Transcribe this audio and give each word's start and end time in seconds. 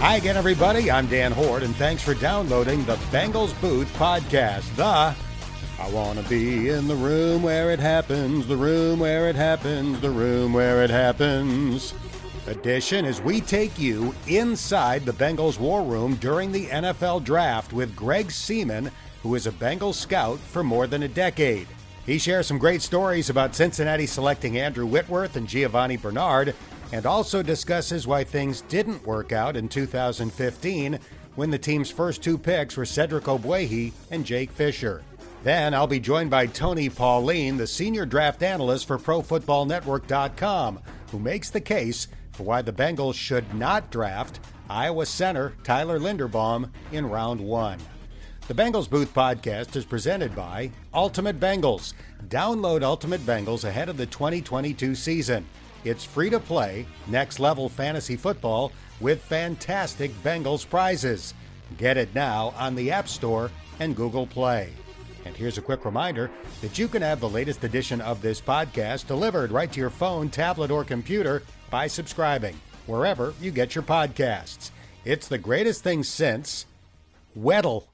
Hi 0.00 0.16
again, 0.16 0.36
everybody. 0.36 0.90
I'm 0.90 1.06
Dan 1.06 1.32
Hoard, 1.32 1.62
and 1.62 1.74
thanks 1.76 2.02
for 2.02 2.12
downloading 2.12 2.84
the 2.84 2.96
Bengals 3.10 3.58
Booth 3.62 3.90
podcast. 3.94 4.74
The 4.76 5.14
I 5.82 5.90
want 5.90 6.18
to 6.18 6.28
be 6.28 6.68
in 6.68 6.88
the 6.88 6.94
room 6.94 7.42
where 7.42 7.70
it 7.70 7.78
happens, 7.78 8.46
the 8.46 8.56
room 8.56 8.98
where 9.00 9.30
it 9.30 9.36
happens, 9.36 9.98
the 10.00 10.10
room 10.10 10.52
where 10.52 10.82
it 10.82 10.90
happens. 10.90 11.94
Edition 12.46 13.06
as 13.06 13.22
we 13.22 13.40
take 13.40 13.78
you 13.78 14.14
inside 14.26 15.06
the 15.06 15.12
Bengals 15.12 15.58
war 15.58 15.82
room 15.82 16.16
during 16.16 16.52
the 16.52 16.66
NFL 16.66 17.24
draft 17.24 17.72
with 17.72 17.96
Greg 17.96 18.28
Seamon, 18.28 18.90
who 19.22 19.34
is 19.36 19.46
a 19.46 19.52
Bengals 19.52 19.94
scout 19.94 20.38
for 20.38 20.62
more 20.62 20.86
than 20.86 21.04
a 21.04 21.08
decade. 21.08 21.66
He 22.04 22.18
shares 22.18 22.46
some 22.46 22.58
great 22.58 22.82
stories 22.82 23.30
about 23.30 23.54
Cincinnati 23.54 24.06
selecting 24.06 24.58
Andrew 24.58 24.84
Whitworth 24.84 25.36
and 25.36 25.46
Giovani 25.46 25.96
Bernard 25.96 26.54
and 26.92 27.06
also 27.06 27.42
discusses 27.42 28.06
why 28.06 28.24
things 28.24 28.62
didn't 28.62 29.06
work 29.06 29.32
out 29.32 29.56
in 29.56 29.68
2015 29.68 30.98
when 31.36 31.50
the 31.50 31.58
team's 31.58 31.90
first 31.90 32.22
two 32.22 32.36
picks 32.36 32.76
were 32.76 32.84
Cedric 32.84 33.24
Ogbuehi 33.24 33.92
and 34.10 34.24
Jake 34.26 34.50
Fisher. 34.50 35.02
Then 35.42 35.72
I'll 35.72 35.86
be 35.86 36.00
joined 36.00 36.30
by 36.30 36.46
Tony 36.46 36.90
Pauline, 36.90 37.56
the 37.56 37.66
senior 37.66 38.04
draft 38.04 38.42
analyst 38.42 38.86
for 38.86 38.98
ProFootballNetwork.com, 38.98 40.80
who 41.10 41.18
makes 41.18 41.50
the 41.50 41.60
case 41.60 42.08
for 42.32 42.42
why 42.42 42.62
the 42.62 42.72
Bengals 42.72 43.14
should 43.14 43.54
not 43.54 43.90
draft 43.90 44.40
Iowa 44.68 45.06
center 45.06 45.54
Tyler 45.64 45.98
Linderbaum 45.98 46.70
in 46.92 47.08
round 47.08 47.40
one. 47.40 47.78
The 48.48 48.54
Bengals 48.54 48.90
Booth 48.90 49.14
podcast 49.14 49.76
is 49.76 49.84
presented 49.84 50.34
by 50.34 50.70
Ultimate 50.92 51.40
Bengals. 51.40 51.94
Download 52.28 52.82
Ultimate 52.82 53.20
Bengals 53.20 53.64
ahead 53.64 53.88
of 53.88 53.96
the 53.96 54.06
2022 54.06 54.94
season. 54.94 55.46
It's 55.84 56.04
free 56.04 56.30
to 56.30 56.40
play, 56.40 56.86
next 57.06 57.40
level 57.40 57.68
fantasy 57.68 58.16
football 58.16 58.72
with 59.00 59.22
fantastic 59.22 60.10
Bengals 60.22 60.68
prizes. 60.68 61.34
Get 61.78 61.96
it 61.96 62.14
now 62.14 62.52
on 62.58 62.74
the 62.74 62.90
App 62.90 63.08
Store 63.08 63.50
and 63.78 63.96
Google 63.96 64.26
Play. 64.26 64.72
And 65.24 65.36
here's 65.36 65.58
a 65.58 65.62
quick 65.62 65.84
reminder 65.84 66.30
that 66.60 66.78
you 66.78 66.88
can 66.88 67.02
have 67.02 67.20
the 67.20 67.28
latest 67.28 67.64
edition 67.64 68.00
of 68.00 68.20
this 68.20 68.40
podcast 68.40 69.06
delivered 69.06 69.52
right 69.52 69.70
to 69.72 69.80
your 69.80 69.90
phone, 69.90 70.28
tablet, 70.28 70.70
or 70.70 70.84
computer 70.84 71.42
by 71.70 71.86
subscribing 71.86 72.58
wherever 72.86 73.34
you 73.40 73.50
get 73.50 73.74
your 73.74 73.84
podcasts. 73.84 74.70
It's 75.04 75.28
the 75.28 75.38
greatest 75.38 75.82
thing 75.82 76.04
since 76.04 76.66
Weddle. 77.38 77.84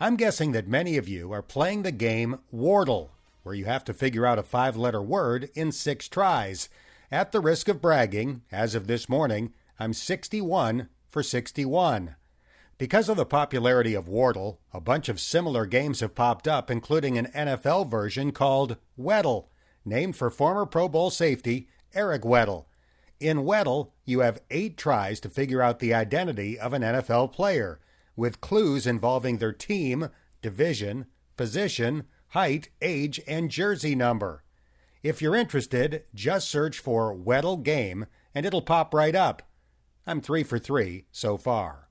I'm 0.00 0.16
guessing 0.16 0.52
that 0.52 0.68
many 0.68 0.96
of 0.96 1.08
you 1.08 1.32
are 1.32 1.42
playing 1.42 1.82
the 1.82 1.92
game 1.92 2.38
Wordle, 2.54 3.08
where 3.42 3.54
you 3.54 3.64
have 3.64 3.84
to 3.84 3.94
figure 3.94 4.26
out 4.26 4.38
a 4.38 4.42
five 4.42 4.76
letter 4.76 5.02
word 5.02 5.50
in 5.54 5.72
six 5.72 6.08
tries. 6.08 6.68
At 7.12 7.32
the 7.32 7.40
risk 7.40 7.66
of 7.66 7.82
bragging, 7.82 8.42
as 8.52 8.76
of 8.76 8.86
this 8.86 9.08
morning, 9.08 9.52
I'm 9.80 9.92
61 9.92 10.88
for 11.08 11.24
61. 11.24 12.14
Because 12.78 13.08
of 13.08 13.16
the 13.16 13.26
popularity 13.26 13.94
of 13.94 14.04
Wordle, 14.04 14.58
a 14.72 14.80
bunch 14.80 15.08
of 15.08 15.18
similar 15.18 15.66
games 15.66 15.98
have 15.98 16.14
popped 16.14 16.46
up, 16.46 16.70
including 16.70 17.18
an 17.18 17.26
NFL 17.34 17.90
version 17.90 18.30
called 18.30 18.76
Weddle, 18.96 19.46
named 19.84 20.14
for 20.14 20.30
former 20.30 20.64
Pro 20.64 20.88
Bowl 20.88 21.10
safety 21.10 21.66
Eric 21.94 22.22
Weddle. 22.22 22.66
In 23.18 23.38
Weddle, 23.38 23.90
you 24.04 24.20
have 24.20 24.40
eight 24.48 24.76
tries 24.76 25.18
to 25.18 25.28
figure 25.28 25.60
out 25.60 25.80
the 25.80 25.92
identity 25.92 26.60
of 26.60 26.72
an 26.72 26.82
NFL 26.82 27.32
player, 27.32 27.80
with 28.14 28.40
clues 28.40 28.86
involving 28.86 29.38
their 29.38 29.52
team, 29.52 30.10
division, 30.42 31.06
position, 31.36 32.04
height, 32.28 32.68
age, 32.80 33.20
and 33.26 33.50
jersey 33.50 33.96
number. 33.96 34.44
If 35.02 35.22
you're 35.22 35.36
interested, 35.36 36.04
just 36.14 36.48
search 36.50 36.78
for 36.78 37.14
Weddle 37.14 37.62
Game 37.62 38.06
and 38.34 38.44
it'll 38.44 38.60
pop 38.60 38.92
right 38.92 39.14
up. 39.14 39.42
I'm 40.06 40.20
three 40.20 40.42
for 40.42 40.58
three 40.58 41.06
so 41.10 41.36
far. 41.38 41.88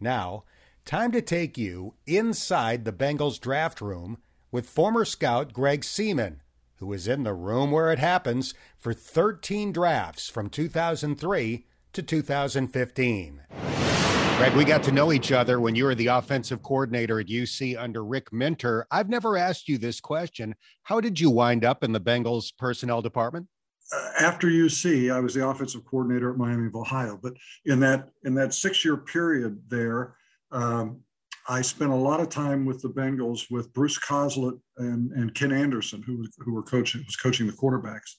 Now, 0.00 0.44
time 0.84 1.12
to 1.12 1.20
take 1.20 1.58
you 1.58 1.94
inside 2.06 2.84
the 2.84 2.92
Bengals 2.92 3.38
draft 3.38 3.80
room 3.80 4.18
with 4.50 4.68
former 4.68 5.04
scout 5.04 5.52
Greg 5.52 5.82
Seamon, 5.82 6.36
who 6.76 6.86
was 6.86 7.06
in 7.06 7.22
the 7.22 7.34
room 7.34 7.70
where 7.70 7.92
it 7.92 7.98
happens 7.98 8.54
for 8.78 8.94
13 8.94 9.70
drafts 9.72 10.30
from 10.30 10.48
2003 10.48 11.66
to 11.92 12.02
2015. 12.02 13.40
Greg, 14.38 14.54
we 14.54 14.64
got 14.64 14.84
to 14.84 14.92
know 14.92 15.12
each 15.12 15.32
other 15.32 15.58
when 15.58 15.74
you 15.74 15.82
were 15.82 15.96
the 15.96 16.06
offensive 16.06 16.62
coordinator 16.62 17.18
at 17.18 17.26
UC 17.26 17.76
under 17.76 18.04
Rick 18.04 18.32
Minter. 18.32 18.86
I've 18.88 19.08
never 19.08 19.36
asked 19.36 19.68
you 19.68 19.78
this 19.78 20.00
question. 20.00 20.54
How 20.84 21.00
did 21.00 21.18
you 21.18 21.28
wind 21.28 21.64
up 21.64 21.82
in 21.82 21.90
the 21.90 22.00
Bengals 22.00 22.56
personnel 22.56 23.02
department? 23.02 23.48
Uh, 23.92 24.10
after 24.20 24.46
UC, 24.46 25.12
I 25.12 25.18
was 25.18 25.34
the 25.34 25.44
offensive 25.44 25.84
coordinator 25.84 26.30
at 26.30 26.36
Miami 26.36 26.68
of 26.68 26.76
Ohio. 26.76 27.18
But 27.20 27.32
in 27.64 27.80
that 27.80 28.10
in 28.22 28.34
that 28.36 28.54
six 28.54 28.84
year 28.84 28.96
period 28.96 29.60
there, 29.66 30.14
um, 30.52 31.00
I 31.48 31.60
spent 31.60 31.90
a 31.90 31.96
lot 31.96 32.20
of 32.20 32.28
time 32.28 32.64
with 32.64 32.80
the 32.80 32.90
Bengals 32.90 33.50
with 33.50 33.72
Bruce 33.72 33.98
Coslet 33.98 34.56
and, 34.76 35.10
and 35.10 35.34
Ken 35.34 35.50
Anderson, 35.50 36.00
who 36.00 36.24
who 36.38 36.54
were 36.54 36.62
coaching 36.62 37.02
was 37.04 37.16
coaching 37.16 37.48
the 37.48 37.52
quarterbacks, 37.54 38.14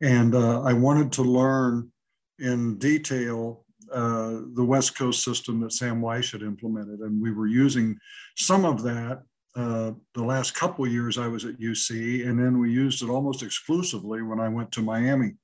and 0.00 0.34
uh, 0.34 0.62
I 0.62 0.72
wanted 0.72 1.12
to 1.12 1.22
learn 1.22 1.92
in 2.38 2.78
detail 2.78 3.66
uh, 3.92 4.40
the 4.54 4.64
West 4.64 4.96
Coast 4.96 5.24
system 5.24 5.60
that 5.60 5.72
Sam 5.72 6.00
Wyche 6.00 6.32
had 6.32 6.42
implemented. 6.42 7.00
And 7.00 7.20
we 7.20 7.32
were 7.32 7.46
using 7.46 7.98
some 8.36 8.64
of 8.64 8.82
that 8.82 9.22
uh, 9.56 9.92
the 10.14 10.22
last 10.22 10.54
couple 10.54 10.86
years 10.86 11.18
I 11.18 11.26
was 11.26 11.44
at 11.44 11.58
UC, 11.58 12.28
and 12.28 12.38
then 12.38 12.60
we 12.60 12.70
used 12.70 13.02
it 13.02 13.10
almost 13.10 13.42
exclusively 13.42 14.22
when 14.22 14.38
I 14.38 14.48
went 14.48 14.70
to 14.72 14.82
Miami. 14.82 15.34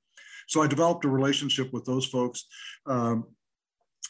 So 0.47 0.61
I 0.61 0.67
developed 0.67 1.05
a 1.05 1.09
relationship 1.09 1.73
with 1.73 1.85
those 1.85 2.05
folks. 2.05 2.45
Um, 2.85 3.25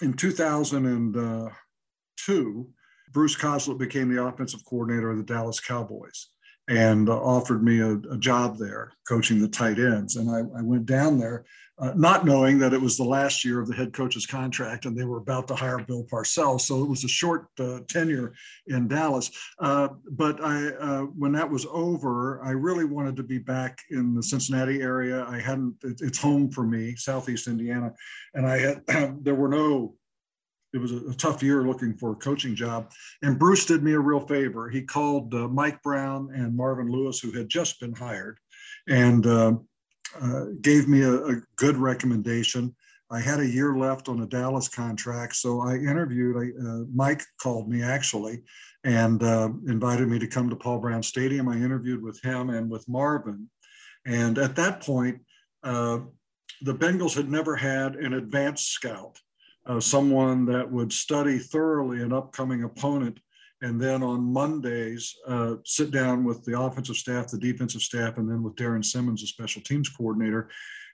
in 0.01 0.13
2002, 0.13 2.69
Bruce 3.13 3.35
Coslet 3.35 3.79
became 3.79 4.13
the 4.13 4.23
offensive 4.23 4.63
coordinator 4.65 5.11
of 5.11 5.17
the 5.17 5.23
Dallas 5.23 5.59
Cowboys 5.59 6.29
and 6.67 7.09
offered 7.09 7.63
me 7.63 7.79
a, 7.79 7.93
a, 8.11 8.17
job 8.17 8.57
there 8.57 8.91
coaching 9.07 9.39
the 9.39 9.47
tight 9.47 9.77
ends. 9.77 10.15
And 10.15 10.29
I, 10.29 10.39
I 10.57 10.61
went 10.63 10.87
down 10.87 11.19
there 11.19 11.45
uh, 11.77 11.91
not 11.95 12.25
knowing 12.25 12.57
that 12.57 12.73
it 12.73 12.81
was 12.81 12.95
the 12.95 13.03
last 13.03 13.43
year 13.43 13.59
of 13.59 13.67
the 13.67 13.75
head 13.75 13.91
coach's 13.91 14.25
contract 14.25 14.85
and 14.85 14.97
they 14.97 15.03
were 15.03 15.17
about 15.17 15.47
to 15.47 15.55
hire 15.55 15.79
Bill 15.79 16.05
Parcells. 16.05 16.61
So 16.61 16.81
it 16.81 16.89
was 16.89 17.03
a 17.03 17.09
short 17.09 17.47
uh, 17.59 17.79
tenure 17.87 18.33
in 18.67 18.87
Dallas. 18.87 19.29
Uh, 19.59 19.89
but 20.11 20.41
I, 20.41 20.67
uh, 20.69 21.01
when 21.01 21.33
that 21.33 21.49
was 21.49 21.65
over, 21.69 22.41
I 22.43 22.51
really 22.51 22.85
wanted 22.85 23.17
to 23.17 23.23
be 23.23 23.39
back 23.39 23.79
in 23.91 24.15
the 24.15 24.23
Cincinnati 24.23 24.81
area. 24.81 25.25
I 25.25 25.39
hadn't, 25.39 25.75
it, 25.83 25.99
it's 26.01 26.19
home 26.19 26.49
for 26.49 26.63
me, 26.63 26.95
Southeast 26.95 27.47
Indiana. 27.47 27.93
And 28.33 28.47
I 28.47 28.57
had, 28.57 28.83
there 29.23 29.35
were 29.35 29.49
no 29.49 29.95
it 30.75 30.81
was 30.81 30.91
a, 30.91 31.13
tough 31.15 31.41
year 31.41 31.63
looking 31.63 31.95
for 31.95 32.11
a 32.11 32.15
coaching 32.15 32.53
job. 32.53 32.91
And 33.21 33.39
Bruce 33.39 33.65
did 33.65 33.81
me 33.81 33.93
a 33.93 33.99
real 33.99 34.19
favor. 34.19 34.69
He 34.69 34.81
called 34.81 35.33
uh, 35.33 35.47
Mike 35.47 35.81
Brown 35.81 36.29
and 36.35 36.55
Marvin 36.55 36.91
Lewis, 36.91 37.19
who 37.19 37.31
had 37.31 37.47
just 37.47 37.79
been 37.79 37.93
hired, 37.93 38.37
and 38.87 39.25
uh, 39.25 39.53
uh, 40.21 40.45
gave 40.61 40.89
me 40.89 41.01
a, 41.01 41.13
a, 41.13 41.41
good 41.55 41.77
recommendation. 41.77 42.75
I 43.09 43.21
had 43.21 43.39
a 43.39 43.47
year 43.47 43.77
left 43.77 44.09
on 44.09 44.21
a 44.21 44.27
Dallas 44.27 44.67
contract, 44.67 45.37
so 45.37 45.61
I 45.61 45.75
interviewed. 45.75 46.35
I, 46.35 46.67
uh, 46.67 46.83
Mike 46.93 47.23
called 47.41 47.69
me 47.69 47.81
actually 47.81 48.43
and 48.83 49.23
uh, 49.23 49.49
invited 49.67 50.09
me 50.09 50.19
to 50.19 50.27
come 50.27 50.49
to 50.49 50.55
Paul 50.55 50.79
Brown 50.79 51.03
Stadium. 51.03 51.47
I 51.47 51.55
interviewed 51.55 52.03
with 52.03 52.21
him 52.21 52.49
and 52.49 52.69
with 52.69 52.87
Marvin, 52.89 53.49
and 54.05 54.37
at 54.37 54.55
that 54.57 54.81
point, 54.81 55.21
uh, 55.63 55.99
the 56.61 56.75
Bengals 56.75 57.15
had 57.15 57.29
never 57.29 57.55
had 57.55 57.95
an 57.95 58.13
advanced 58.13 58.71
scout, 58.71 59.19
uh, 59.65 59.79
someone 59.79 60.45
that 60.45 60.71
would 60.71 60.93
study 60.93 61.37
thoroughly 61.37 62.01
an 62.01 62.13
upcoming 62.13 62.63
opponent 62.63 63.19
and 63.61 63.81
then 63.81 64.03
on 64.03 64.21
Mondays, 64.21 65.15
uh, 65.27 65.55
sit 65.63 65.91
down 65.91 66.23
with 66.23 66.43
the 66.43 66.59
offensive 66.59 66.97
staff, 66.97 67.27
the 67.27 67.37
defensive 67.37 67.81
staff, 67.81 68.17
and 68.17 68.29
then 68.29 68.43
with 68.43 68.55
Darrin 68.55 68.83
Simmons, 68.83 69.21
the 69.21 69.27
special 69.27 69.61
teams 69.61 69.89
coordinator, 69.89 70.49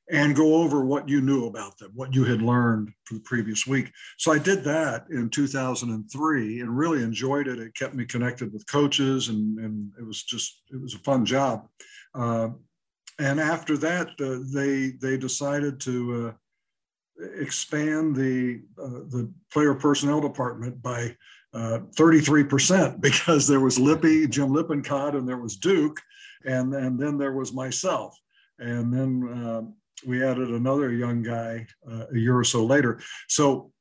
and 0.09 0.35
go 0.35 0.55
over 0.55 0.85
what 0.85 1.09
you 1.09 1.21
knew 1.21 1.47
about 1.47 1.77
them, 1.77 1.91
what 1.95 2.13
you 2.13 2.23
had 2.23 2.41
learned 2.41 2.91
from 3.05 3.17
the 3.17 3.23
previous 3.23 3.65
week. 3.65 3.91
So 4.17 4.31
I 4.31 4.37
did 4.37 4.63
that 4.63 5.05
in 5.09 5.29
2003 5.29 6.59
and 6.59 6.77
really 6.77 7.03
enjoyed 7.03 7.47
it. 7.47 7.59
It 7.59 7.75
kept 7.75 7.95
me 7.95 8.05
connected 8.05 8.53
with 8.53 8.67
coaches, 8.67 9.29
and, 9.29 9.57
and 9.59 9.91
it 9.99 10.05
was 10.05 10.23
just 10.23 10.61
it 10.71 10.81
was 10.81 10.93
a 10.93 10.99
fun 10.99 11.25
job. 11.25 11.67
Uh, 12.13 12.49
and 13.19 13.39
after 13.39 13.77
that, 13.77 14.09
uh, 14.21 14.39
they 14.53 14.91
they 15.01 15.17
decided 15.17 15.79
to 15.81 16.27
uh, 16.27 16.33
expand 17.37 18.15
the 18.15 18.61
uh, 18.81 19.05
the 19.09 19.31
player 19.51 19.73
personnel 19.73 20.21
department 20.21 20.81
by 20.81 21.15
33% 21.53 22.93
uh, 22.93 22.97
because 22.99 23.47
there 23.47 23.59
was 23.59 23.77
Lippy, 23.77 24.27
Jim 24.27 24.53
Lippincott, 24.53 25.15
and 25.15 25.27
there 25.27 25.37
was 25.37 25.57
Duke, 25.57 25.99
and, 26.45 26.73
and 26.73 26.99
then 26.99 27.17
there 27.17 27.33
was 27.33 27.53
myself. 27.53 28.17
And 28.59 28.93
then 28.93 29.43
uh, 29.43 29.61
we 30.05 30.23
added 30.23 30.49
another 30.49 30.91
young 30.91 31.21
guy 31.21 31.65
uh, 31.89 32.05
a 32.13 32.17
year 32.17 32.37
or 32.37 32.43
so 32.43 32.65
later. 32.65 32.99
So 33.27 33.71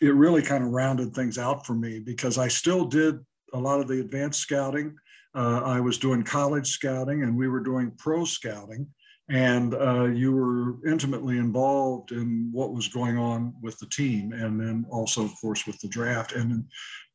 it 0.00 0.14
really 0.14 0.42
kind 0.42 0.64
of 0.64 0.70
rounded 0.70 1.14
things 1.14 1.38
out 1.38 1.66
for 1.66 1.74
me 1.74 2.00
because 2.00 2.38
I 2.38 2.48
still 2.48 2.84
did 2.84 3.18
a 3.52 3.58
lot 3.58 3.80
of 3.80 3.88
the 3.88 4.00
advanced 4.00 4.40
scouting. 4.40 4.96
Uh, 5.34 5.60
I 5.64 5.80
was 5.80 5.98
doing 5.98 6.22
college 6.22 6.68
scouting 6.68 7.22
and 7.22 7.36
we 7.36 7.48
were 7.48 7.60
doing 7.60 7.92
pro 7.98 8.24
scouting. 8.24 8.86
And 9.30 9.74
uh, 9.74 10.06
you 10.06 10.32
were 10.32 10.84
intimately 10.88 11.38
involved 11.38 12.10
in 12.10 12.50
what 12.52 12.74
was 12.74 12.88
going 12.88 13.16
on 13.16 13.54
with 13.62 13.78
the 13.78 13.86
team, 13.86 14.32
and 14.32 14.60
then 14.60 14.84
also, 14.90 15.24
of 15.24 15.30
course, 15.40 15.66
with 15.68 15.78
the 15.80 15.88
draft. 15.88 16.32
And 16.32 16.64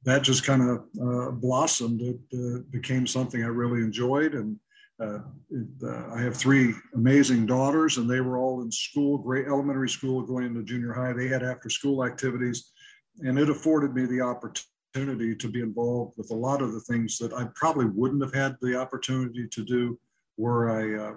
that 0.06 0.24
just 0.24 0.46
kind 0.46 0.62
of 0.62 0.86
uh, 1.02 1.32
blossomed. 1.32 2.02
It 2.02 2.20
uh, 2.34 2.62
became 2.72 3.06
something 3.06 3.44
I 3.44 3.48
really 3.48 3.82
enjoyed, 3.82 4.34
and 4.34 4.58
uh, 5.02 5.20
it, 5.50 5.68
uh, 5.84 6.14
I 6.14 6.22
have 6.22 6.38
three 6.38 6.74
amazing 6.94 7.48
daughters, 7.48 7.98
and 7.98 8.10
they 8.10 8.22
were 8.22 8.38
all 8.38 8.62
in 8.62 8.72
school, 8.72 9.18
great 9.18 9.48
elementary 9.48 9.90
school, 9.90 10.22
going 10.22 10.46
into 10.46 10.64
junior 10.64 10.94
high. 10.94 11.12
They 11.12 11.28
had 11.28 11.44
after-school 11.44 12.06
activities, 12.06 12.72
and 13.26 13.38
it 13.38 13.50
afforded 13.50 13.94
me 13.94 14.06
the 14.06 14.22
opportunity 14.22 15.36
to 15.36 15.50
be 15.50 15.60
involved 15.60 16.14
with 16.16 16.32
a 16.32 16.36
lot 16.36 16.62
of 16.62 16.72
the 16.72 16.80
things 16.80 17.18
that 17.18 17.34
I 17.34 17.50
probably 17.56 17.88
wouldn't 17.88 18.24
have 18.24 18.34
had 18.34 18.56
the 18.62 18.80
opportunity 18.80 19.50
to 19.50 19.66
do 19.66 20.00
were 20.38 20.70
I 20.70 21.10
uh, 21.10 21.16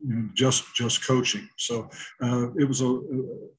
you 0.00 0.14
know, 0.14 0.28
just 0.34 0.74
just 0.74 1.06
coaching. 1.06 1.48
So 1.56 1.90
uh, 2.22 2.52
it 2.54 2.66
was 2.66 2.80
a, 2.80 3.00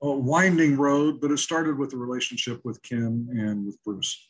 a, 0.02 0.12
winding 0.12 0.78
road, 0.78 1.20
but 1.22 1.32
it 1.32 1.40
started 1.40 1.78
with 1.78 1.94
a 1.94 1.98
relationship 1.98 2.62
with 2.64 2.82
Ken 2.82 3.28
and 3.32 3.66
with 3.66 3.78
Bruce. 3.84 4.30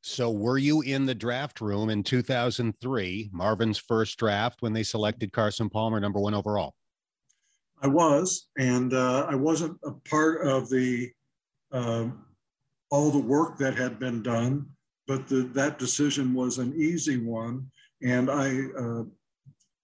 So 0.00 0.30
were 0.30 0.58
you 0.58 0.82
in 0.82 1.06
the 1.06 1.14
draft 1.14 1.60
room 1.60 1.88
in 1.88 2.02
2003, 2.02 3.30
Marvin's 3.32 3.78
first 3.78 4.18
draft, 4.18 4.60
when 4.60 4.72
they 4.72 4.82
selected 4.82 5.32
Carson 5.32 5.70
Palmer 5.70 5.98
number 5.98 6.20
one 6.20 6.34
overall? 6.34 6.74
I 7.80 7.86
was, 7.86 8.48
and 8.58 8.92
uh, 8.92 9.26
I 9.28 9.34
wasn't 9.34 9.78
a 9.84 9.92
part 10.08 10.46
of 10.46 10.68
the 10.70 11.10
uh, 11.72 12.06
all 12.90 13.10
the 13.10 13.18
work 13.18 13.58
that 13.58 13.76
had 13.76 13.98
been 13.98 14.22
done, 14.22 14.66
but 15.06 15.26
the, 15.26 15.42
that 15.54 15.78
decision 15.78 16.32
was 16.32 16.58
an 16.58 16.72
easy 16.76 17.18
one, 17.18 17.70
and 18.02 18.30
I 18.30 18.60
uh, 18.78 19.04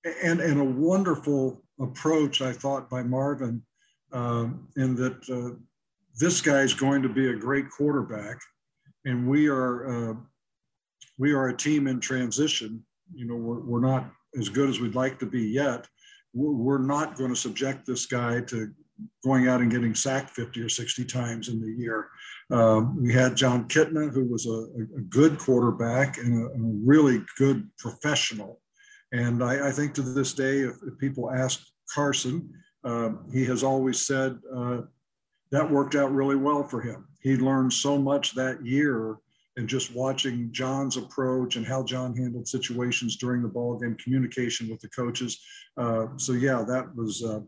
and, 0.05 0.41
and 0.41 0.61
a 0.61 0.65
wonderful 0.65 1.63
approach, 1.81 2.43
I 2.43 2.53
thought, 2.53 2.89
by 2.89 3.03
Marvin, 3.03 3.63
um, 4.13 4.69
in 4.77 4.95
that 4.97 5.29
uh, 5.31 5.57
this 6.19 6.41
guy 6.41 6.61
is 6.61 6.75
going 6.75 7.03
to 7.03 7.09
be 7.09 7.29
a 7.29 7.37
great 7.37 7.71
quarterback, 7.71 8.39
and 9.05 9.29
we 9.29 9.49
are 9.49 10.11
uh, 10.11 10.15
we 11.19 11.33
are 11.33 11.49
a 11.49 11.57
team 11.57 11.87
in 11.87 12.01
transition. 12.01 12.85
You 13.15 13.27
know, 13.27 13.37
we're, 13.37 13.61
we're 13.61 13.81
not 13.81 14.11
as 14.39 14.49
good 14.49 14.69
as 14.69 14.81
we'd 14.81 14.95
like 14.95 15.19
to 15.21 15.27
be 15.27 15.43
yet. 15.43 15.87
We're, 16.33 16.79
not 16.79 17.17
going 17.17 17.31
to 17.31 17.37
subject 17.37 17.87
this 17.87 18.07
guy 18.07 18.41
to 18.43 18.73
going 19.25 19.49
out 19.49 19.61
and 19.61 19.71
getting 19.71 19.95
sacked 19.95 20.31
50 20.31 20.61
or 20.63 20.69
60 20.69 21.05
times 21.05 21.49
in 21.49 21.61
the 21.61 21.73
year. 21.73 22.09
Um, 22.51 23.03
we 23.03 23.13
had 23.13 23.37
Jon 23.37 23.67
Kitna, 23.69 24.13
who 24.13 24.25
was 24.25 24.47
a, 24.47 24.69
a 24.97 25.01
good 25.09 25.39
quarterback 25.39 26.19
and 26.19 26.35
a, 26.35 26.53
and 26.53 26.65
a 26.65 26.87
really 26.87 27.25
good 27.37 27.69
professional. 27.79 28.60
And 29.13 29.43
I, 29.43 29.69
I 29.69 29.73
think 29.73 29.95
to 29.95 30.03
this 30.03 30.35
day, 30.35 30.61
if, 30.61 30.77
if 30.87 30.99
people 30.99 31.31
ask 31.31 31.65
Carson, 31.93 32.51
uh, 32.85 33.11
he 33.33 33.45
has 33.47 33.63
always 33.63 34.07
said 34.07 34.39
uh, 34.55 34.83
that 35.51 35.69
worked 35.69 35.95
out 35.95 36.13
really 36.13 36.37
well 36.37 36.63
for 36.65 36.81
him. 36.81 37.09
He 37.21 37.37
learned 37.37 37.73
so 37.73 37.99
much 37.99 38.35
that 38.35 38.65
year 38.65 39.19
and 39.57 39.69
just 39.69 39.95
watching 39.95 40.51
John's 40.53 40.97
approach 40.97 41.57
and 41.57 41.67
how 41.67 41.83
John 41.83 42.17
handled 42.17 42.49
situations 42.49 43.17
during 43.17 43.43
the 43.43 43.49
ball 43.49 43.79
game, 43.79 43.97
communication 43.97 44.71
with 44.71 44.81
the 44.81 44.89
coaches. 44.89 45.39
Uh, 45.77 46.07
so 46.17 46.33
yeah, 46.33 46.65
that 46.67 46.95
was 46.95 47.23
uh, 47.23 47.41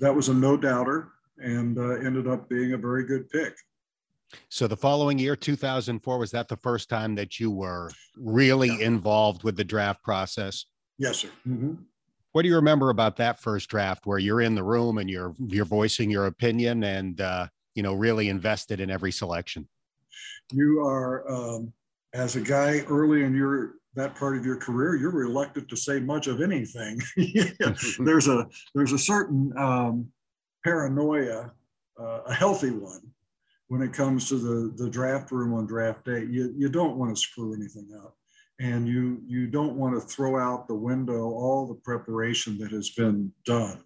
that 0.00 0.14
was 0.14 0.28
a 0.28 0.34
no 0.34 0.56
doubter, 0.56 1.12
and 1.38 1.78
uh, 1.78 1.94
ended 2.06 2.28
up 2.28 2.48
being 2.48 2.74
a 2.74 2.78
very 2.78 3.04
good 3.04 3.28
pick. 3.30 3.54
So 4.48 4.66
the 4.66 4.76
following 4.76 5.18
year, 5.18 5.36
2004, 5.36 6.18
was 6.18 6.30
that 6.32 6.48
the 6.48 6.56
first 6.58 6.88
time 6.88 7.14
that 7.14 7.40
you 7.40 7.50
were 7.50 7.90
really 8.16 8.68
yeah. 8.68 8.86
involved 8.86 9.44
with 9.44 9.56
the 9.56 9.64
draft 9.64 10.02
process? 10.02 10.66
Yes, 10.98 11.18
sir. 11.18 11.28
Mm-hmm. 11.46 11.74
What 12.32 12.42
do 12.42 12.48
you 12.48 12.56
remember 12.56 12.90
about 12.90 13.16
that 13.16 13.40
first 13.40 13.68
draft, 13.70 14.06
where 14.06 14.18
you're 14.18 14.42
in 14.42 14.54
the 14.54 14.62
room 14.62 14.98
and 14.98 15.08
you're 15.08 15.34
you're 15.46 15.64
voicing 15.64 16.10
your 16.10 16.26
opinion 16.26 16.84
and 16.84 17.20
uh, 17.20 17.46
you 17.74 17.82
know 17.82 17.94
really 17.94 18.28
invested 18.28 18.80
in 18.80 18.90
every 18.90 19.12
selection? 19.12 19.66
You 20.52 20.80
are, 20.80 21.30
um, 21.30 21.72
as 22.12 22.36
a 22.36 22.40
guy 22.40 22.80
early 22.88 23.24
in 23.24 23.34
your 23.34 23.76
that 23.94 24.14
part 24.14 24.36
of 24.36 24.44
your 24.44 24.56
career, 24.56 24.96
you're 24.96 25.10
reluctant 25.10 25.68
to 25.70 25.76
say 25.76 25.98
much 26.00 26.26
of 26.26 26.42
anything. 26.42 27.00
there's 27.98 28.28
a 28.28 28.46
there's 28.74 28.92
a 28.92 28.98
certain 28.98 29.52
um, 29.56 30.06
paranoia, 30.64 31.52
uh, 31.98 32.20
a 32.26 32.34
healthy 32.34 32.70
one, 32.70 33.00
when 33.68 33.80
it 33.80 33.92
comes 33.92 34.28
to 34.28 34.36
the 34.36 34.74
the 34.76 34.90
draft 34.90 35.32
room 35.32 35.54
on 35.54 35.66
draft 35.66 36.04
day. 36.04 36.26
You 36.30 36.52
you 36.56 36.68
don't 36.68 36.98
want 36.98 37.16
to 37.16 37.20
screw 37.20 37.54
anything 37.54 37.88
up 38.02 38.15
and 38.60 38.88
you 38.88 39.20
you 39.26 39.46
don't 39.46 39.76
want 39.76 39.94
to 39.94 40.00
throw 40.00 40.38
out 40.38 40.66
the 40.66 40.74
window 40.74 41.24
all 41.24 41.66
the 41.66 41.74
preparation 41.74 42.56
that 42.58 42.70
has 42.70 42.90
been 42.90 43.30
done 43.44 43.82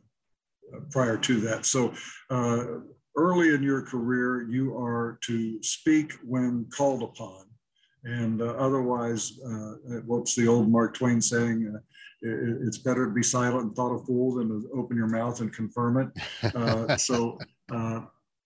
uh, 0.75 0.81
prior 0.90 1.17
to 1.17 1.40
that. 1.40 1.67
So 1.67 1.93
uh, 2.31 2.64
early 3.17 3.55
in 3.55 3.62
your 3.62 3.82
career 3.82 4.43
you 4.43 4.76
are 4.76 5.19
to 5.25 5.62
speak 5.62 6.12
when 6.25 6.67
called 6.76 7.02
upon. 7.02 7.46
And 8.05 8.40
uh, 8.40 8.55
otherwise 8.58 9.38
uh, 9.44 10.00
what's 10.06 10.34
the 10.34 10.46
old 10.46 10.70
mark 10.70 10.94
twain 10.94 11.20
saying 11.20 11.72
uh, 11.75 11.78
it, 12.22 12.58
it's 12.62 12.78
better 12.78 13.06
to 13.06 13.12
be 13.12 13.22
silent 13.22 13.64
and 13.64 13.76
thought 13.76 13.94
a 13.94 14.05
fool 14.05 14.37
than 14.37 14.49
to 14.49 14.70
open 14.75 14.96
your 14.96 15.08
mouth 15.08 15.40
and 15.40 15.52
confirm 15.52 15.99
it. 15.99 16.55
Uh, 16.55 16.96
so 16.96 17.38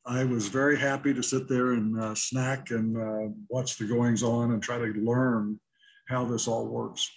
I 0.07 0.25
was 0.25 0.49
very 0.49 0.79
happy 0.79 1.15
to 1.15 1.23
sit 1.23 1.49
there 1.49 1.73
and 1.73 2.17
snack 2.17 2.71
and 2.71 3.35
watch 3.49 3.77
the 3.77 3.87
goings 3.87 4.23
on 4.23 4.53
and 4.53 4.63
try 4.63 4.79
to 4.79 4.87
learn 4.87 5.59
how 6.09 6.25
this 6.25 6.49
all 6.49 6.67
works. 6.67 7.11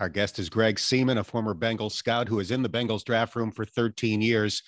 Our 0.00 0.08
guest 0.08 0.38
is 0.38 0.48
Greg 0.48 0.76
Seamon, 0.76 1.18
a 1.18 1.24
former 1.24 1.54
Bengals 1.54 1.92
scout 1.92 2.28
who 2.28 2.36
was 2.36 2.50
in 2.50 2.62
the 2.62 2.68
Bengals 2.68 3.04
draft 3.04 3.36
room 3.36 3.52
for 3.52 3.64
13 3.64 4.20
years. 4.20 4.62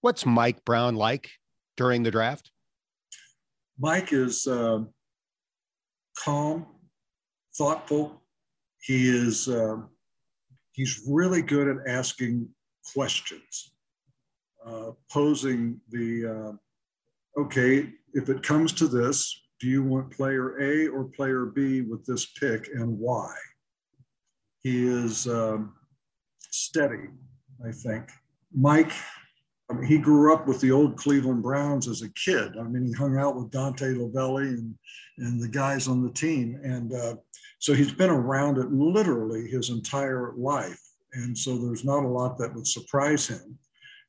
What's 0.00 0.26
Mike 0.26 0.64
Brown 0.64 0.96
like 0.96 1.30
during 1.76 2.02
the 2.02 2.10
draft? 2.10 2.50
Mike 3.78 4.12
is 4.12 4.46
uh, 4.46 4.80
calm, 6.18 6.66
thoughtful. 7.56 8.22
He 8.80 9.08
is 9.08 9.48
uh, 9.48 9.78
he's 10.72 11.02
really 11.08 11.42
good 11.42 11.68
at 11.68 11.88
asking 11.88 12.48
questions, 12.94 13.72
uh, 14.64 14.92
posing 15.10 15.80
the 15.90 16.26
uh, 17.36 17.40
okay. 17.40 17.90
If 18.14 18.28
it 18.28 18.42
comes 18.42 18.72
to 18.74 18.86
this, 18.86 19.45
do 19.60 19.68
you 19.68 19.82
want 19.82 20.10
player 20.10 20.60
A 20.60 20.88
or 20.88 21.04
player 21.04 21.46
B 21.46 21.80
with 21.80 22.04
this 22.04 22.26
pick 22.26 22.68
and 22.74 22.98
why? 22.98 23.34
He 24.62 24.86
is 24.86 25.26
um, 25.26 25.74
steady, 26.50 27.08
I 27.66 27.72
think. 27.72 28.10
Mike, 28.52 28.92
I 29.70 29.74
mean, 29.74 29.86
he 29.86 29.98
grew 29.98 30.32
up 30.32 30.46
with 30.46 30.60
the 30.60 30.70
old 30.70 30.96
Cleveland 30.96 31.42
Browns 31.42 31.88
as 31.88 32.02
a 32.02 32.12
kid. 32.12 32.56
I 32.58 32.64
mean, 32.64 32.86
he 32.86 32.92
hung 32.92 33.16
out 33.18 33.36
with 33.36 33.50
Dante 33.50 33.94
Lavelli 33.94 34.48
and, 34.48 34.74
and 35.18 35.42
the 35.42 35.48
guys 35.48 35.88
on 35.88 36.02
the 36.02 36.12
team. 36.12 36.60
And 36.62 36.92
uh, 36.92 37.16
so 37.58 37.74
he's 37.74 37.92
been 37.92 38.10
around 38.10 38.58
it 38.58 38.72
literally 38.72 39.48
his 39.48 39.70
entire 39.70 40.32
life. 40.36 40.80
And 41.14 41.36
so 41.36 41.56
there's 41.56 41.84
not 41.84 42.04
a 42.04 42.08
lot 42.08 42.36
that 42.38 42.54
would 42.54 42.66
surprise 42.66 43.26
him. 43.26 43.58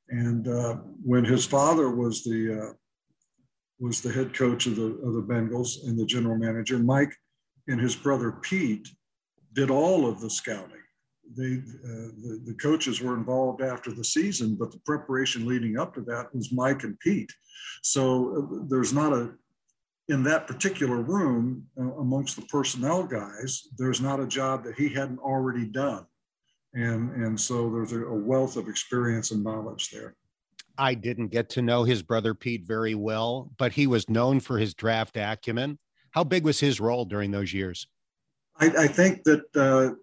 And 0.09 0.47
uh, 0.47 0.75
when 1.03 1.25
his 1.25 1.45
father 1.45 1.89
was 1.89 2.23
the 2.23 2.69
uh, 2.69 2.73
was 3.79 4.01
the 4.01 4.11
head 4.11 4.33
coach 4.33 4.65
of 4.65 4.75
the, 4.75 4.99
of 5.03 5.13
the 5.13 5.21
Bengals 5.21 5.87
and 5.87 5.97
the 5.97 6.05
general 6.05 6.37
manager. 6.37 6.79
Mike 6.79 7.13
and 7.67 7.79
his 7.79 7.95
brother 7.95 8.31
Pete 8.31 8.87
did 9.53 9.69
all 9.69 10.07
of 10.07 10.19
the 10.19 10.29
scouting. 10.29 10.71
They, 11.35 11.55
uh, 11.55 12.09
the, 12.23 12.41
the 12.45 12.53
coaches 12.53 13.01
were 13.01 13.15
involved 13.15 13.61
after 13.61 13.91
the 13.91 14.03
season, 14.03 14.55
but 14.55 14.71
the 14.71 14.79
preparation 14.85 15.45
leading 15.45 15.77
up 15.77 15.93
to 15.95 16.01
that 16.01 16.33
was 16.33 16.51
Mike 16.51 16.83
and 16.83 16.99
Pete. 16.99 17.31
So 17.83 18.37
uh, 18.37 18.65
there's 18.69 18.93
not 18.93 19.13
a, 19.13 19.31
in 20.07 20.23
that 20.23 20.47
particular 20.47 21.01
room 21.01 21.65
uh, 21.79 21.93
amongst 21.97 22.37
the 22.37 22.43
personnel 22.43 23.03
guys, 23.03 23.67
there's 23.77 23.99
not 23.99 24.21
a 24.21 24.27
job 24.27 24.63
that 24.63 24.75
he 24.75 24.89
hadn't 24.89 25.19
already 25.19 25.65
done. 25.65 26.05
And, 26.73 27.11
and 27.11 27.39
so 27.39 27.69
there's 27.69 27.91
a, 27.91 28.05
a 28.05 28.15
wealth 28.15 28.55
of 28.55 28.69
experience 28.69 29.31
and 29.31 29.43
knowledge 29.43 29.89
there. 29.89 30.15
I 30.77 30.93
didn't 30.93 31.27
get 31.27 31.49
to 31.51 31.61
know 31.61 31.83
his 31.83 32.01
brother 32.01 32.33
Pete 32.33 32.63
very 32.63 32.95
well, 32.95 33.51
but 33.57 33.71
he 33.71 33.87
was 33.87 34.09
known 34.09 34.39
for 34.39 34.57
his 34.57 34.73
draft 34.73 35.17
acumen. 35.17 35.79
How 36.11 36.23
big 36.23 36.43
was 36.43 36.59
his 36.59 36.79
role 36.79 37.05
during 37.05 37.31
those 37.31 37.53
years? 37.53 37.87
I, 38.59 38.67
I 38.67 38.87
think 38.87 39.23
that 39.23 39.43
uh, 39.55 39.95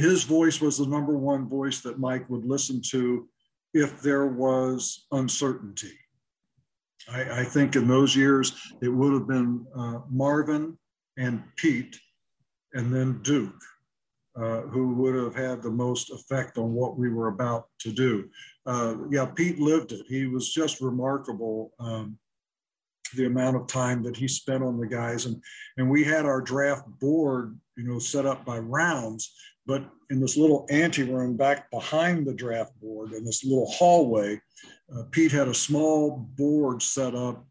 his 0.00 0.24
voice 0.24 0.60
was 0.60 0.78
the 0.78 0.86
number 0.86 1.16
one 1.16 1.48
voice 1.48 1.80
that 1.80 1.98
Mike 1.98 2.28
would 2.30 2.44
listen 2.44 2.80
to 2.90 3.28
if 3.74 4.00
there 4.00 4.26
was 4.26 5.06
uncertainty. 5.12 5.92
I, 7.10 7.40
I 7.40 7.44
think 7.44 7.76
in 7.76 7.88
those 7.88 8.14
years 8.14 8.54
it 8.82 8.88
would 8.88 9.12
have 9.12 9.26
been 9.26 9.66
uh, 9.76 10.00
Marvin 10.08 10.78
and 11.18 11.42
Pete, 11.56 11.98
and 12.74 12.94
then 12.94 13.20
Duke. 13.22 13.60
Uh, 14.36 14.60
who 14.60 14.94
would 14.94 15.16
have 15.16 15.34
had 15.34 15.60
the 15.60 15.70
most 15.70 16.12
effect 16.12 16.56
on 16.56 16.72
what 16.72 16.96
we 16.96 17.10
were 17.10 17.26
about 17.26 17.66
to 17.80 17.90
do. 17.90 18.28
Uh, 18.64 18.94
yeah, 19.10 19.26
Pete 19.26 19.58
lived 19.58 19.90
it. 19.90 20.06
He 20.08 20.26
was 20.26 20.52
just 20.52 20.80
remarkable. 20.80 21.72
Um, 21.80 22.16
the 23.16 23.26
amount 23.26 23.56
of 23.56 23.66
time 23.66 24.04
that 24.04 24.16
he 24.16 24.28
spent 24.28 24.62
on 24.62 24.78
the 24.78 24.86
guys 24.86 25.26
and 25.26 25.42
and 25.76 25.90
we 25.90 26.04
had 26.04 26.24
our 26.24 26.40
draft 26.40 26.86
board 27.00 27.58
you 27.76 27.82
know 27.82 27.98
set 27.98 28.24
up 28.24 28.44
by 28.44 28.56
rounds 28.56 29.34
But 29.66 29.88
in 30.10 30.20
this 30.20 30.36
little 30.36 30.66
anteroom 30.70 31.36
back 31.36 31.70
behind 31.70 32.26
the 32.26 32.34
draft 32.34 32.72
board 32.80 33.12
in 33.12 33.24
this 33.24 33.44
little 33.44 33.70
hallway, 33.70 34.40
uh, 34.92 35.04
Pete 35.12 35.32
had 35.32 35.48
a 35.48 35.54
small 35.54 36.28
board 36.36 36.82
set 36.82 37.14
up 37.14 37.46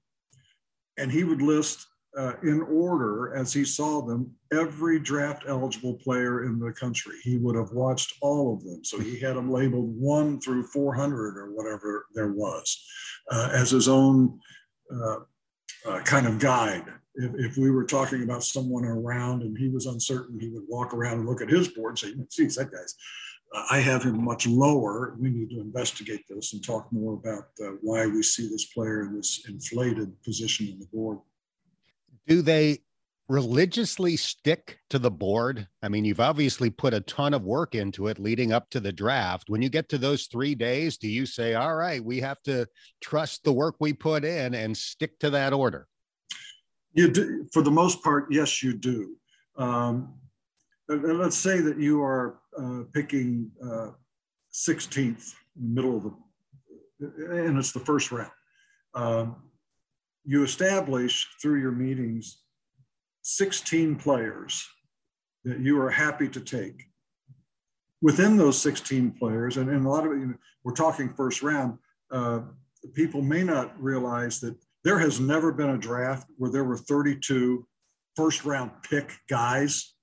and 0.98 1.12
he 1.12 1.24
would 1.24 1.42
list 1.42 1.88
uh, 2.18 2.34
in 2.44 2.62
order 2.62 3.36
as 3.36 3.54
he 3.54 3.64
saw 3.64 4.02
them 4.02 4.32
every 4.52 5.00
draft 5.00 5.44
eligible 5.48 5.94
player 5.96 6.46
in 6.46 6.60
the 6.60 6.72
country. 6.74 7.16
He 7.24 7.38
would 7.38 7.56
have 7.56 7.72
watched 7.72 8.14
all 8.22 8.54
of 8.54 8.64
them. 8.64 8.84
So 8.84 9.00
he 9.00 9.20
had 9.20 9.36
them 9.36 9.52
labeled 9.52 9.94
one 9.96 10.42
through 10.42 10.64
400 10.64 11.38
or 11.38 11.52
whatever 11.52 12.08
there 12.14 12.32
was 12.32 12.84
uh, 13.32 13.50
as 13.54 13.72
his 13.72 13.88
own 13.88 14.40
uh, 14.94 15.18
uh, 15.86 16.00
kind 16.02 16.28
of 16.28 16.40
guide. 16.40 16.86
If, 17.16 17.32
if, 17.36 17.58
we 17.58 17.70
were 17.70 17.86
talking 17.86 18.24
about 18.24 18.44
someone 18.44 18.86
around 18.86 19.44
and 19.44 19.58
he 19.58 19.70
was 19.70 19.86
uncertain, 19.86 20.40
he 20.40 20.50
would 20.50 20.64
walk 20.68 20.94
around 20.94 21.20
and 21.20 21.28
look 21.28 21.42
at 21.42 21.50
his 21.50 21.68
board 21.68 21.92
and 21.92 22.00
say, 22.00 22.14
geez, 22.32 22.56
that 22.56 22.72
guy's, 22.72 22.96
uh, 23.54 23.66
I 23.72 23.80
have 23.80 24.04
him 24.04 24.24
much 24.24 24.48
lower. 24.48 25.16
We 25.20 25.30
need 25.30 25.50
to 25.52 25.60
investigate 25.60 26.24
this 26.30 26.54
and 26.54 26.64
talk 26.64 26.92
more 26.92 27.14
about 27.14 27.50
uh, 27.62 27.76
why 27.82 28.08
we 28.08 28.24
see 28.24 28.48
this 28.48 28.66
player 28.66 29.02
in 29.02 29.16
this 29.16 29.46
inflated 29.48 30.12
position 30.24 30.68
in 30.68 30.80
the 30.80 30.88
board. 30.88 31.20
Do 32.30 32.44
they 32.44 32.84
religiously 33.28 34.16
stick 34.16 34.78
to 34.92 35.00
the 35.00 35.10
board? 35.10 35.68
I 35.82 35.90
mean, 35.90 36.06
you've 36.06 36.20
obviously 36.20 36.70
put 36.70 36.94
a 36.94 37.02
ton 37.02 37.34
of 37.34 37.44
work 37.44 37.74
into 37.74 38.08
it 38.08 38.20
leading 38.20 38.54
up 38.54 38.70
to 38.70 38.80
the 38.80 38.92
draft. 38.92 39.50
When 39.50 39.64
you 39.64 39.70
get 39.70 39.90
to 39.90 39.98
those 39.98 40.28
three 40.28 40.54
days, 40.54 40.98
do 40.98 41.08
you 41.08 41.26
say, 41.26 41.56
all 41.56 41.76
right, 41.76 42.04
we 42.04 42.20
have 42.20 42.40
to 42.44 42.68
trust 43.02 43.44
the 43.44 43.52
work 43.52 43.78
we 43.80 43.94
put 43.94 44.24
in 44.24 44.54
and 44.54 44.78
stick 44.78 45.18
to 45.20 45.32
that 45.32 45.54
order? 45.54 45.88
You 46.94 47.12
do, 47.12 47.48
for 47.52 47.64
the 47.64 47.72
most 47.72 48.04
part, 48.04 48.28
yes, 48.30 48.62
you 48.62 48.74
do. 48.74 49.16
Um, 49.58 50.14
let's 50.88 51.38
say 51.38 51.62
that 51.62 51.80
you 51.80 52.04
are 52.04 52.40
uh, 52.60 52.84
picking 52.94 53.50
uh, 53.64 53.90
16th, 54.54 55.34
middle 55.60 55.98
of 55.98 56.04
the, 56.04 57.46
and 57.46 57.58
it's 57.58 57.72
the 57.72 57.80
first 57.80 58.12
round. 58.12 58.32
Um, 58.94 59.49
you 60.26 60.44
establish 60.44 61.28
through 61.42 61.60
your 61.60 61.72
meetings 61.72 62.42
16 63.24 63.96
players 63.96 64.68
that 65.44 65.60
you 65.60 65.80
are 65.80 65.90
happy 65.90 66.28
to 66.28 66.40
take. 66.40 66.86
Within 68.02 68.38
those 68.38 68.60
16 68.62 69.12
players, 69.12 69.58
and, 69.58 69.70
and 69.70 69.86
a 69.86 69.90
lot 69.90 70.06
of 70.06 70.14
it, 70.14 70.20
you 70.20 70.28
know, 70.28 70.36
we're 70.64 70.74
talking 70.74 71.14
first 71.14 71.44
round, 71.44 71.78
uh, 72.12 72.40
people 72.94 73.22
may 73.22 73.44
not 73.44 73.82
realize 73.82 74.40
that 74.40 74.56
there 74.84 75.00
has 75.00 75.20
never 75.20 75.52
been 75.52 75.72
a 75.72 75.78
draft 75.78 76.28
where 76.38 76.52
there 76.52 76.64
were 76.64 76.78
32 76.78 77.66
first 78.16 78.46
round 78.46 78.72
pick 78.90 79.18
guys 79.30 79.94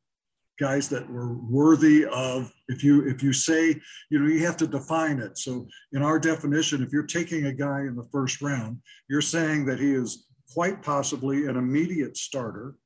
guys 0.58 0.88
that 0.88 1.08
were 1.10 1.34
worthy 1.34 2.06
of 2.06 2.52
if 2.68 2.82
you 2.82 3.06
if 3.06 3.22
you 3.22 3.32
say 3.32 3.78
you 4.10 4.18
know 4.18 4.26
you 4.26 4.44
have 4.44 4.56
to 4.58 4.66
define 4.66 5.18
it. 5.18 5.38
So 5.38 5.66
in 5.92 6.02
our 6.02 6.18
definition 6.18 6.82
if 6.82 6.92
you're 6.92 7.06
taking 7.06 7.46
a 7.46 7.52
guy 7.52 7.80
in 7.80 7.94
the 7.94 8.08
first 8.12 8.40
round 8.42 8.78
you're 9.08 9.20
saying 9.20 9.66
that 9.66 9.78
he 9.78 9.92
is 9.92 10.26
quite 10.52 10.82
possibly 10.82 11.46
an 11.46 11.56
immediate 11.56 12.16
starter 12.16 12.76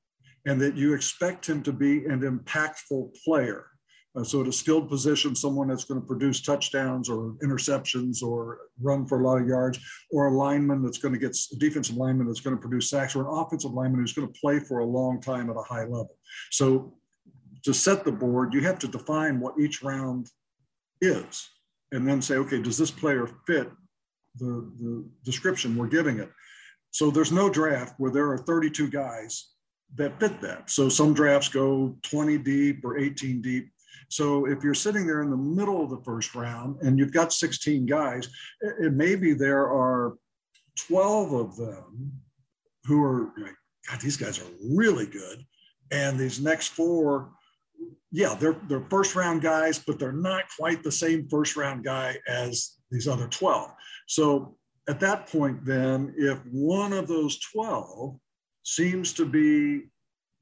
and 0.47 0.61
that 0.61 0.77
you 0.77 0.95
expect 0.95 1.49
him 1.49 1.63
to 1.63 1.73
be 1.73 2.05
an 2.07 2.21
impactful 2.21 3.15
player. 3.25 3.67
Uh, 4.17 4.25
so 4.25 4.41
at 4.41 4.49
a 4.49 4.53
skilled 4.53 4.89
position 4.89 5.37
someone 5.37 5.69
that's 5.69 5.85
going 5.85 6.01
to 6.01 6.07
produce 6.07 6.41
touchdowns 6.41 7.09
or 7.09 7.37
interceptions 7.45 8.23
or 8.25 8.59
run 8.81 9.07
for 9.07 9.21
a 9.21 9.25
lot 9.25 9.41
of 9.41 9.47
yards 9.47 9.79
or 10.11 10.27
a 10.27 10.35
lineman 10.35 10.83
that's 10.83 10.99
going 10.99 11.15
to 11.15 11.21
get 11.21 11.37
a 11.53 11.57
defensive 11.59 11.97
lineman 11.97 12.27
that's 12.27 12.41
going 12.41 12.57
to 12.57 12.61
produce 12.61 12.91
sacks 12.91 13.15
or 13.15 13.21
an 13.21 13.39
offensive 13.39 13.71
lineman 13.71 14.01
who's 14.01 14.13
going 14.13 14.27
to 14.27 14.41
play 14.41 14.59
for 14.59 14.81
a 14.81 14.85
long 14.85 15.21
time 15.21 15.49
at 15.49 15.57
a 15.57 15.63
high 15.63 15.85
level. 15.85 16.17
So 16.51 16.93
to 17.65 17.75
set 17.75 18.05
the 18.05 18.13
board, 18.13 18.55
you 18.55 18.61
have 18.63 18.79
to 18.81 18.89
define 18.89 19.41
what 19.41 19.59
each 19.59 19.83
round 19.83 20.29
is 21.01 21.49
and 21.93 22.07
then 22.07 22.23
say, 22.23 22.37
okay, 22.37 22.61
does 22.61 22.79
this 22.79 22.91
player 22.91 23.29
fit 23.47 23.71
the, 24.37 24.71
the 24.79 25.05
description 25.25 25.77
we're 25.77 25.89
giving 25.89 26.19
it? 26.19 26.31
So 26.93 27.11
there's 27.11 27.33
no 27.33 27.49
draft 27.49 27.95
where 27.99 28.11
there 28.11 28.31
are 28.31 28.39
32 28.39 28.89
guys 28.89 29.51
that 29.97 30.19
fit 30.21 30.41
that. 30.41 30.71
So 30.71 30.89
some 30.89 31.15
drafts 31.15 31.49
go 31.49 31.97
20 32.03 32.39
deep 32.39 32.85
or 32.85 32.99
18 32.99 33.43
deep. 33.43 33.71
So 34.09 34.47
if 34.47 34.63
you're 34.63 34.75
sitting 34.75 35.07
there 35.07 35.23
in 35.23 35.31
the 35.31 35.37
middle 35.37 35.83
of 35.83 35.91
the 35.91 36.03
first 36.05 36.35
round 36.35 36.81
and 36.83 36.99
you've 36.99 37.13
got 37.13 37.33
16 37.33 37.87
guys, 37.87 38.29
it, 38.61 38.93
maybe 38.93 39.33
there 39.35 39.69
are 39.69 40.17
12 40.87 41.33
of 41.33 41.57
them 41.57 42.13
who 42.87 43.03
are 43.03 43.33
like, 43.39 43.55
God, 43.89 44.01
these 44.01 44.17
guys 44.17 44.39
are 44.41 44.51
really 44.77 45.07
good. 45.07 45.45
And 45.93 46.19
these 46.19 46.41
next 46.41 46.69
four 46.69 47.33
yeah, 48.13 48.35
they're 48.35 48.57
they're 48.69 48.87
first 48.91 49.15
round 49.15 49.43
guys, 49.43 49.79
but 49.79 49.99
they're 49.99 50.13
not 50.13 50.45
quite 50.59 50.83
the 50.83 50.93
same 50.93 51.29
first 51.29 51.57
round 51.57 51.85
guy 51.85 52.17
as 52.27 52.77
these 52.91 53.07
other 53.07 53.29
12. 53.29 53.71
So 54.09 54.57
at 54.89 55.01
that 55.01 55.29
point, 55.29 55.65
then, 55.65 56.15
if 56.17 56.39
one 56.51 56.93
of 56.93 57.07
those 57.07 57.39
12 57.39 58.19
seems 58.65 59.13
to 59.15 59.25
be 59.25 59.87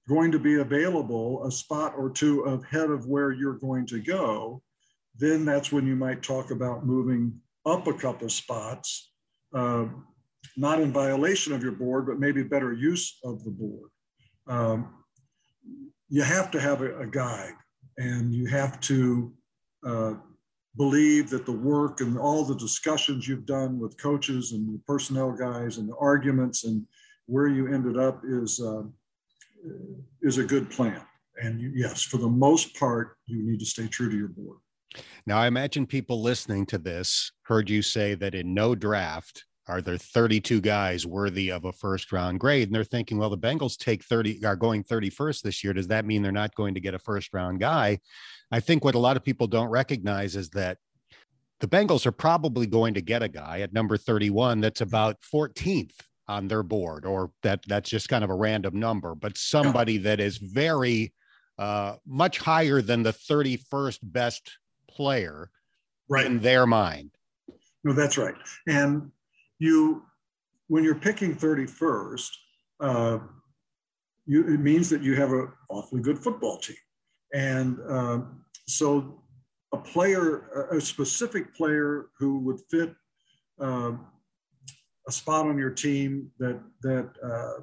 going 0.09 0.33
to 0.33 0.39
be 0.39 0.55
available 0.55 1.47
a 1.47 1.51
spot 1.51 1.93
or 1.97 2.09
two 2.09 2.41
ahead 2.45 2.91
of 2.91 3.07
where 3.07 3.31
you're 3.31 3.59
going 3.59 3.85
to 3.87 4.01
go, 4.01 4.63
then 5.19 5.45
that's 5.45 5.71
when 5.71 5.87
you 5.87 5.95
might 5.95 6.23
talk 6.23 6.51
about 6.51 6.87
moving 6.87 7.39
up 7.67 7.87
a 7.87 7.93
couple 7.93 8.29
spots, 8.31 9.11
uh, 9.55 9.85
not 10.57 10.81
in 10.81 10.93
violation 10.93 11.53
of 11.53 11.63
your 11.63 11.73
board, 11.73 12.07
but 12.07 12.19
maybe 12.19 12.43
better 12.43 12.73
use 12.73 13.19
of 13.25 13.45
the 13.45 13.51
board. 13.51 13.91
Um, 14.47 14.95
you 16.09 16.23
have 16.23 16.51
to 16.51 16.61
have 16.61 16.83
a, 16.83 17.01
a 17.01 17.07
guide 17.07 17.55
and 17.99 18.35
you 18.35 18.47
have 18.47 18.81
to 18.81 19.33
uh, 19.87 20.15
believe 20.77 21.29
that 21.31 21.45
the 21.45 21.53
work 21.53 22.01
and 22.01 22.19
all 22.19 22.45
the 22.45 22.55
discussions 22.57 23.27
you've 23.27 23.47
done 23.47 23.79
with 23.79 24.01
coaches 24.01 24.53
and 24.53 24.75
the 24.75 24.81
personnel 24.87 25.33
guys 25.33 25.79
and 25.79 25.89
the 25.89 25.97
arguments 25.97 26.65
and 26.65 26.87
where 27.27 27.49
you 27.49 27.73
ended 27.73 27.99
up 27.99 28.23
is 28.25 28.61
uh, 28.61 28.83
is 30.23 30.39
a 30.39 30.45
good 30.45 30.71
plan. 30.71 31.03
And 31.43 31.77
yes, 31.77 32.03
for 32.03 32.17
the 32.17 32.29
most 32.29 32.75
part, 32.77 33.17
you 33.27 33.43
need 33.43 33.61
to 33.61 33.67
stay 33.67 33.87
true 33.87 34.11
to 34.11 34.17
your 34.17 34.29
board. 34.29 34.59
Now, 35.27 35.39
I 35.39 35.47
imagine 35.47 35.87
people 35.87 36.23
listening 36.23 36.67
to 36.67 36.79
this 36.79 37.31
heard 37.43 37.69
you 37.69 37.83
say 37.83 38.15
that 38.15 38.35
in 38.35 38.55
no 38.55 38.75
draft 38.75 39.45
are 39.69 39.83
there 39.83 39.99
32 39.99 40.61
guys 40.61 41.07
worthy 41.07 41.51
of 41.51 41.65
a 41.65 41.73
first 41.73 42.11
round 42.11 42.41
grade? 42.41 42.69
And 42.69 42.75
they're 42.75 42.85
thinking, 42.85 43.19
well, 43.19 43.31
the 43.31 43.39
Bengals 43.39 43.77
take 43.77 44.03
30 44.03 44.45
are 44.45 44.57
going 44.57 44.83
31st 44.83 45.43
this 45.43 45.63
year. 45.63 45.73
Does 45.73 45.89
that 45.89 46.07
mean 46.07 46.23
they're 46.23 46.33
not 46.33 46.55
going 46.55 46.75
to 46.75 46.81
get 46.81 46.95
a 46.95 46.99
first 46.99 47.33
round 47.33 47.61
guy? 47.61 47.99
I 48.51 48.61
think 48.61 48.85
what 48.85 48.95
a 48.95 48.99
lot 48.99 49.17
of 49.17 49.25
people 49.25 49.47
don't 49.47 49.69
recognize 49.69 50.37
is 50.37 50.51
that 50.51 50.79
the 51.61 51.69
Bengals 51.69 52.07
are 52.07 52.13
probably 52.13 52.67
going 52.67 52.95
to 52.95 53.03
get 53.03 53.23
a 53.23 53.29
guy 53.29 53.61
at 53.61 53.73
number 53.73 53.97
31 53.97 54.61
that's 54.61 54.81
about 54.81 55.17
14th 55.21 55.95
on 56.29 56.47
their 56.49 56.63
board, 56.63 57.05
or 57.05 57.31
that 57.43 57.61
that's 57.67 57.91
just 57.91 58.09
kind 58.09 58.23
of 58.23 58.31
a 58.31 58.35
random 58.35 58.79
number, 58.79 59.15
but 59.15 59.37
somebody 59.37 59.99
that 59.99 60.21
is 60.21 60.37
very 60.37 61.13
uh, 61.59 61.97
much 62.07 62.39
higher 62.39 62.81
than 62.81 63.03
the 63.03 63.13
31st 63.13 63.99
best 64.03 64.59
player 64.91 65.51
right. 66.09 66.27
in 66.27 66.39
their 66.41 66.67
mind. 66.67 67.11
No, 67.83 67.93
that's 67.93 68.19
right. 68.19 68.35
And 68.67 69.11
you, 69.59 70.03
when 70.69 70.85
you're 70.85 70.95
picking 70.95 71.35
31st, 71.35 72.31
uh, 72.81 73.19
you, 74.27 74.43
it 74.43 74.61
means 74.61 74.91
that 74.91 75.03
you 75.03 75.15
have 75.17 75.33
an 75.33 75.49
awfully 75.71 76.01
good 76.01 76.19
football 76.19 76.59
team. 76.59 76.77
And 77.33 77.79
uh, 77.89 78.21
so 78.67 79.23
a 79.73 79.79
player, 79.79 80.69
a 80.73 80.81
specific 80.81 81.55
player 81.55 82.07
who 82.19 82.39
would 82.41 82.61
fit 82.71 82.95
uh, 83.61 83.93
a 85.09 85.13
spot 85.13 85.47
on 85.47 85.59
your 85.59 85.71
team 85.71 86.31
that, 86.39 86.61
that 86.83 87.11
uh, 87.23 87.63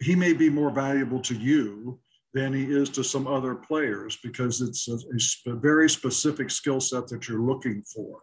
he 0.00 0.14
may 0.16 0.32
be 0.32 0.50
more 0.50 0.70
valuable 0.70 1.20
to 1.20 1.34
you 1.34 2.00
than 2.34 2.52
he 2.52 2.64
is 2.64 2.88
to 2.90 3.04
some 3.04 3.26
other 3.26 3.54
players 3.54 4.18
because 4.22 4.60
it's 4.60 4.88
a, 4.88 5.50
a 5.50 5.54
very 5.54 5.88
specific 5.88 6.50
skill 6.50 6.80
set 6.80 7.06
that 7.08 7.28
you're 7.28 7.42
looking 7.42 7.82
for. 7.82 8.20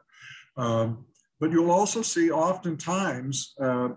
Um, 0.58 1.06
but 1.40 1.52
you'll 1.52 1.72
also 1.72 2.02
see 2.02 2.32
oftentimes, 2.32 3.54
uh, 3.62 3.90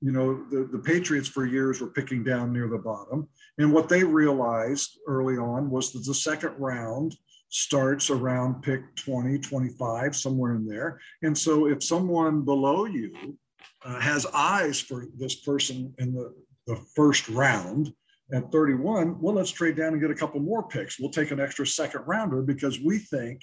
you 0.00 0.12
know, 0.12 0.44
the, 0.50 0.68
the 0.70 0.78
Patriots 0.78 1.28
for 1.28 1.44
years 1.44 1.80
were 1.80 1.88
picking 1.90 2.22
down 2.22 2.52
near 2.52 2.68
the 2.68 2.78
bottom. 2.78 3.28
And 3.58 3.72
what 3.72 3.88
they 3.88 4.04
realized 4.04 4.98
early 5.08 5.36
on 5.36 5.70
was 5.70 5.92
that 5.92 6.04
the 6.04 6.14
second 6.14 6.54
round 6.58 7.16
starts 7.50 8.10
around 8.10 8.62
pick 8.62 8.94
20, 8.96 9.38
25, 9.38 10.14
somewhere 10.14 10.54
in 10.54 10.66
there. 10.66 11.00
And 11.22 11.36
so 11.36 11.66
if 11.66 11.82
someone 11.82 12.42
below 12.42 12.84
you 12.84 13.36
uh, 13.84 13.98
has 13.98 14.26
eyes 14.32 14.80
for 14.80 15.06
this 15.16 15.34
person 15.36 15.94
in 15.98 16.14
the, 16.14 16.34
the 16.66 16.76
first 16.94 17.28
round, 17.28 17.92
at 18.32 18.52
31, 18.52 19.20
well, 19.20 19.34
let's 19.34 19.50
trade 19.50 19.76
down 19.76 19.94
and 19.94 20.02
get 20.02 20.10
a 20.10 20.14
couple 20.14 20.40
more 20.40 20.68
picks. 20.68 21.00
We'll 21.00 21.10
take 21.10 21.30
an 21.30 21.40
extra 21.40 21.66
second 21.66 22.02
rounder 22.06 22.42
because 22.42 22.78
we 22.78 22.98
think 22.98 23.40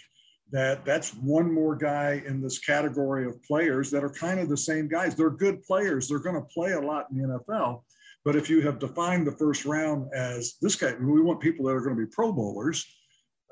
that 0.51 0.85
that's 0.85 1.11
one 1.15 1.51
more 1.51 1.75
guy 1.75 2.23
in 2.25 2.41
this 2.41 2.59
category 2.59 3.25
of 3.25 3.41
players 3.43 3.89
that 3.91 4.03
are 4.03 4.09
kind 4.09 4.39
of 4.39 4.49
the 4.49 4.57
same 4.57 4.87
guys. 4.87 5.15
They're 5.15 5.29
good 5.29 5.63
players. 5.63 6.07
They're 6.07 6.19
going 6.19 6.35
to 6.35 6.47
play 6.53 6.73
a 6.73 6.79
lot 6.79 7.07
in 7.11 7.17
the 7.17 7.39
NFL. 7.39 7.81
But 8.23 8.35
if 8.35 8.49
you 8.49 8.61
have 8.61 8.79
defined 8.79 9.27
the 9.27 9.31
first 9.31 9.65
round 9.65 10.09
as 10.13 10.55
this 10.61 10.75
guy, 10.75 10.93
we 10.99 11.21
want 11.21 11.39
people 11.39 11.65
that 11.65 11.73
are 11.75 11.81
going 11.81 11.95
to 11.95 12.05
be 12.05 12.11
Pro 12.11 12.31
Bowlers. 12.31 12.85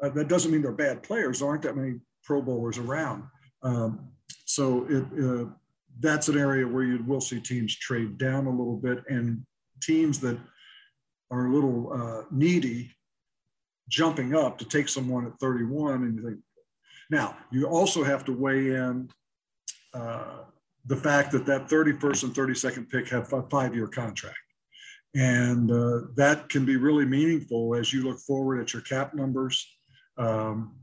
Uh, 0.02 0.10
that 0.10 0.28
doesn't 0.28 0.52
mean 0.52 0.62
they're 0.62 0.72
bad 0.72 1.04
players. 1.04 1.40
There 1.40 1.48
aren't 1.48 1.62
that 1.64 1.76
many 1.76 2.00
Pro 2.24 2.42
Bowlers 2.42 2.78
around. 2.78 3.24
Um, 3.62 4.12
so 4.46 4.86
it, 4.90 5.06
uh, 5.24 5.50
that's 6.00 6.28
an 6.28 6.38
area 6.38 6.68
where 6.68 6.84
you 6.84 7.04
will 7.06 7.22
see 7.22 7.40
teams 7.40 7.76
trade 7.76 8.18
down 8.18 8.48
a 8.48 8.50
little 8.50 8.78
bit 8.78 9.04
and 9.08 9.46
teams 9.82 10.20
that 10.20 10.38
are 11.32 11.48
a 11.48 11.54
little 11.54 11.94
uh, 11.94 12.24
needy 12.32 12.92
jumping 13.90 14.36
up 14.36 14.58
to 14.58 14.66
take 14.66 14.90
someone 14.90 15.26
at 15.28 15.40
31 15.40 16.04
and 16.04 16.16
you 16.16 16.30
think 16.30 16.40
now 17.10 17.38
you 17.52 17.66
also 17.66 18.04
have 18.04 18.26
to 18.26 18.32
weigh 18.32 18.76
in 18.76 19.10
uh, 19.94 20.44
the 20.86 20.98
fact 20.98 21.32
that 21.32 21.46
that 21.46 21.68
31st 21.68 22.24
and 22.24 22.34
32nd 22.34 22.90
pick 22.90 23.08
have 23.10 23.32
a 23.34 23.44
five-year 23.44 23.88
contract. 23.88 24.38
And 25.16 25.72
uh, 25.72 26.08
that 26.16 26.50
can 26.50 26.66
be 26.66 26.76
really 26.76 27.06
meaningful 27.06 27.76
as 27.76 27.94
you 27.94 28.04
look 28.04 28.20
forward 28.20 28.60
at 28.60 28.74
your 28.74 28.82
cap 28.82 29.14
numbers. 29.14 29.66
Um, 30.18 30.76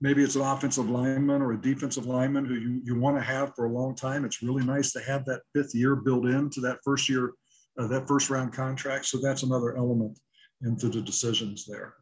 maybe 0.00 0.22
it's 0.22 0.34
an 0.34 0.42
offensive 0.42 0.90
lineman 0.90 1.40
or 1.40 1.52
a 1.52 1.60
defensive 1.60 2.06
lineman 2.06 2.44
who 2.44 2.54
you, 2.54 2.80
you 2.84 2.98
want 2.98 3.16
to 3.16 3.22
have 3.22 3.54
for 3.54 3.66
a 3.66 3.72
long 3.72 3.94
time. 3.94 4.24
It's 4.24 4.42
really 4.42 4.64
nice 4.64 4.92
to 4.92 5.00
have 5.00 5.24
that 5.26 5.42
fifth 5.54 5.74
year 5.74 5.94
built 5.94 6.26
into 6.26 6.60
that 6.62 6.78
first 6.84 7.08
year 7.08 7.32
uh, 7.78 7.86
that 7.86 8.06
first 8.06 8.30
round 8.30 8.52
contract. 8.52 9.06
So 9.06 9.18
that's 9.18 9.42
another 9.44 9.76
element 9.76 10.18
into 10.62 10.88
the 10.88 11.00
decisions 11.00 11.64
there 11.66 11.94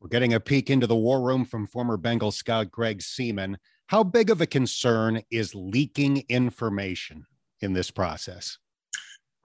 we're 0.00 0.08
getting 0.08 0.34
a 0.34 0.40
peek 0.40 0.70
into 0.70 0.86
the 0.86 0.96
war 0.96 1.22
room 1.22 1.44
from 1.44 1.66
former 1.66 1.96
Bengal 1.96 2.30
scout 2.30 2.70
Greg 2.70 2.98
Seamon. 2.98 3.56
How 3.86 4.02
big 4.02 4.30
of 4.30 4.40
a 4.40 4.46
concern 4.46 5.22
is 5.30 5.54
leaking 5.54 6.24
information 6.28 7.24
in 7.60 7.72
this 7.72 7.90
process? 7.90 8.58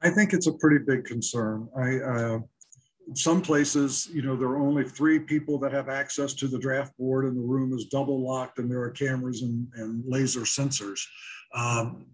I 0.01 0.09
think 0.09 0.33
it's 0.33 0.47
a 0.47 0.53
pretty 0.53 0.83
big 0.85 1.05
concern. 1.05 1.69
I, 1.77 1.97
uh, 1.97 2.39
some 3.13 3.41
places, 3.41 4.09
you 4.11 4.21
know, 4.21 4.35
there 4.35 4.49
are 4.49 4.61
only 4.61 4.83
three 4.83 5.19
people 5.19 5.59
that 5.59 5.71
have 5.71 5.89
access 5.89 6.33
to 6.35 6.47
the 6.47 6.59
draft 6.59 6.97
board, 6.97 7.25
and 7.25 7.37
the 7.37 7.41
room 7.41 7.73
is 7.73 7.85
double 7.85 8.25
locked, 8.25 8.59
and 8.59 8.69
there 8.69 8.81
are 8.81 8.89
cameras 8.89 9.41
and, 9.43 9.67
and 9.75 10.03
laser 10.07 10.41
sensors. 10.41 11.01
Um, 11.53 12.07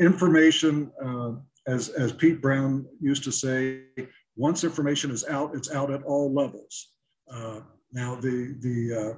information, 0.00 0.90
uh, 1.04 1.32
as 1.66 1.88
as 1.90 2.12
Pete 2.12 2.40
Brown 2.40 2.86
used 3.00 3.24
to 3.24 3.32
say, 3.32 3.82
once 4.36 4.64
information 4.64 5.10
is 5.10 5.24
out, 5.26 5.54
it's 5.54 5.72
out 5.72 5.90
at 5.90 6.02
all 6.02 6.32
levels. 6.32 6.92
Uh, 7.32 7.60
now, 7.92 8.14
the, 8.16 8.54
the, 8.60 9.00
uh, 9.00 9.16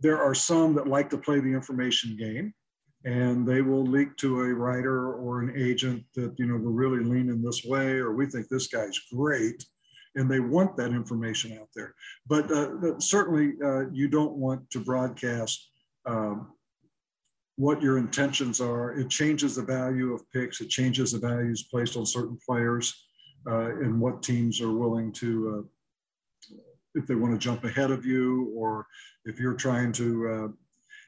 there 0.00 0.20
are 0.20 0.34
some 0.34 0.74
that 0.74 0.86
like 0.86 1.08
to 1.10 1.18
play 1.18 1.40
the 1.40 1.52
information 1.52 2.16
game 2.16 2.52
and 3.04 3.46
they 3.46 3.60
will 3.60 3.84
leak 3.84 4.16
to 4.16 4.40
a 4.42 4.54
writer 4.54 5.14
or 5.14 5.40
an 5.40 5.52
agent 5.56 6.04
that, 6.14 6.34
you 6.38 6.46
know, 6.46 6.56
we're 6.56 6.70
really 6.70 7.04
leaning 7.04 7.42
this 7.42 7.64
way 7.64 7.92
or 7.92 8.14
we 8.14 8.26
think 8.26 8.48
this 8.48 8.66
guy's 8.68 8.98
great 9.12 9.64
and 10.16 10.30
they 10.30 10.40
want 10.40 10.76
that 10.76 10.90
information 10.90 11.58
out 11.60 11.68
there. 11.74 11.94
But 12.26 12.50
uh, 12.50 12.98
certainly 12.98 13.54
uh, 13.62 13.90
you 13.90 14.08
don't 14.08 14.36
want 14.36 14.70
to 14.70 14.80
broadcast 14.80 15.70
um, 16.06 16.52
what 17.56 17.82
your 17.82 17.98
intentions 17.98 18.60
are. 18.60 18.92
It 18.92 19.10
changes 19.10 19.56
the 19.56 19.62
value 19.62 20.12
of 20.12 20.28
picks. 20.32 20.60
It 20.60 20.70
changes 20.70 21.12
the 21.12 21.18
values 21.18 21.68
placed 21.70 21.96
on 21.96 22.06
certain 22.06 22.38
players 22.46 23.06
uh, 23.46 23.76
and 23.76 24.00
what 24.00 24.22
teams 24.22 24.60
are 24.60 24.72
willing 24.72 25.12
to 25.12 25.58
uh, 25.58 25.68
if 26.94 27.06
they 27.06 27.14
want 27.14 27.32
to 27.32 27.38
jump 27.38 27.64
ahead 27.64 27.90
of 27.90 28.04
you 28.04 28.52
or 28.56 28.86
if 29.24 29.38
you're 29.38 29.54
trying 29.54 29.92
to 29.92 30.28
uh, 30.28 30.48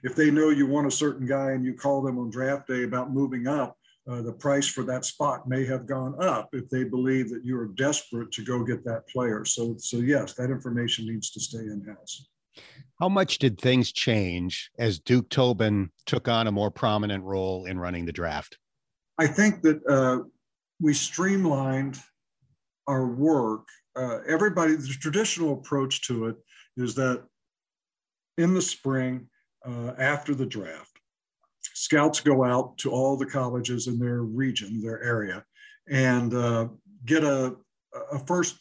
if 0.03 0.15
they 0.15 0.31
know 0.31 0.51
you 0.51 0.67
want 0.67 0.87
a 0.87 0.91
certain 0.91 1.27
guy 1.27 1.53
and 1.53 1.65
you 1.65 1.75
call 1.75 2.03
them 2.03 2.19
on 2.19 2.31
draft 2.31 2.69
day 2.69 2.85
about 2.85 3.13
moving 3.13 3.47
up 3.47 3.77
uh, 4.09 4.23
the 4.23 4.33
price 4.33 4.69
for 4.69 4.85
that 4.85 5.05
spot 5.05 5.49
may 5.49 5.65
have 5.65 5.87
gone 5.87 6.15
up 6.23 6.49
if 6.53 6.69
they 6.71 6.85
believe 6.85 7.29
that 7.29 7.45
you 7.45 7.59
are 7.59 7.67
desperate 7.67 8.31
to 8.31 8.45
go 8.45 8.63
get 8.63 8.85
that 8.85 9.09
player. 9.09 9.45
So 9.45 9.75
so 9.79 9.99
yes 9.99 10.35
that 10.35 10.51
information 10.51 11.07
needs 11.07 11.31
to 11.31 11.41
stay 11.41 11.59
in 11.59 11.85
house 11.89 12.29
how 12.99 13.09
much 13.09 13.39
did 13.39 13.61
things 13.61 13.93
change 13.93 14.71
as 14.79 14.99
duke 14.99 15.29
tobin 15.29 15.91
took 16.07 16.29
on 16.29 16.47
a 16.47 16.53
more 16.53 16.71
prominent 16.71 17.23
role 17.25 17.67
in 17.67 17.79
running 17.79 18.07
the 18.07 18.13
draft? 18.13 18.59
I 19.19 19.27
think 19.27 19.63
that 19.63 19.87
uh, 19.87 20.25
we 20.81 20.95
streamlined 20.95 21.99
our 22.87 23.07
work 23.07 23.67
uh, 23.97 24.19
everybody, 24.29 24.75
the 24.75 24.89
traditional 25.01 25.55
approach 25.55 26.07
to 26.07 26.27
it 26.27 26.37
is 26.77 26.95
that 26.95 27.25
in 28.39 28.55
the 28.55 28.63
spring, 28.63 29.29
uh, 29.65 29.93
after 29.99 30.35
the 30.35 30.47
draft, 30.47 30.93
scouts 31.63 32.21
go 32.21 32.45
out 32.45 32.77
to 32.79 32.91
all 32.91 33.17
the 33.17 33.27
colleges 33.27 33.87
in 33.87 33.99
their 33.99 34.23
region, 34.23 34.81
their 34.81 35.03
area, 35.03 35.45
and 35.89 36.35
uh, 36.35 36.69
get 37.05 37.25
a, 37.25 37.57
a 38.13 38.19
first 38.27 38.59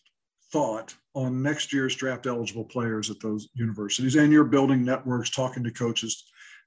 thought 0.52 0.96
on 1.14 1.42
next 1.42 1.74
year's 1.74 1.96
draft 1.96 2.26
eligible 2.28 2.64
players 2.64 3.10
at 3.10 3.20
those 3.20 3.50
universities. 3.54 4.16
And 4.16 4.32
you're 4.32 4.46
building 4.46 4.84
networks, 4.84 5.30
talking 5.30 5.64
to 5.64 5.72
coaches, 5.72 6.26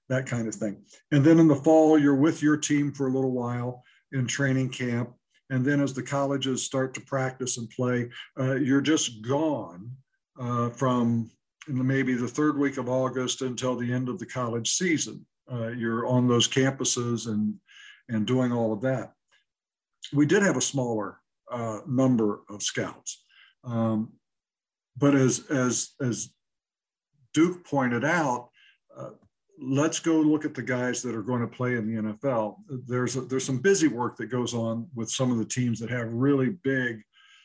that 0.09 0.27
kind 0.27 0.47
of 0.49 0.55
thing. 0.55 0.83
And 1.13 1.25
then 1.25 1.39
in 1.39 1.49
the 1.49 1.57
fall, 1.57 1.99
you're 1.99 2.15
with 2.15 2.43
your 2.43 2.57
team 2.57 2.93
for 2.93 3.09
a 3.09 3.13
little 3.13 3.33
while 3.33 3.83
in 4.13 4.27
training 4.27 4.71
camp 4.71 5.11
and 5.51 5.65
then 5.65 5.81
as 5.81 5.95
the 5.95 6.03
colleges 6.03 6.63
start 6.63 6.95
to 6.95 7.01
practice 7.01 7.57
and 7.57 7.71
play, 7.71 8.09
uh, 8.39 8.55
you're 8.55 8.81
just 8.81 9.23
gone 9.23 9.91
uh, 10.39 10.71
from 10.71 11.31
maybe 11.67 12.15
the 12.15 12.29
third 12.29 12.59
week 12.59 12.77
of 12.77 12.89
August 12.89 13.43
until 13.43 13.77
the 13.77 13.93
end 13.93 14.09
of 14.09 14.19
the 14.19 14.27
college 14.27 14.73
season. 14.73 15.25
Uh, 15.51 15.69
you're 15.69 16.07
on 16.07 16.29
those 16.29 16.49
campuses 16.49 17.27
and 17.27 17.55
and 18.11 18.27
doing 18.27 18.53
all 18.53 18.73
of 18.73 18.81
that. 18.81 19.13
We 20.15 20.25
did 20.25 20.43
have 20.43 20.57
a 20.57 20.63
smaller 20.63 21.19
uh, 21.51 21.81
number 21.87 22.41
of 22.49 22.63
scouts, 22.63 23.25
um, 23.65 24.13
but 24.97 25.15
as 25.15 25.47
as 25.51 25.91
as 26.01 26.31
Duke 27.35 27.65
pointed 27.65 28.05
out, 28.05 28.49
uh, 28.97 29.11
let's 29.61 29.99
go 29.99 30.15
look 30.21 30.45
at 30.45 30.55
the 30.55 30.63
guys 30.63 31.03
that 31.03 31.15
are 31.15 31.23
going 31.23 31.41
to 31.41 31.47
play 31.47 31.77
in 31.77 31.87
the 31.87 32.03
NFL. 32.03 32.57
There's 32.87 33.17
a, 33.17 33.23
there's 33.23 33.45
some 33.45 33.59
busy 33.59 33.89
work 33.89 34.17
that 34.17 34.27
goes 34.27 34.55
on 34.55 34.89
with 34.95 35.11
some 35.11 35.33
of 35.33 35.39
the 35.39 35.45
teams 35.45 35.81
that 35.81 35.91
have 35.91 36.13
really 36.13 36.51
big 36.63 37.03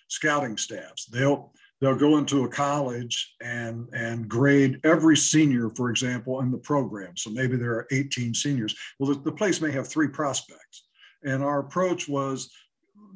scouting 0.08 0.58
staffs. 0.58 1.06
They'll 1.06 1.52
they'll 1.82 1.95
go 1.95 2.17
into 2.17 2.43
a 2.43 2.49
college 2.49 3.36
and 3.41 3.89
and 3.93 4.28
grade 4.28 4.80
every 4.84 5.17
senior, 5.17 5.69
for 5.71 5.89
example, 5.89 6.41
in 6.41 6.52
the 6.52 6.58
program. 6.58 7.17
So 7.17 7.30
maybe 7.30 7.58
there 7.58 7.71
are 7.71 7.88
18 7.91 8.34
seniors. 8.34 8.76
Well, 8.99 9.13
the, 9.13 9.19
the 9.21 9.32
place 9.32 9.60
may 9.60 9.71
have 9.71 9.88
three 9.88 10.08
prospects, 10.08 10.88
and 11.23 11.43
our 11.43 11.60
approach 11.60 12.08
was 12.08 12.49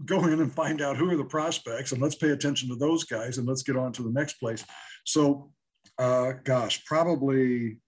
go 0.05 0.25
in 0.25 0.41
and 0.41 0.53
find 0.53 0.81
out 0.81 0.97
who 0.97 1.09
are 1.09 1.17
the 1.17 1.25
prospects 1.25 1.91
and 1.91 2.01
let's 2.01 2.15
pay 2.15 2.29
attention 2.29 2.69
to 2.69 2.75
those 2.75 3.03
guys 3.03 3.37
and 3.37 3.47
let's 3.47 3.63
get 3.63 3.75
on 3.75 3.91
to 3.91 4.03
the 4.03 4.11
next 4.11 4.33
place. 4.33 4.63
So, 5.05 5.51
uh, 5.97 6.33
gosh, 6.43 6.85
probably 6.85 7.79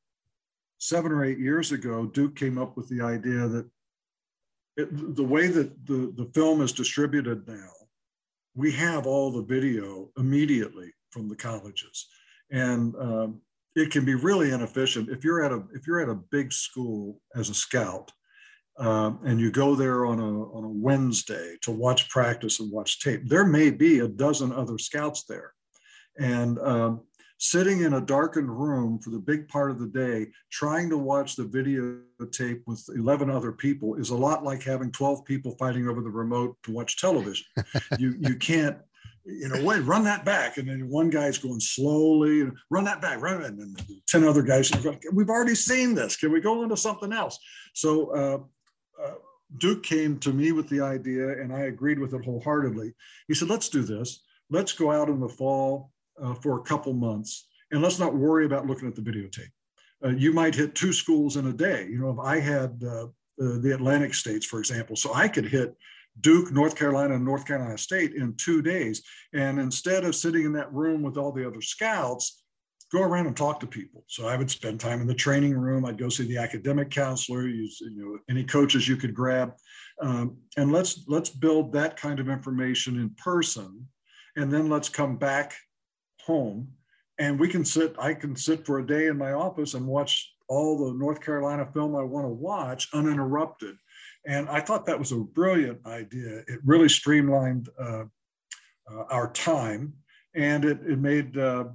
seven 0.80 1.12
or 1.12 1.24
eight 1.24 1.38
years 1.38 1.72
ago, 1.72 2.06
Duke 2.08 2.36
came 2.36 2.58
up 2.58 2.76
with 2.76 2.90
the 2.90 3.02
idea 3.02 3.48
that 3.48 3.70
it, 4.78 5.16
the 5.16 5.24
way 5.24 5.48
that 5.48 5.86
the, 5.86 6.14
the 6.16 6.30
film 6.34 6.62
is 6.62 6.72
distributed 6.72 7.48
now, 7.48 7.70
we 8.56 8.72
have 8.72 9.06
all 9.06 9.32
the 9.32 9.44
video 9.44 10.10
immediately 10.18 10.92
from 11.12 11.28
the 11.28 11.36
colleges. 11.36 12.08
And 12.52 12.96
um, 12.96 13.42
it 13.76 13.92
can 13.92 14.06
be 14.06 14.16
really 14.16 14.52
inefficient. 14.52 15.10
If 15.10 15.24
you're 15.24 15.44
at 15.44 15.52
a, 15.52 15.64
if 15.74 15.86
you're 15.86 16.02
at 16.02 16.10
a 16.10 16.16
big 16.32 16.52
school 16.52 17.22
as 17.36 17.50
a 17.50 17.54
scout, 17.54 18.12
um, 18.78 19.20
and 19.26 19.42
you 19.42 19.52
go 19.52 19.76
there 19.76 20.06
on 20.06 20.20
a, 20.20 20.44
on 20.54 20.64
a 20.64 20.70
Wednesday 20.70 21.58
to 21.64 21.72
watch 21.72 22.10
practice 22.10 22.62
and 22.62 22.72
watch 22.72 23.02
tape, 23.02 23.28
there 23.28 23.46
may 23.46 23.70
be 23.70 24.00
a 24.00 24.08
dozen 24.08 24.54
other 24.54 24.78
scouts 24.78 25.26
there. 25.26 25.54
And 26.18 26.58
um, 26.60 27.02
sitting 27.40 27.82
in 27.82 27.94
a 27.94 28.02
darkened 28.02 28.50
room 28.50 29.00
for 29.00 29.12
the 29.12 29.18
big 29.18 29.48
part 29.48 29.72
of 29.72 29.80
the 29.80 29.88
day, 29.88 30.28
trying 30.52 30.90
to 30.90 30.98
watch 30.98 31.36
the 31.36 31.44
videotape 31.44 32.62
with 32.68 32.86
11 32.94 33.30
other 33.30 33.54
people 33.54 33.96
is 33.96 34.10
a 34.10 34.16
lot 34.16 34.44
like 34.44 34.62
having 34.62 34.92
12 34.92 35.24
people 35.24 35.56
fighting 35.58 35.88
over 35.88 36.02
the 36.02 36.10
remote 36.10 36.58
to 36.64 36.72
watch 36.72 37.00
television. 37.00 37.46
you, 37.98 38.16
you 38.20 38.36
can't, 38.36 38.78
in 39.26 39.54
a 39.56 39.64
way, 39.64 39.80
run 39.80 40.04
that 40.04 40.26
back. 40.26 40.58
And 40.58 40.68
then 40.68 40.90
one 40.90 41.10
guy's 41.10 41.38
going 41.38 41.62
slowly 41.62 42.42
and 42.42 42.52
run 42.70 42.84
that 42.84 43.02
back, 43.02 43.22
run 43.22 43.42
it. 43.42 43.48
And 43.48 43.60
then 43.60 43.76
10 44.10 44.26
other 44.26 44.44
guys, 44.44 44.70
we've 45.14 45.30
already 45.30 45.56
seen 45.56 45.96
this. 45.96 46.18
Can 46.18 46.34
we 46.34 46.42
go 46.42 46.62
into 46.64 46.76
something 46.76 47.14
else? 47.14 47.40
So, 47.74 48.10
uh, 48.14 49.02
uh, 49.02 49.16
Duke 49.58 49.82
came 49.82 50.20
to 50.20 50.34
me 50.34 50.52
with 50.52 50.68
the 50.68 50.82
idea 50.82 51.42
and 51.42 51.54
I 51.54 51.62
agreed 51.62 52.00
with 52.00 52.14
it 52.14 52.26
wholeheartedly. 52.26 52.94
He 53.30 53.34
said, 53.34 53.50
let's 53.50 53.70
do 53.70 53.82
this. 53.82 54.24
Let's 54.52 54.74
go 54.74 54.92
out 54.92 55.10
in 55.10 55.22
the 55.22 55.30
fall 55.30 55.92
uh, 56.22 56.34
for 56.36 56.60
a 56.60 56.64
couple 56.64 56.94
months, 56.94 57.48
and 57.72 57.82
let's 57.82 58.00
not 58.00 58.16
worry 58.16 58.46
about 58.46 58.68
looking 58.68 58.88
at 58.88 58.96
the 58.96 59.02
videotape. 59.02 59.52
Uh, 60.04 60.10
you 60.10 60.32
might 60.32 60.56
hit 60.56 60.76
two 60.76 60.94
schools 60.94 61.36
in 61.36 61.48
a 61.48 61.54
day. 61.54 61.88
You 61.90 62.00
know, 62.00 62.12
if 62.12 62.20
I 62.20 62.40
had 62.40 62.82
uh, 62.84 63.08
the 63.38 63.74
Atlantic 63.74 64.14
states, 64.14 64.46
for 64.46 64.60
example, 64.60 64.96
so 64.96 65.14
I 65.14 65.28
could 65.28 65.46
hit 65.46 65.76
Duke, 66.22 66.52
North 66.52 66.76
Carolina, 66.76 67.16
and 67.16 67.26
North 67.26 67.46
Carolina 67.46 67.78
State 67.78 68.14
in 68.14 68.36
two 68.36 68.62
days. 68.62 69.02
And 69.34 69.60
instead 69.60 70.04
of 70.04 70.16
sitting 70.16 70.46
in 70.46 70.54
that 70.54 70.72
room 70.74 71.02
with 71.02 71.18
all 71.18 71.32
the 71.32 71.48
other 71.48 71.62
scouts, 71.62 72.44
go 72.92 73.02
around 73.02 73.28
and 73.28 73.38
talk 73.38 73.60
to 73.60 73.68
people. 73.68 74.04
So 74.08 74.28
I 74.28 74.36
would 74.36 74.50
spend 74.50 74.80
time 74.80 75.02
in 75.02 75.08
the 75.08 75.14
training 75.14 75.58
room. 75.58 75.86
I'd 75.86 75.98
go 75.98 76.10
see 76.10 76.28
the 76.28 76.38
academic 76.38 76.90
counselor, 76.90 77.48
use 77.48 77.80
you 77.82 77.96
know 77.96 78.20
any 78.30 78.44
coaches 78.44 78.88
you 78.88 78.98
could 78.98 79.14
grab, 79.14 79.54
um, 80.02 80.38
and 80.58 80.72
let's 80.72 81.06
let's 81.08 81.30
build 81.30 81.74
that 81.74 81.98
kind 81.98 82.20
of 82.20 82.30
information 82.30 83.00
in 83.00 83.12
person, 83.12 83.88
and 84.36 84.52
then 84.52 84.70
let's 84.70 84.90
come 84.90 85.18
back 85.18 85.56
home 86.30 86.68
and 87.18 87.40
we 87.40 87.48
can 87.50 87.66
sit. 87.66 87.96
I 88.00 88.14
can 88.14 88.36
sit 88.36 88.66
for 88.66 88.80
a 88.80 88.88
day 88.88 89.08
in 89.08 89.18
my 89.18 89.34
office 89.34 89.74
and 89.74 89.86
watch 89.86 90.12
all 90.48 90.72
the 90.78 90.94
North 90.94 91.22
Carolina 91.22 91.66
film 91.74 91.96
I 91.96 92.04
want 92.04 92.26
to 92.26 92.30
watch 92.50 92.88
uninterrupted. 92.94 93.76
And 94.26 94.48
I 94.50 94.60
thought 94.62 94.86
that 94.86 95.00
was 95.00 95.12
a 95.12 95.18
brilliant 95.18 95.80
idea. 95.86 96.44
It 96.48 96.60
really 96.64 96.90
streamlined 96.90 97.70
uh, 97.80 98.06
uh, 98.92 99.04
our 99.10 99.32
time, 99.32 99.94
and 100.36 100.66
it, 100.66 100.80
it 100.86 101.00
made 101.00 101.38
uh, 101.38 101.66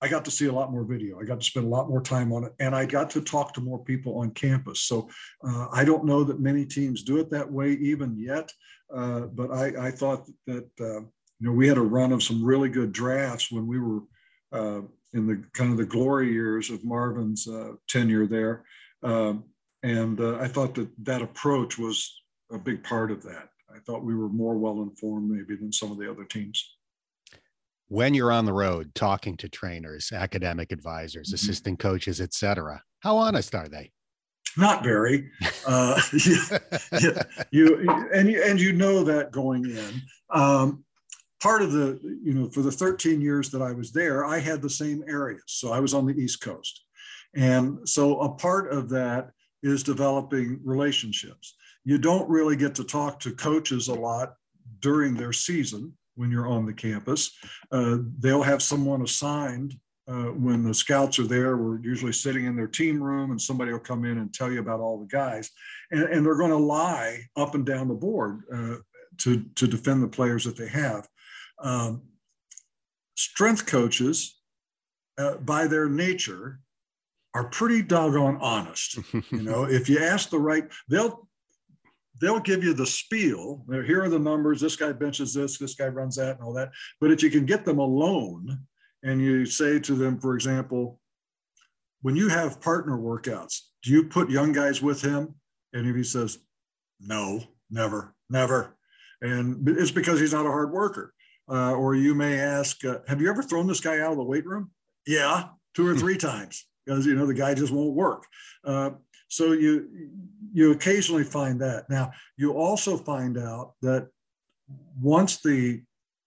I 0.00 0.08
got 0.08 0.24
to 0.26 0.30
see 0.30 0.46
a 0.46 0.52
lot 0.52 0.70
more 0.70 0.84
video. 0.84 1.20
I 1.20 1.24
got 1.24 1.40
to 1.40 1.46
spend 1.46 1.66
a 1.66 1.74
lot 1.76 1.88
more 1.88 2.00
time 2.00 2.32
on 2.32 2.44
it, 2.44 2.52
and 2.60 2.74
I 2.74 2.84
got 2.86 3.10
to 3.10 3.20
talk 3.20 3.52
to 3.54 3.60
more 3.60 3.82
people 3.82 4.18
on 4.18 4.30
campus. 4.30 4.80
So 4.82 5.08
uh, 5.46 5.66
I 5.72 5.84
don't 5.84 6.04
know 6.04 6.22
that 6.24 6.40
many 6.40 6.64
teams 6.64 7.02
do 7.02 7.18
it 7.18 7.30
that 7.30 7.50
way 7.50 7.72
even 7.72 8.16
yet, 8.16 8.52
uh, 8.94 9.22
but 9.22 9.50
I, 9.50 9.88
I, 9.88 9.90
thought 9.90 10.28
that 10.46 10.68
uh, 10.80 11.00
you 11.40 11.48
know 11.48 11.52
we 11.52 11.68
had 11.68 11.78
a 11.78 11.82
run 11.82 12.12
of 12.12 12.22
some 12.22 12.44
really 12.44 12.68
good 12.68 12.92
drafts 12.92 13.50
when 13.50 13.66
we 13.66 13.78
were 13.78 14.00
uh, 14.52 14.82
in 15.14 15.26
the 15.26 15.42
kind 15.52 15.70
of 15.70 15.78
the 15.78 15.84
glory 15.84 16.32
years 16.32 16.70
of 16.70 16.84
Marvin's 16.84 17.46
uh, 17.48 17.72
tenure 17.88 18.26
there, 18.26 18.64
um, 19.02 19.44
and 19.82 20.20
uh, 20.20 20.38
I 20.38 20.48
thought 20.48 20.74
that 20.74 20.88
that 21.04 21.22
approach 21.22 21.78
was 21.78 22.22
a 22.52 22.58
big 22.58 22.82
part 22.82 23.10
of 23.10 23.22
that. 23.22 23.48
I 23.74 23.78
thought 23.80 24.04
we 24.04 24.14
were 24.14 24.28
more 24.28 24.56
well 24.56 24.82
informed 24.82 25.30
maybe 25.30 25.54
than 25.56 25.72
some 25.72 25.92
of 25.92 25.98
the 25.98 26.10
other 26.10 26.24
teams 26.24 26.78
when 27.88 28.14
you're 28.14 28.32
on 28.32 28.44
the 28.44 28.52
road 28.52 28.94
talking 28.94 29.36
to 29.38 29.48
trainers, 29.48 30.12
academic 30.12 30.72
advisors, 30.72 31.28
mm-hmm. 31.28 31.34
assistant 31.34 31.78
coaches, 31.78 32.20
etc., 32.20 32.82
how 33.00 33.16
honest 33.16 33.54
are 33.54 33.68
they? 33.68 33.90
Not 34.56 34.82
very. 34.84 35.30
Uh, 35.66 36.00
you, 36.12 37.14
you, 37.50 38.08
and 38.14 38.30
you, 38.30 38.42
and 38.42 38.58
you 38.58 38.72
know 38.72 39.04
that 39.04 39.30
going 39.30 39.66
in. 39.66 40.00
Um, 40.30 40.82
part 41.40 41.62
of 41.62 41.72
the 41.72 41.98
you 42.22 42.34
know 42.34 42.50
for 42.50 42.62
the 42.62 42.72
13 42.72 43.20
years 43.20 43.50
that 43.50 43.62
I 43.62 43.72
was 43.72 43.92
there, 43.92 44.24
I 44.24 44.38
had 44.38 44.62
the 44.62 44.70
same 44.70 45.02
areas. 45.08 45.42
So 45.46 45.72
I 45.72 45.80
was 45.80 45.94
on 45.94 46.06
the 46.06 46.14
East 46.14 46.40
Coast, 46.40 46.84
and 47.34 47.88
so 47.88 48.20
a 48.20 48.34
part 48.34 48.72
of 48.72 48.88
that 48.90 49.30
is 49.62 49.82
developing 49.82 50.60
relationships. 50.64 51.54
You 51.84 51.98
don't 51.98 52.28
really 52.28 52.56
get 52.56 52.74
to 52.76 52.84
talk 52.84 53.20
to 53.20 53.32
coaches 53.32 53.88
a 53.88 53.94
lot 53.94 54.34
during 54.80 55.14
their 55.14 55.32
season 55.32 55.92
when 56.16 56.30
you're 56.30 56.48
on 56.48 56.66
the 56.66 56.72
campus. 56.72 57.32
Uh, 57.72 57.98
they'll 58.18 58.42
have 58.42 58.62
someone 58.62 59.02
assigned 59.02 59.74
uh, 60.08 60.32
when 60.32 60.62
the 60.62 60.74
scouts 60.74 61.18
are 61.18 61.26
there. 61.26 61.56
We're 61.56 61.80
usually 61.80 62.12
sitting 62.12 62.46
in 62.46 62.56
their 62.56 62.66
team 62.66 63.02
room, 63.02 63.30
and 63.30 63.40
somebody 63.40 63.72
will 63.72 63.78
come 63.78 64.04
in 64.04 64.18
and 64.18 64.32
tell 64.32 64.50
you 64.50 64.60
about 64.60 64.80
all 64.80 64.98
the 64.98 65.06
guys, 65.06 65.50
and, 65.90 66.02
and 66.04 66.24
they're 66.24 66.36
going 66.36 66.50
to 66.50 66.56
lie 66.56 67.20
up 67.36 67.54
and 67.54 67.64
down 67.64 67.88
the 67.88 67.94
board 67.94 68.42
uh, 68.52 68.76
to 69.18 69.44
to 69.54 69.66
defend 69.66 70.02
the 70.02 70.08
players 70.08 70.44
that 70.44 70.56
they 70.56 70.68
have. 70.68 71.06
Um, 71.62 72.02
strength 73.16 73.66
coaches, 73.66 74.38
uh, 75.18 75.36
by 75.38 75.66
their 75.66 75.88
nature, 75.88 76.60
are 77.34 77.48
pretty 77.48 77.82
doggone 77.82 78.38
honest. 78.40 78.98
you 79.30 79.42
know, 79.42 79.64
if 79.68 79.88
you 79.88 79.98
ask 79.98 80.30
the 80.30 80.38
right, 80.38 80.64
they'll 80.88 81.28
they'll 82.20 82.40
give 82.40 82.64
you 82.64 82.74
the 82.74 82.86
spiel. 82.86 83.64
Here 83.70 84.02
are 84.02 84.08
the 84.08 84.18
numbers. 84.18 84.60
This 84.60 84.76
guy 84.76 84.92
benches 84.92 85.34
this, 85.34 85.58
this 85.58 85.74
guy 85.74 85.86
runs 85.86 86.16
that, 86.16 86.36
and 86.36 86.44
all 86.44 86.52
that. 86.54 86.70
But 87.00 87.12
if 87.12 87.22
you 87.22 87.30
can 87.30 87.46
get 87.46 87.64
them 87.64 87.78
alone 87.78 88.58
and 89.04 89.20
you 89.20 89.46
say 89.46 89.78
to 89.78 89.94
them, 89.94 90.18
for 90.18 90.34
example, 90.34 91.00
when 92.02 92.16
you 92.16 92.28
have 92.28 92.60
partner 92.60 92.98
workouts, 92.98 93.60
do 93.82 93.92
you 93.92 94.04
put 94.04 94.30
young 94.30 94.52
guys 94.52 94.82
with 94.82 95.00
him? 95.00 95.34
And 95.72 95.88
if 95.88 95.94
he 95.94 96.02
says, 96.02 96.38
no, 97.00 97.42
never, 97.70 98.14
never. 98.30 98.76
And 99.20 99.68
it's 99.68 99.90
because 99.90 100.20
he's 100.20 100.32
not 100.32 100.46
a 100.46 100.50
hard 100.50 100.72
worker. 100.72 101.12
Uh, 101.50 101.72
or 101.72 101.94
you 101.94 102.14
may 102.14 102.38
ask, 102.38 102.84
uh, 102.84 102.98
have 103.08 103.20
you 103.20 103.30
ever 103.30 103.42
thrown 103.42 103.66
this 103.66 103.80
guy 103.80 104.00
out 104.00 104.12
of 104.12 104.18
the 104.18 104.24
weight 104.24 104.44
room? 104.44 104.70
Yeah, 105.06 105.44
two 105.74 105.86
or 105.86 105.94
three 105.94 106.18
times 106.18 106.66
because, 106.84 107.06
you 107.06 107.14
know, 107.14 107.26
the 107.26 107.34
guy 107.34 107.54
just 107.54 107.72
won't 107.72 107.94
work. 107.94 108.24
Uh, 108.64 108.90
so 109.28 109.52
you 109.52 109.88
you 110.52 110.72
occasionally 110.72 111.24
find 111.24 111.60
that. 111.60 111.88
Now 111.88 112.10
you 112.36 112.52
also 112.52 112.96
find 112.96 113.38
out 113.38 113.74
that 113.82 114.08
once 115.00 115.40
the 115.40 115.82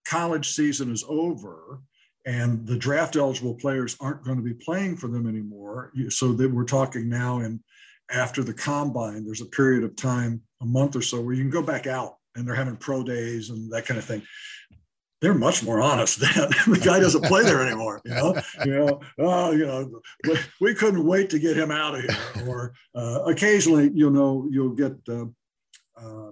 college 0.08 0.50
season 0.50 0.92
is 0.92 1.04
over 1.08 1.82
and 2.26 2.66
the 2.66 2.78
draft 2.78 3.16
eligible 3.16 3.56
players 3.56 3.98
aren't 4.00 4.24
going 4.24 4.38
to 4.38 4.44
be 4.44 4.54
playing 4.54 4.98
for 4.98 5.08
them 5.08 5.28
anymore, 5.28 5.92
so 6.10 6.34
that 6.34 6.52
we're 6.52 6.64
talking 6.64 7.10
now 7.10 7.40
and 7.40 7.60
after 8.12 8.44
the 8.44 8.54
combine, 8.54 9.26
there's 9.26 9.42
a 9.42 9.46
period 9.46 9.84
of 9.84 9.96
time, 9.96 10.42
a 10.62 10.66
month 10.66 10.96
or 10.96 11.02
so, 11.02 11.22
where 11.22 11.34
you 11.34 11.44
can 11.44 11.50
go 11.50 11.64
back 11.64 11.88
out 11.88 12.18
and 12.36 12.46
they're 12.46 12.56
having 12.56 12.76
pro 12.76 13.04
days 13.04 13.50
and 13.50 13.72
that 13.72 13.86
kind 13.86 13.98
of 13.98 14.06
thing 14.06 14.22
they're 15.22 15.34
much 15.36 15.64
more 15.64 15.82
honest 15.82 16.20
then. 16.20 16.50
the 16.68 16.82
guy 16.84 17.00
doesn't 17.00 17.24
play 17.26 17.44
there 17.44 17.66
anymore. 17.66 18.02
You 18.06 18.12
know, 18.12 18.42
you 18.66 18.72
know, 18.72 19.02
oh, 19.20 19.52
you 19.52 19.66
know, 19.66 20.02
we 20.60 20.74
couldn't 20.74 21.06
wait 21.06 21.30
to 21.30 21.40
get 21.40 21.56
him 21.58 21.72
out 21.72 21.96
of 21.96 22.02
here. 22.02 22.48
Or 22.48 22.74
uh, 22.96 23.24
occasionally, 23.26 23.92
you 23.94 24.10
know, 24.10 24.48
you'll 24.50 24.76
get 24.76 24.94
uh, 25.08 25.26
uh, 25.96 26.32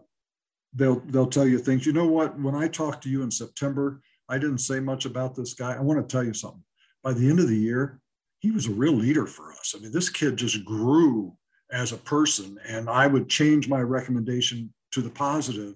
they'll 0.73 0.99
they'll 1.07 1.27
tell 1.27 1.47
you 1.47 1.59
things. 1.59 1.85
You 1.85 1.93
know 1.93 2.07
what? 2.07 2.39
When 2.39 2.55
I 2.55 2.67
talked 2.67 3.03
to 3.03 3.09
you 3.09 3.21
in 3.21 3.31
September, 3.31 4.01
I 4.27 4.37
didn't 4.37 4.59
say 4.59 4.79
much 4.79 5.05
about 5.05 5.35
this 5.35 5.53
guy. 5.53 5.75
I 5.75 5.81
want 5.81 5.99
to 5.99 6.11
tell 6.11 6.23
you 6.23 6.33
something. 6.33 6.63
By 7.03 7.13
the 7.13 7.29
end 7.29 7.39
of 7.39 7.47
the 7.47 7.57
year, 7.57 8.01
he 8.39 8.51
was 8.51 8.67
a 8.67 8.71
real 8.71 8.93
leader 8.93 9.25
for 9.25 9.51
us. 9.53 9.73
I 9.75 9.81
mean, 9.81 9.91
this 9.91 10.09
kid 10.09 10.37
just 10.37 10.65
grew 10.65 11.35
as 11.71 11.91
a 11.91 11.97
person, 11.97 12.57
and 12.67 12.89
I 12.89 13.05
would 13.05 13.29
change 13.29 13.69
my 13.69 13.81
recommendation 13.81 14.73
to 14.91 15.01
the 15.01 15.09
positive 15.09 15.75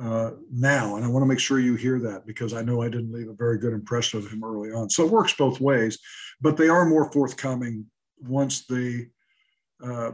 uh, 0.00 0.32
now. 0.52 0.96
And 0.96 1.04
I 1.04 1.08
want 1.08 1.22
to 1.22 1.28
make 1.28 1.38
sure 1.38 1.58
you 1.58 1.74
hear 1.74 1.98
that 2.00 2.26
because 2.26 2.52
I 2.52 2.62
know 2.62 2.82
I 2.82 2.88
didn't 2.88 3.12
leave 3.12 3.28
a 3.28 3.34
very 3.34 3.58
good 3.58 3.72
impression 3.72 4.18
of 4.18 4.30
him 4.30 4.44
early 4.44 4.72
on. 4.72 4.90
So 4.90 5.04
it 5.04 5.10
works 5.10 5.34
both 5.34 5.60
ways, 5.60 5.98
but 6.40 6.56
they 6.56 6.68
are 6.68 6.84
more 6.84 7.10
forthcoming 7.12 7.86
once 8.18 8.66
they 8.66 9.08
uh, 9.84 10.12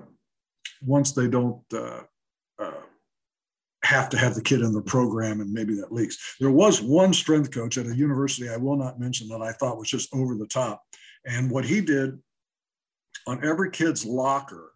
once 0.80 1.12
they 1.12 1.28
don't 1.28 1.62
uh, 1.72 2.00
uh 2.58 2.72
have 3.84 4.08
to 4.08 4.16
have 4.16 4.34
the 4.34 4.42
kid 4.42 4.60
in 4.60 4.72
the 4.72 4.82
program 4.82 5.40
and 5.40 5.52
maybe 5.52 5.74
that 5.74 5.92
leaks. 5.92 6.36
There 6.38 6.50
was 6.50 6.80
one 6.80 7.12
strength 7.12 7.50
coach 7.50 7.78
at 7.78 7.86
a 7.86 7.96
university 7.96 8.48
I 8.48 8.56
will 8.56 8.76
not 8.76 9.00
mention 9.00 9.28
that 9.28 9.42
I 9.42 9.52
thought 9.52 9.78
was 9.78 9.90
just 9.90 10.14
over 10.14 10.36
the 10.36 10.46
top. 10.46 10.82
And 11.26 11.50
what 11.50 11.64
he 11.64 11.80
did 11.80 12.18
on 13.26 13.44
every 13.44 13.70
kid's 13.70 14.04
locker 14.04 14.71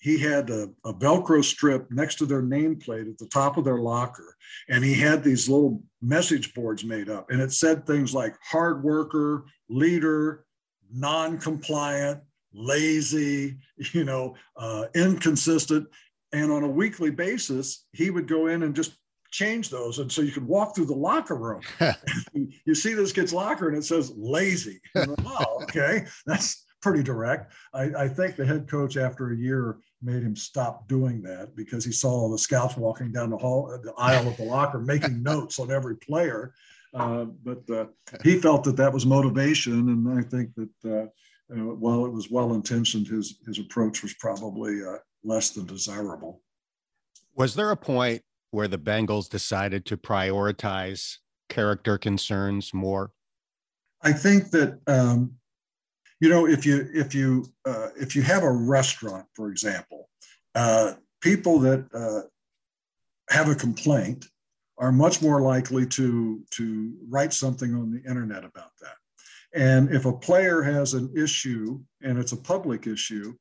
he 0.00 0.18
had 0.18 0.50
a, 0.50 0.70
a, 0.84 0.94
Velcro 0.94 1.44
strip 1.44 1.90
next 1.90 2.16
to 2.16 2.26
their 2.26 2.42
nameplate 2.42 3.10
at 3.10 3.18
the 3.18 3.26
top 3.26 3.56
of 3.56 3.64
their 3.64 3.78
locker. 3.78 4.36
And 4.68 4.84
he 4.84 4.94
had 4.94 5.24
these 5.24 5.48
little 5.48 5.82
message 6.00 6.54
boards 6.54 6.84
made 6.84 7.08
up. 7.08 7.30
And 7.30 7.40
it 7.40 7.52
said 7.52 7.86
things 7.86 8.14
like 8.14 8.36
hard 8.42 8.84
worker, 8.84 9.44
leader, 9.68 10.44
non 10.92 11.38
compliant, 11.38 12.20
lazy, 12.52 13.58
you 13.92 14.04
know, 14.04 14.34
uh, 14.56 14.86
inconsistent. 14.94 15.88
And 16.32 16.52
on 16.52 16.62
a 16.62 16.68
weekly 16.68 17.10
basis, 17.10 17.86
he 17.92 18.10
would 18.10 18.28
go 18.28 18.46
in 18.48 18.62
and 18.62 18.76
just 18.76 18.92
change 19.30 19.70
those. 19.70 19.98
And 19.98 20.10
so 20.10 20.22
you 20.22 20.32
could 20.32 20.46
walk 20.46 20.74
through 20.74 20.86
the 20.86 20.94
locker 20.94 21.36
room. 21.36 21.62
you 22.64 22.74
see 22.74 22.94
this 22.94 23.12
kid's 23.12 23.32
locker 23.32 23.68
and 23.68 23.76
it 23.76 23.84
says 23.84 24.12
lazy. 24.16 24.80
oh, 24.94 25.60
okay. 25.62 26.06
That's 26.26 26.64
pretty 26.80 27.02
direct. 27.02 27.52
I, 27.74 27.84
I, 27.96 28.08
think 28.08 28.36
the 28.36 28.46
head 28.46 28.68
coach, 28.68 28.96
after 28.96 29.32
a 29.32 29.36
year, 29.36 29.78
made 30.02 30.22
him 30.22 30.36
stop 30.36 30.86
doing 30.88 31.22
that 31.22 31.54
because 31.56 31.84
he 31.84 31.92
saw 31.92 32.30
the 32.30 32.38
scouts 32.38 32.76
walking 32.76 33.12
down 33.12 33.30
the 33.30 33.36
hall, 33.36 33.66
the 33.82 33.92
aisle 33.98 34.28
of 34.28 34.36
the 34.36 34.44
locker, 34.44 34.78
making 34.78 35.22
notes 35.32 35.58
on 35.58 35.70
every 35.70 35.96
player. 35.96 36.52
Uh, 36.94 37.26
but 37.44 37.68
uh, 37.70 37.86
he 38.22 38.38
felt 38.38 38.64
that 38.64 38.76
that 38.76 38.92
was 38.92 39.04
motivation, 39.04 39.88
and 39.88 40.18
I 40.18 40.22
think 40.22 40.50
that 40.54 40.90
uh, 40.90 41.06
uh 41.54 41.74
while 41.74 42.06
it 42.06 42.12
was 42.12 42.30
well 42.30 42.54
intentioned, 42.54 43.06
his 43.06 43.38
his 43.46 43.58
approach 43.58 44.02
was 44.02 44.14
probably 44.14 44.82
uh, 44.82 44.96
less 45.22 45.50
than 45.50 45.66
desirable. 45.66 46.42
Was 47.34 47.54
there 47.54 47.70
a 47.70 47.76
point 47.76 48.22
where 48.50 48.68
the 48.68 48.78
Bengals 48.78 49.28
decided 49.28 49.84
to 49.86 49.96
prioritize 49.96 51.18
character 51.48 51.98
concerns 51.98 52.72
more? 52.72 53.12
I 54.02 54.12
think 54.12 54.50
that 54.50 54.78
um, 54.86 55.32
you 56.20 56.28
know 56.28 56.46
if 56.46 56.66
you 56.66 56.88
if 56.92 57.14
you 57.14 57.46
uh, 57.64 57.88
if 57.96 58.14
you 58.16 58.22
have 58.22 58.42
a 58.42 58.50
restaurant 58.50 59.26
for 59.34 59.50
example 59.50 60.08
uh, 60.54 60.94
people 61.20 61.58
that 61.60 61.86
uh, 61.94 62.22
have 63.30 63.48
a 63.48 63.54
complaint 63.54 64.26
are 64.78 64.92
much 64.92 65.20
more 65.20 65.40
likely 65.40 65.86
to 65.86 66.42
to 66.50 66.94
write 67.08 67.32
something 67.32 67.74
on 67.74 67.90
the 67.90 68.02
internet 68.08 68.44
about 68.44 68.70
that. 68.80 68.94
And 69.54 69.92
if 69.92 70.04
a 70.04 70.12
player 70.12 70.62
has 70.62 70.94
an 70.94 71.12
issue 71.16 71.80
and 72.02 72.18
it's 72.18 72.32
a 72.32 72.36
public 72.36 72.86
issue 72.86 73.34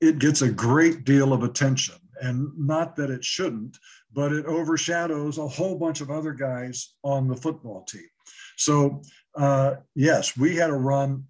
it 0.00 0.18
gets 0.18 0.42
a 0.42 0.50
great 0.50 1.04
deal 1.04 1.32
of 1.32 1.42
attention. 1.42 1.94
And 2.20 2.50
not 2.58 2.96
that 2.96 3.10
it 3.10 3.24
shouldn't 3.24 3.78
but 4.12 4.32
it 4.32 4.46
overshadows 4.46 5.38
a 5.38 5.46
whole 5.46 5.76
bunch 5.78 6.00
of 6.00 6.10
other 6.10 6.32
guys 6.32 6.94
on 7.02 7.28
the 7.28 7.36
football 7.36 7.84
team. 7.84 8.08
So 8.56 9.02
uh, 9.36 9.76
yes 9.94 10.36
we 10.36 10.56
had 10.56 10.70
a 10.70 10.74
run 10.74 11.24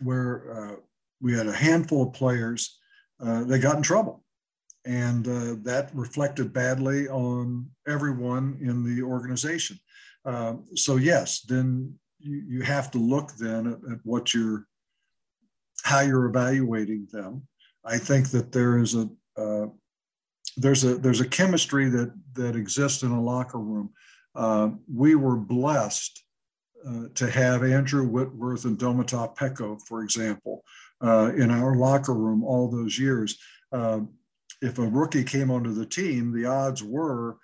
where 0.00 0.32
uh, 0.52 0.76
we 1.20 1.36
had 1.36 1.46
a 1.46 1.52
handful 1.52 2.02
of 2.02 2.12
players 2.12 2.78
uh, 3.20 3.44
that 3.44 3.58
got 3.60 3.76
in 3.76 3.82
trouble. 3.82 4.24
And 4.84 5.26
uh, 5.26 5.56
that 5.62 5.90
reflected 5.92 6.52
badly 6.52 7.08
on 7.08 7.68
everyone 7.86 8.58
in 8.60 8.84
the 8.84 9.02
organization. 9.02 9.78
Um, 10.24 10.64
so, 10.74 10.96
yes, 10.96 11.42
then 11.42 11.94
you, 12.18 12.42
you 12.48 12.62
have 12.62 12.90
to 12.92 12.98
look 12.98 13.32
then 13.36 13.66
at, 13.66 13.92
at 13.92 13.98
what 14.04 14.32
you're, 14.32 14.66
how 15.82 16.00
you're 16.00 16.26
evaluating 16.26 17.08
them. 17.12 17.46
I 17.84 17.98
think 17.98 18.30
that 18.30 18.52
there 18.52 18.78
is 18.78 18.94
a, 18.94 19.08
uh, 19.36 19.66
there's 20.56 20.84
a 20.84 20.96
there's 20.96 21.20
a 21.20 21.28
chemistry 21.28 21.88
that 21.88 22.12
that 22.34 22.56
exists 22.56 23.02
in 23.02 23.12
a 23.12 23.22
locker 23.22 23.60
room. 23.60 23.90
Uh, 24.34 24.70
we 24.92 25.14
were 25.14 25.36
blessed 25.36 26.24
uh, 26.86 27.04
to 27.14 27.30
have 27.30 27.64
Andrew 27.64 28.06
Whitworth 28.06 28.64
and 28.64 28.78
Domata 28.78 29.34
Peko, 29.36 29.80
for 29.86 30.02
example, 30.02 30.62
uh, 31.00 31.32
in 31.36 31.50
our 31.50 31.76
locker 31.76 32.14
room 32.14 32.44
all 32.44 32.68
those 32.68 32.98
years. 32.98 33.38
Uh, 33.72 34.00
if 34.62 34.78
a 34.78 34.86
rookie 34.86 35.24
came 35.24 35.50
onto 35.50 35.72
the 35.72 35.86
team, 35.86 36.32
the 36.32 36.46
odds 36.46 36.82
were 36.82 37.36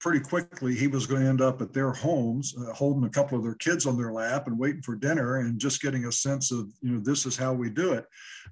pretty 0.00 0.20
quickly 0.20 0.74
he 0.74 0.88
was 0.88 1.06
going 1.06 1.22
to 1.22 1.28
end 1.28 1.40
up 1.40 1.62
at 1.62 1.72
their 1.72 1.92
homes 1.92 2.54
uh, 2.58 2.72
holding 2.72 3.04
a 3.04 3.10
couple 3.10 3.38
of 3.38 3.44
their 3.44 3.54
kids 3.54 3.86
on 3.86 3.96
their 3.96 4.12
lap 4.12 4.48
and 4.48 4.58
waiting 4.58 4.82
for 4.82 4.96
dinner 4.96 5.36
and 5.36 5.60
just 5.60 5.80
getting 5.80 6.06
a 6.06 6.12
sense 6.12 6.50
of 6.50 6.68
you 6.80 6.90
know 6.90 6.98
this 6.98 7.24
is 7.24 7.36
how 7.36 7.52
we 7.52 7.70
do 7.70 7.92
it 7.92 8.04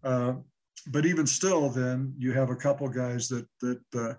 uh, 0.05 0.33
but 0.93 1.05
even 1.05 1.27
still 1.27 1.69
then 1.69 2.15
you 2.17 2.33
have 2.33 2.51
a 2.51 2.57
couple 2.57 2.89
guys 2.89 3.27
that 3.27 3.45
that 3.61 4.17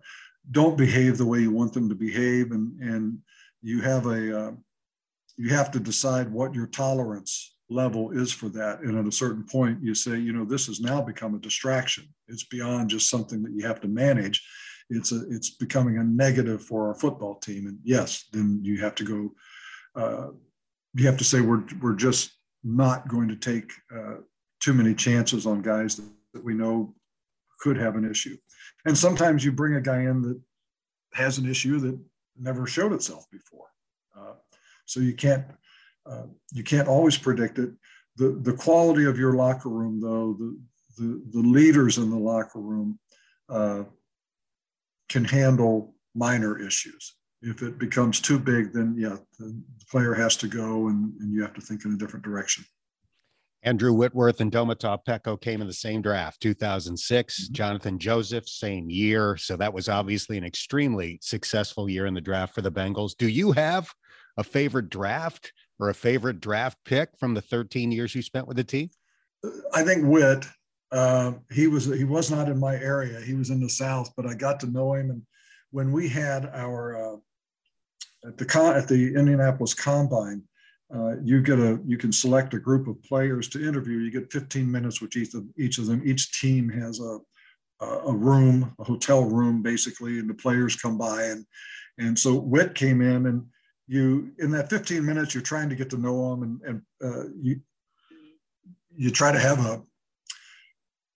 don't 0.52 0.78
behave 0.78 1.18
the 1.18 1.26
way 1.26 1.40
you 1.40 1.52
want 1.52 1.72
them 1.72 1.88
to 1.88 1.96
behave 1.96 2.52
and 2.52 2.78
and 2.82 3.18
you 3.62 3.80
have 3.80 4.08
a 4.08 4.54
you 5.42 5.50
have 5.50 5.72
to 5.72 5.80
decide 5.80 6.32
what 6.32 6.54
your 6.54 6.68
tolerance 6.68 7.56
level 7.70 8.12
is 8.12 8.32
for 8.32 8.50
that 8.50 8.82
and 8.82 8.98
at 8.98 9.08
a 9.08 9.12
certain 9.12 9.46
point 9.46 9.82
you 9.82 9.96
say 9.96 10.18
you 10.18 10.34
know 10.34 10.44
this 10.44 10.68
has 10.68 10.82
now 10.82 11.02
become 11.02 11.36
a 11.36 11.40
distraction 11.40 12.04
it's 12.28 12.44
beyond 12.44 12.90
just 12.90 13.10
something 13.10 13.42
that 13.42 13.54
you 13.54 13.66
have 13.66 13.80
to 13.80 13.88
manage 13.88 14.44
it's 14.92 15.12
a 15.12 15.22
it's 15.30 15.50
becoming 15.50 15.98
a 15.98 16.04
negative 16.04 16.64
for 16.64 16.88
our 16.88 16.96
football 16.96 17.36
team. 17.36 17.68
And 17.68 17.80
yes, 17.84 18.26
then 18.32 18.60
you 18.62 18.80
have 18.82 18.96
to 18.96 19.04
go. 19.04 19.32
Uh, 19.96 20.28
you 20.94 21.06
have 21.06 21.18
to 21.18 21.24
say 21.24 21.40
we're 21.40 21.64
we're 21.82 21.96
just 21.96 22.32
not 22.64 23.08
going 23.08 23.30
to 23.30 23.36
take 23.36 23.72
uh, 23.96 24.18
too 24.60 24.74
many 24.74 24.94
chances 24.94 25.48
on 25.48 25.62
guys 25.62 25.96
that, 25.96 26.06
that 26.34 26.44
we 26.44 26.54
know 26.54 26.94
could 27.62 27.78
have 27.78 27.96
an 27.96 28.10
issue. 28.10 28.36
And 28.86 28.98
sometimes 28.98 29.46
you 29.46 29.52
bring 29.52 29.76
a 29.76 29.82
guy 29.82 30.02
in 30.02 30.22
that 30.24 30.40
has 31.14 31.38
an 31.38 31.50
issue 31.50 31.80
that 31.80 31.98
never 32.38 32.68
showed 32.68 32.94
itself 32.94 33.26
before. 33.32 33.68
Uh, 34.18 34.34
so 34.92 35.00
you 35.00 35.14
can't 35.14 35.46
uh, 36.06 36.24
you 36.52 36.64
can't 36.64 36.88
always 36.88 37.18
predict 37.18 37.60
it. 37.60 37.72
The 38.18 38.40
the 38.42 38.54
quality 38.54 39.06
of 39.06 39.18
your 39.18 39.34
locker 39.34 39.70
room, 39.70 40.02
though, 40.02 40.36
the 40.38 40.60
the, 40.98 41.22
the 41.32 41.48
leaders 41.48 41.98
in 41.98 42.10
the 42.10 42.18
locker 42.18 42.60
room 42.60 43.00
uh, 43.50 43.84
can 45.10 45.24
handle 45.24 45.96
minor 46.14 46.60
issues. 46.60 47.16
If 47.42 47.64
it 47.64 47.80
becomes 47.80 48.20
too 48.20 48.38
big, 48.38 48.74
then 48.74 48.96
yeah, 48.98 49.18
the 49.40 49.64
player 49.90 50.14
has 50.14 50.36
to 50.38 50.48
go 50.48 50.90
and, 50.90 51.14
and 51.22 51.34
you 51.34 51.42
have 51.42 51.54
to 51.54 51.62
think 51.62 51.86
in 51.86 51.94
a 51.94 51.98
different 51.98 52.26
direction. 52.26 52.66
Andrew 53.64 53.94
Whitworth 53.94 54.42
and 54.42 54.52
Domata 54.52 54.98
Peko 55.08 55.40
came 55.40 55.62
in 55.62 55.68
the 55.68 55.74
same 55.74 56.02
draft, 56.02 56.42
2006. 56.42 57.50
Mm-hmm. 57.50 57.54
Johnathan 57.54 57.98
Joseph, 58.00 58.48
same 58.48 58.90
year. 58.90 59.38
So 59.38 59.56
that 59.56 59.74
was 59.74 59.88
obviously 59.88 60.38
an 60.38 60.44
extremely 60.44 61.20
successful 61.22 61.90
year 61.90 62.08
in 62.08 62.14
the 62.14 62.22
draft 62.22 62.54
for 62.54 62.62
the 62.62 62.72
Bengals. 62.72 63.16
Do 63.18 63.28
you 63.28 63.52
have 63.54 63.90
a 64.38 64.44
favorite 64.44 64.90
draft 64.90 65.54
or 65.80 65.90
a 65.90 65.94
favorite 65.94 66.40
draft 66.40 66.78
pick 66.86 67.10
from 67.20 67.34
the 67.34 67.42
13 67.42 67.92
years 67.92 68.16
you 68.16 68.22
spent 68.22 68.48
with 68.48 68.58
the 68.58 68.64
team? 68.64 68.90
I 69.74 69.84
think 69.84 70.06
Whit 70.06 70.46
uh, 70.92 71.34
he 71.52 71.68
was 71.68 71.86
he 71.86 72.04
was 72.04 72.30
not 72.30 72.50
in 72.50 72.60
my 72.60 72.76
area. 72.76 73.22
He 73.22 73.34
was 73.34 73.50
in 73.50 73.62
the 73.62 73.70
South, 73.70 74.12
but 74.16 74.26
I 74.26 74.34
got 74.34 74.60
to 74.62 74.68
know 74.68 74.94
him. 74.94 75.10
And 75.10 75.22
when 75.72 75.92
we 75.92 76.10
had 76.10 76.46
our 76.48 77.14
uh, 77.14 77.18
at 78.28 78.38
the 78.38 78.46
con- 78.46 78.76
at 78.76 78.88
the 78.88 79.16
Indianapolis 79.16 79.74
Combine, 79.74 80.44
uh, 80.94 81.16
you 81.24 81.42
get 81.42 81.60
a 81.60 81.80
you 81.86 81.98
can 81.98 82.12
select 82.12 82.54
a 82.54 82.60
group 82.60 82.88
of 82.88 83.02
players 83.04 83.48
to 83.50 83.66
interview. 83.66 84.00
You 84.00 84.12
get 84.12 84.32
15 84.34 84.70
minutes 84.70 85.02
with 85.02 85.16
each 85.16 85.34
of 85.34 85.46
each 85.58 85.78
of 85.78 85.88
them. 85.88 86.02
Each 86.06 86.40
team 86.40 86.70
has 86.70 87.00
a 87.00 87.20
a 87.84 88.14
room, 88.14 88.76
a 88.78 88.84
hotel 88.84 89.24
room, 89.24 89.64
basically, 89.64 90.20
and 90.20 90.30
the 90.30 90.36
players 90.36 90.76
come 90.76 90.98
by 90.98 91.24
and 91.24 91.46
and 91.98 92.18
so 92.18 92.36
Whit 92.36 92.76
came 92.76 93.02
in 93.02 93.26
and 93.26 93.46
you 93.92 94.32
in 94.40 94.52
that 94.52 94.70
15 94.70 95.06
minutes 95.06 95.34
you're 95.34 95.44
trying 95.44 95.68
to 95.70 95.76
get 95.76 95.90
to 95.90 95.98
know 95.98 96.30
them 96.30 96.44
and 96.44 96.62
and 96.62 96.82
uh, 97.04 97.28
you 97.42 97.60
you 98.96 99.10
try 99.10 99.32
to 99.32 99.40
have 99.40 99.60
a 99.66 99.82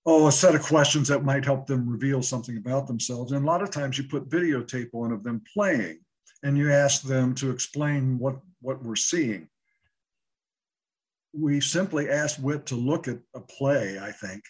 oh, 0.05 0.27
a 0.27 0.31
set 0.31 0.55
of 0.55 0.61
questions 0.61 1.07
that 1.07 1.23
might 1.23 1.45
help 1.45 1.65
them 1.65 1.89
reveal 1.89 2.21
something 2.21 2.57
about 2.57 2.88
themselves. 2.88 3.31
And 3.31 3.43
a 3.43 3.47
lot 3.47 3.63
of 3.63 3.71
times 3.71 3.97
you 3.97 4.03
put 4.03 4.29
videotape 4.29 4.89
on 4.93 5.11
of 5.11 5.23
them 5.23 5.41
playing 5.51 5.99
and 6.43 6.57
you 6.57 6.71
ask 6.71 7.01
them 7.01 7.33
to 7.35 7.49
explain 7.49 8.19
what, 8.19 8.35
what 8.61 8.83
we're 8.83 8.95
seeing. 8.95 9.49
We 11.33 11.59
simply 11.59 12.09
asked 12.09 12.39
Whit 12.39 12.67
to 12.67 12.75
look 12.75 13.07
at 13.07 13.17
a 13.35 13.41
play, 13.41 13.99
I 13.99 14.11
think. 14.11 14.43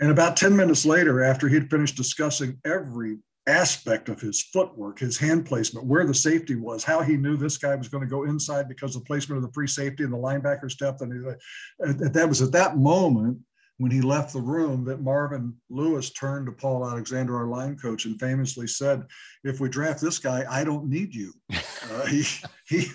And 0.00 0.10
about 0.10 0.36
10 0.36 0.54
minutes 0.54 0.84
later, 0.84 1.22
after 1.22 1.48
he'd 1.48 1.70
finished 1.70 1.96
discussing 1.96 2.58
every 2.66 3.18
aspect 3.46 4.08
of 4.08 4.20
his 4.20 4.42
footwork, 4.42 4.98
his 4.98 5.18
hand 5.18 5.46
placement, 5.46 5.86
where 5.86 6.06
the 6.06 6.14
safety 6.14 6.56
was, 6.56 6.82
how 6.82 7.00
he 7.00 7.16
knew 7.16 7.36
this 7.36 7.58
guy 7.58 7.74
was 7.74 7.88
going 7.88 8.02
to 8.02 8.10
go 8.10 8.24
inside 8.24 8.68
because 8.68 8.96
of 8.96 9.02
the 9.02 9.06
placement 9.06 9.36
of 9.38 9.42
the 9.42 9.52
free 9.52 9.68
safety 9.68 10.02
and 10.02 10.12
the 10.12 10.18
linebacker's 10.18 10.76
depth. 10.76 11.00
And 11.00 11.36
that 11.78 12.28
was 12.28 12.42
at 12.42 12.52
that 12.52 12.76
moment 12.76 13.38
when 13.78 13.90
he 13.90 14.00
left 14.00 14.32
the 14.32 14.40
room 14.40 14.84
that 14.84 15.02
Marvin 15.02 15.54
Lewis 15.68 16.10
turned 16.10 16.46
to 16.46 16.52
Paul 16.52 16.88
Alexander, 16.88 17.36
our 17.36 17.46
line 17.46 17.76
coach, 17.76 18.06
and 18.06 18.18
famously 18.18 18.66
said, 18.66 19.04
"If 19.44 19.60
we 19.60 19.68
draft 19.68 20.00
this 20.00 20.18
guy, 20.18 20.44
I 20.48 20.64
don't 20.64 20.88
need 20.88 21.14
you. 21.14 21.32
Uh, 21.88 22.04
he 22.06 22.24
he 22.66 22.88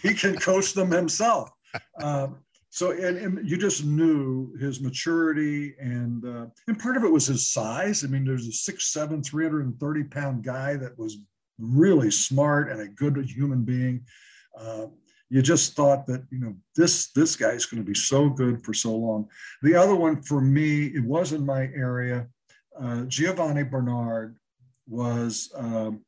he 0.00 0.14
can 0.14 0.38
coach 0.38 0.74
them 0.74 0.92
himself." 0.92 1.50
Um, 2.00 2.36
so 2.76 2.90
and, 2.90 3.16
and, 3.16 3.48
you 3.48 3.56
just 3.56 3.86
knew 3.86 4.54
his 4.58 4.82
maturity 4.82 5.74
and 5.80 6.22
uh, 6.26 6.44
and 6.68 6.78
part 6.78 6.98
of 6.98 7.04
it 7.04 7.10
was 7.10 7.26
his 7.26 7.48
size. 7.48 8.04
I 8.04 8.08
mean, 8.08 8.26
there's 8.26 8.46
a 8.46 8.52
six 8.52 8.92
seven, 8.92 9.22
330 9.22 10.04
pound 10.04 10.44
guy 10.44 10.76
that 10.76 10.98
was 10.98 11.16
really 11.58 12.10
smart 12.10 12.70
and 12.70 12.82
a 12.82 12.88
good 12.88 13.16
human 13.34 13.64
being. 13.64 14.04
Uh, 14.54 14.88
you 15.30 15.40
just 15.40 15.72
thought 15.72 16.06
that 16.06 16.26
you 16.30 16.38
know 16.38 16.54
this 16.74 17.12
this 17.12 17.34
guy 17.34 17.52
is 17.52 17.64
going 17.64 17.82
to 17.82 17.86
be 17.86 17.98
so 17.98 18.28
good 18.28 18.62
for 18.62 18.74
so 18.74 18.94
long. 18.94 19.26
The 19.62 19.74
other 19.74 19.94
one 19.96 20.20
for 20.20 20.42
me, 20.42 20.88
it 20.88 21.02
was 21.02 21.32
in 21.32 21.46
my 21.46 21.70
area. 21.74 22.26
Uh, 22.78 23.04
Giovani 23.06 23.62
Bernard 23.62 24.36
was 24.86 25.50
um, 25.56 26.02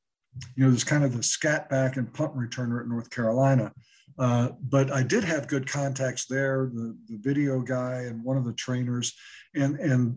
you 0.55 0.67
know 0.67 0.71
this 0.71 0.85
kind 0.85 1.03
of 1.03 1.17
the 1.17 1.23
scat 1.23 1.71
back 1.71 1.97
and 1.97 2.13
punt 2.13 2.37
returner 2.37 2.83
at 2.83 2.89
North 2.89 3.09
Carolina. 3.09 3.73
Uh, 4.19 4.51
but 4.61 4.91
I 4.91 5.03
did 5.03 5.25
have 5.25 5.47
good 5.47 5.71
contacts 5.71 6.27
there, 6.27 6.71
the, 6.75 6.97
the 7.09 7.19
video 7.19 7.61
guy 7.61 8.03
and 8.03 8.25
one 8.25 8.37
of 8.37 8.45
the 8.45 8.53
trainers, 8.53 9.15
and 9.55 9.79
and 9.79 10.17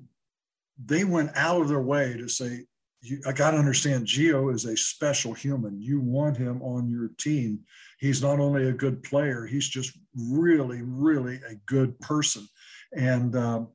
they 0.83 1.03
went 1.03 1.31
out 1.35 1.61
of 1.61 1.67
their 1.67 1.81
way 1.81 2.15
to 2.17 2.27
say, 2.27 2.65
you, 3.01 3.21
I 3.25 3.31
got 3.31 3.51
to 3.51 3.57
understand, 3.57 4.05
Gio 4.05 4.53
is 4.53 4.65
a 4.65 4.77
special 4.77 5.33
human. 5.33 5.81
You 5.81 5.99
want 5.99 6.37
him 6.37 6.61
on 6.61 6.89
your 6.89 7.09
team. 7.17 7.59
He's 7.99 8.21
not 8.21 8.39
only 8.39 8.67
a 8.67 8.73
good 8.73 9.03
player, 9.03 9.45
he's 9.45 9.67
just 9.67 9.97
really, 10.15 10.81
really 10.83 11.39
a 11.49 11.55
good 11.65 11.99
person. 11.99 12.47
And 12.95 13.35
um, 13.35 13.69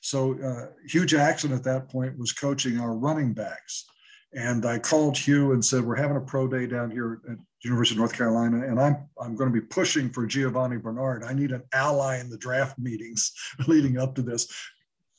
so 0.00 0.38
uh, 0.42 0.72
Hue 0.88 1.06
Jackson 1.06 1.52
at 1.52 1.64
that 1.64 1.88
point 1.88 2.18
was 2.18 2.32
coaching 2.32 2.80
our 2.80 2.94
running 2.94 3.34
backs. 3.34 3.86
And 4.32 4.64
I 4.64 4.78
called 4.78 5.18
Hue 5.18 5.52
and 5.52 5.64
said, 5.64 5.84
We're 5.84 5.96
having 5.96 6.16
a 6.16 6.20
pro 6.20 6.46
day 6.46 6.66
down 6.66 6.90
here 6.90 7.20
at 7.28 7.36
University 7.62 7.94
of 7.94 7.98
North 7.98 8.14
Carolina, 8.14 8.66
and 8.66 8.80
I'm 8.80 9.08
I'm 9.20 9.36
going 9.36 9.52
to 9.52 9.60
be 9.60 9.66
pushing 9.66 10.10
for 10.10 10.26
Giovani 10.26 10.78
Bernard. 10.78 11.24
I 11.24 11.32
need 11.32 11.52
an 11.52 11.62
ally 11.72 12.20
in 12.20 12.30
the 12.30 12.38
draft 12.38 12.78
meetings 12.78 13.32
leading 13.66 13.98
up 13.98 14.14
to 14.14 14.22
this 14.22 14.48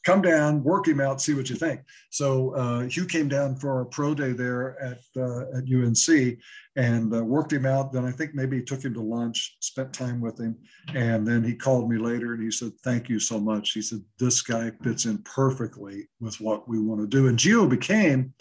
come 0.04 0.22
down, 0.22 0.64
work 0.64 0.88
him 0.88 1.00
out, 1.00 1.22
see 1.22 1.34
what 1.34 1.50
you 1.50 1.56
think. 1.56 1.82
So 2.10 2.56
uh, 2.56 2.82
Hue 2.82 3.06
came 3.06 3.28
down 3.28 3.56
for 3.56 3.72
our 3.74 3.86
pro 3.86 4.14
day 4.14 4.32
there 4.32 4.82
at 4.82 5.00
uh, 5.18 5.58
at 5.58 5.72
UNC 5.72 6.38
and 6.76 7.14
uh, 7.14 7.24
worked 7.24 7.54
him 7.54 7.66
out. 7.66 7.92
Then 7.92 8.06
I 8.06 8.12
think 8.12 8.34
maybe 8.34 8.58
he 8.58 8.64
took 8.64 8.84
him 8.84 8.94
to 8.94 9.02
lunch, 9.02 9.58
spent 9.60 9.94
time 9.94 10.22
with 10.22 10.40
him, 10.40 10.58
and 10.94 11.28
then 11.28 11.44
he 11.44 11.56
called 11.56 11.90
me 11.90 11.98
later 11.98 12.34
and 12.34 12.44
he 12.44 12.52
said, 12.52 12.72
"Thank 12.84 13.10
you 13.10 13.20
so 13.20 13.40
much." 13.40 13.72
He 13.72 13.82
said, 13.82 14.02
"This 14.20 14.42
guy 14.42 14.72
fits 14.84 15.06
in 15.06 15.20
perfectly 15.20 16.08
with 16.20 16.40
what 16.42 16.68
we 16.68 16.80
want 16.80 17.02
to 17.02 17.08
do." 17.08 17.28
And 17.28 17.38
Gio 17.38 17.70
became 17.70 18.34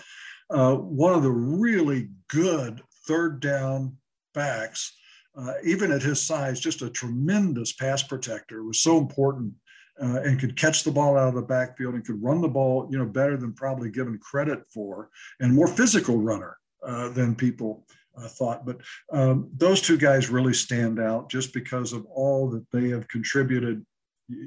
uh, 0.50 0.74
one 0.74 1.14
of 1.14 1.22
the 1.22 1.30
really 1.30 2.10
good 2.28 2.82
third 3.06 3.40
down 3.40 3.96
backs. 4.34 4.96
Uh, 5.36 5.54
even 5.64 5.92
at 5.92 6.02
his 6.02 6.20
size, 6.20 6.58
just 6.58 6.82
a 6.82 6.90
tremendous 6.90 7.72
pass 7.72 8.02
protector. 8.02 8.64
Was 8.64 8.80
so 8.80 8.98
important 8.98 9.54
uh, 10.02 10.20
and 10.22 10.40
could 10.40 10.56
catch 10.56 10.82
the 10.82 10.90
ball 10.90 11.16
out 11.16 11.28
of 11.28 11.34
the 11.34 11.42
backfield 11.42 11.94
and 11.94 12.04
could 12.04 12.22
run 12.22 12.40
the 12.40 12.48
ball, 12.48 12.88
you 12.90 12.98
know, 12.98 13.04
better 13.04 13.36
than 13.36 13.52
probably 13.52 13.90
given 13.90 14.18
credit 14.18 14.62
for, 14.72 15.10
and 15.40 15.54
more 15.54 15.66
physical 15.66 16.18
runner 16.18 16.56
uh, 16.86 17.08
than 17.10 17.34
people 17.34 17.86
uh, 18.16 18.26
thought. 18.26 18.64
But 18.64 18.78
um, 19.12 19.50
those 19.56 19.80
two 19.80 19.98
guys 19.98 20.30
really 20.30 20.54
stand 20.54 20.98
out 20.98 21.30
just 21.30 21.52
because 21.52 21.92
of 21.92 22.06
all 22.06 22.48
that 22.50 22.64
they 22.72 22.88
have 22.88 23.08
contributed. 23.08 23.84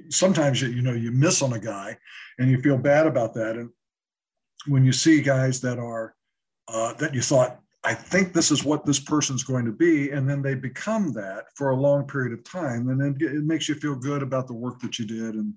Sometimes 0.09 0.61
you, 0.61 0.69
you 0.69 0.81
know 0.81 0.93
you 0.93 1.11
miss 1.11 1.41
on 1.41 1.53
a 1.53 1.59
guy, 1.59 1.97
and 2.39 2.49
you 2.49 2.59
feel 2.61 2.77
bad 2.77 3.05
about 3.05 3.33
that. 3.35 3.55
And 3.55 3.69
when 4.67 4.83
you 4.83 4.91
see 4.91 5.21
guys 5.21 5.61
that 5.61 5.77
are 5.77 6.15
uh, 6.67 6.93
that 6.95 7.13
you 7.13 7.21
thought 7.21 7.59
I 7.86 7.93
think 7.93 8.34
this 8.34 8.50
is 8.50 8.63
what 8.63 8.86
this 8.86 9.00
person's 9.00 9.43
going 9.43 9.65
to 9.65 9.72
be. 9.72 10.12
And 10.12 10.30
then 10.30 10.41
they 10.41 10.56
become 10.56 11.12
that 11.13 11.46
for 11.56 11.72
a 11.72 11.76
long 11.76 12.08
period 12.08 12.32
of 12.32 12.43
time. 12.43 12.89
And 12.89 13.00
then 13.00 13.17
it 13.19 13.43
makes 13.43 13.67
you 13.67 13.76
feel 13.76 13.96
good 13.96 14.24
about 14.24 14.48
the 14.48 14.54
work 14.54 14.80
that 14.80 14.98
you 14.98 15.06
did 15.06 15.36
and, 15.36 15.54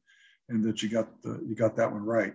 and 0.49 0.65
that 0.65 0.83
you 0.83 0.89
got 0.89 1.23
the, 1.23 1.41
you 1.47 1.55
got 1.55 1.77
that 1.77 1.91
one 1.91 2.05
right. 2.05 2.35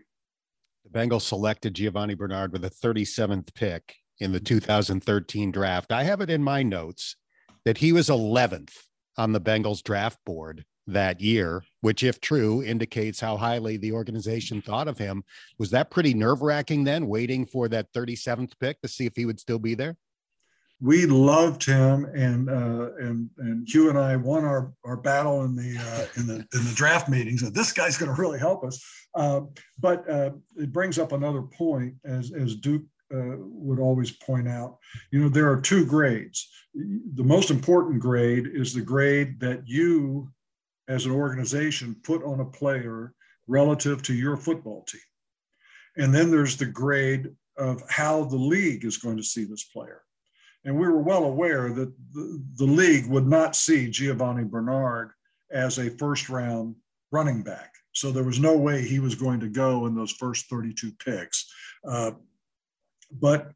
The 0.85 0.97
Bengals 0.97 1.23
selected 1.23 1.75
Giovani 1.75 2.15
Bernard 2.15 2.53
with 2.53 2.63
a 2.63 2.69
37th 2.69 3.53
pick 3.53 3.95
in 4.19 4.31
the 4.31 4.39
mm-hmm. 4.39 4.45
2013 4.45 5.51
draft. 5.51 5.91
I 5.91 6.03
have 6.03 6.21
it 6.21 6.29
in 6.29 6.43
my 6.43 6.63
notes 6.63 7.17
that 7.65 7.79
he 7.79 7.91
was 7.91 8.07
11th 8.07 8.73
on 9.17 9.33
the 9.33 9.41
Bengals 9.41 9.83
draft 9.83 10.19
board 10.25 10.65
that 10.87 11.21
year, 11.21 11.63
which, 11.81 12.03
if 12.03 12.19
true, 12.19 12.63
indicates 12.63 13.19
how 13.19 13.37
highly 13.37 13.77
the 13.77 13.91
organization 13.91 14.61
thought 14.61 14.87
of 14.87 14.97
him. 14.97 15.23
Was 15.57 15.69
that 15.71 15.91
pretty 15.91 16.13
nerve 16.13 16.41
wracking 16.41 16.83
then, 16.83 17.07
waiting 17.07 17.45
for 17.45 17.67
that 17.69 17.91
37th 17.93 18.53
pick 18.59 18.81
to 18.81 18.87
see 18.87 19.05
if 19.05 19.15
he 19.15 19.25
would 19.25 19.39
still 19.39 19.59
be 19.59 19.75
there? 19.75 19.95
We 20.83 21.05
loved 21.05 21.63
him, 21.63 22.05
and 22.05 22.49
uh, 22.49 22.89
and 22.99 23.29
and 23.37 23.67
Hue 23.69 23.89
and 23.89 23.99
I 23.99 24.15
won 24.15 24.43
our, 24.43 24.73
our 24.83 24.97
battle 24.97 25.43
in 25.43 25.55
the 25.55 25.77
uh, 25.77 26.19
in 26.19 26.25
the 26.25 26.37
in 26.37 26.65
the 26.65 26.73
draft 26.73 27.07
meetings. 27.07 27.41
That 27.41 27.53
this 27.53 27.71
guy's 27.71 27.97
going 27.97 28.13
to 28.13 28.19
really 28.19 28.39
help 28.39 28.63
us. 28.63 28.83
Uh, 29.13 29.41
but 29.77 30.09
uh, 30.09 30.31
it 30.57 30.71
brings 30.71 30.97
up 30.97 31.11
another 31.11 31.43
point, 31.43 31.93
as 32.03 32.31
as 32.31 32.55
Duke 32.55 32.81
uh, 33.13 33.35
would 33.37 33.79
always 33.79 34.11
point 34.11 34.47
out. 34.47 34.77
You 35.11 35.19
know, 35.19 35.29
there 35.29 35.51
are 35.51 35.61
two 35.61 35.85
grades. 35.85 36.49
The 36.73 37.23
most 37.23 37.51
important 37.51 37.99
grade 37.99 38.47
is 38.47 38.73
the 38.73 38.81
grade 38.81 39.39
that 39.39 39.67
you 39.67 40.31
as 40.91 41.05
an 41.05 41.11
organization 41.11 41.95
put 42.03 42.21
on 42.23 42.41
a 42.41 42.45
player 42.45 43.13
relative 43.47 44.03
to 44.03 44.13
your 44.13 44.35
football 44.35 44.83
team. 44.83 45.01
And 45.95 46.13
then 46.13 46.29
there's 46.29 46.57
the 46.57 46.65
grade 46.65 47.29
of 47.57 47.81
how 47.89 48.25
the 48.25 48.37
league 48.37 48.83
is 48.83 48.97
going 48.97 49.17
to 49.17 49.23
see 49.23 49.45
this 49.45 49.63
player. 49.63 50.01
And 50.65 50.75
we 50.75 50.87
were 50.87 51.01
well 51.01 51.23
aware 51.23 51.71
that 51.71 51.93
the, 52.13 52.43
the 52.55 52.65
league 52.65 53.07
would 53.07 53.25
not 53.25 53.55
see 53.55 53.89
Giovani 53.89 54.43
Bernard 54.43 55.11
as 55.49 55.79
a 55.79 55.89
first 55.91 56.29
round 56.29 56.75
running 57.11 57.41
back. 57.41 57.73
So 57.93 58.11
there 58.11 58.23
was 58.23 58.39
no 58.39 58.57
way 58.57 58.81
he 58.81 58.99
was 58.99 59.15
going 59.15 59.39
to 59.41 59.49
go 59.49 59.85
in 59.85 59.95
those 59.95 60.11
first 60.11 60.49
32 60.49 60.91
picks. 61.03 61.51
Uh, 61.87 62.11
but 63.11 63.51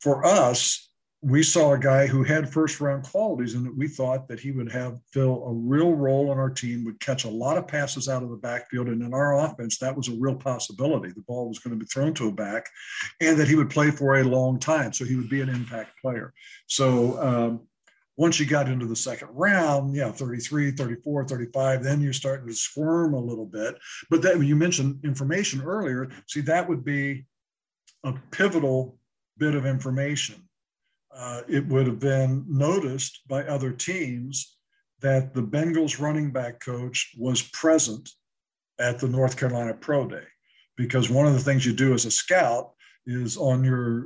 for 0.00 0.24
us, 0.24 0.87
we 1.20 1.42
saw 1.42 1.72
a 1.72 1.78
guy 1.78 2.06
who 2.06 2.22
had 2.22 2.52
first 2.52 2.80
round 2.80 3.02
qualities 3.02 3.54
and 3.54 3.76
we 3.76 3.88
thought 3.88 4.28
that 4.28 4.38
he 4.38 4.52
would 4.52 4.70
have 4.70 5.00
fill 5.12 5.44
a 5.46 5.52
real 5.52 5.92
role 5.92 6.30
on 6.30 6.38
our 6.38 6.50
team 6.50 6.84
would 6.84 7.00
catch 7.00 7.24
a 7.24 7.30
lot 7.30 7.58
of 7.58 7.66
passes 7.66 8.08
out 8.08 8.22
of 8.22 8.30
the 8.30 8.36
backfield. 8.36 8.86
And 8.86 9.02
in 9.02 9.12
our 9.12 9.36
offense 9.40 9.78
that 9.78 9.96
was 9.96 10.08
a 10.08 10.16
real 10.16 10.36
possibility. 10.36 11.10
The 11.10 11.22
ball 11.22 11.48
was 11.48 11.58
going 11.58 11.76
to 11.76 11.84
be 11.84 11.88
thrown 11.88 12.14
to 12.14 12.28
a 12.28 12.32
back 12.32 12.66
and 13.20 13.36
that 13.38 13.48
he 13.48 13.56
would 13.56 13.70
play 13.70 13.90
for 13.90 14.18
a 14.18 14.24
long 14.24 14.60
time. 14.60 14.92
So 14.92 15.04
he 15.04 15.16
would 15.16 15.28
be 15.28 15.40
an 15.40 15.48
impact 15.48 16.00
player. 16.00 16.32
So 16.68 17.20
um, 17.20 17.66
once 18.16 18.38
you 18.38 18.46
got 18.46 18.68
into 18.68 18.86
the 18.86 18.96
second 18.96 19.28
round, 19.32 19.96
yeah, 19.96 20.12
33, 20.12 20.70
34, 20.70 21.24
35, 21.26 21.82
then 21.82 22.00
you're 22.00 22.12
starting 22.12 22.46
to 22.46 22.54
squirm 22.54 23.14
a 23.14 23.20
little 23.20 23.46
bit. 23.46 23.76
But 24.08 24.22
that 24.22 24.40
you 24.40 24.54
mentioned 24.54 25.00
information 25.04 25.62
earlier. 25.62 26.10
See, 26.28 26.42
that 26.42 26.68
would 26.68 26.84
be 26.84 27.26
a 28.04 28.14
pivotal 28.30 28.98
bit 29.36 29.56
of 29.56 29.66
information 29.66 30.47
uh, 31.14 31.42
it 31.48 31.66
would 31.66 31.86
have 31.86 31.98
been 31.98 32.44
noticed 32.48 33.20
by 33.26 33.44
other 33.44 33.72
teams 33.72 34.56
that 35.00 35.34
the 35.34 35.42
Bengals 35.42 36.00
running 36.00 36.30
back 36.30 36.60
coach 36.60 37.14
was 37.16 37.42
present 37.42 38.10
at 38.80 38.98
the 38.98 39.08
North 39.08 39.36
Carolina 39.36 39.74
Pro 39.74 40.06
Day. 40.06 40.24
Because 40.76 41.10
one 41.10 41.26
of 41.26 41.32
the 41.32 41.40
things 41.40 41.66
you 41.66 41.72
do 41.72 41.92
as 41.92 42.04
a 42.04 42.10
scout 42.10 42.70
is 43.06 43.36
on 43.36 43.64
your, 43.64 44.02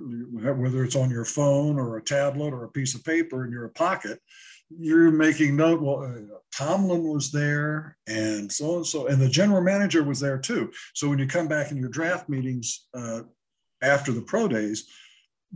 whether 0.54 0.84
it's 0.84 0.96
on 0.96 1.10
your 1.10 1.24
phone 1.24 1.78
or 1.78 1.96
a 1.96 2.02
tablet 2.02 2.54
or 2.54 2.64
a 2.64 2.70
piece 2.70 2.94
of 2.94 3.04
paper 3.04 3.44
in 3.44 3.52
your 3.52 3.68
pocket, 3.68 4.18
you're 4.78 5.10
making 5.10 5.56
note. 5.56 5.82
Well, 5.82 6.04
uh, 6.04 6.38
Tomlin 6.56 7.02
was 7.04 7.30
there, 7.30 7.96
and 8.06 8.50
so 8.50 8.76
and 8.76 8.86
so, 8.86 9.06
and 9.06 9.20
the 9.20 9.28
general 9.28 9.62
manager 9.62 10.02
was 10.02 10.20
there 10.20 10.38
too. 10.38 10.70
So 10.94 11.08
when 11.08 11.18
you 11.18 11.26
come 11.26 11.48
back 11.48 11.70
in 11.70 11.76
your 11.76 11.88
draft 11.88 12.28
meetings 12.28 12.86
uh, 12.94 13.22
after 13.82 14.12
the 14.12 14.22
pro 14.22 14.48
days, 14.48 14.88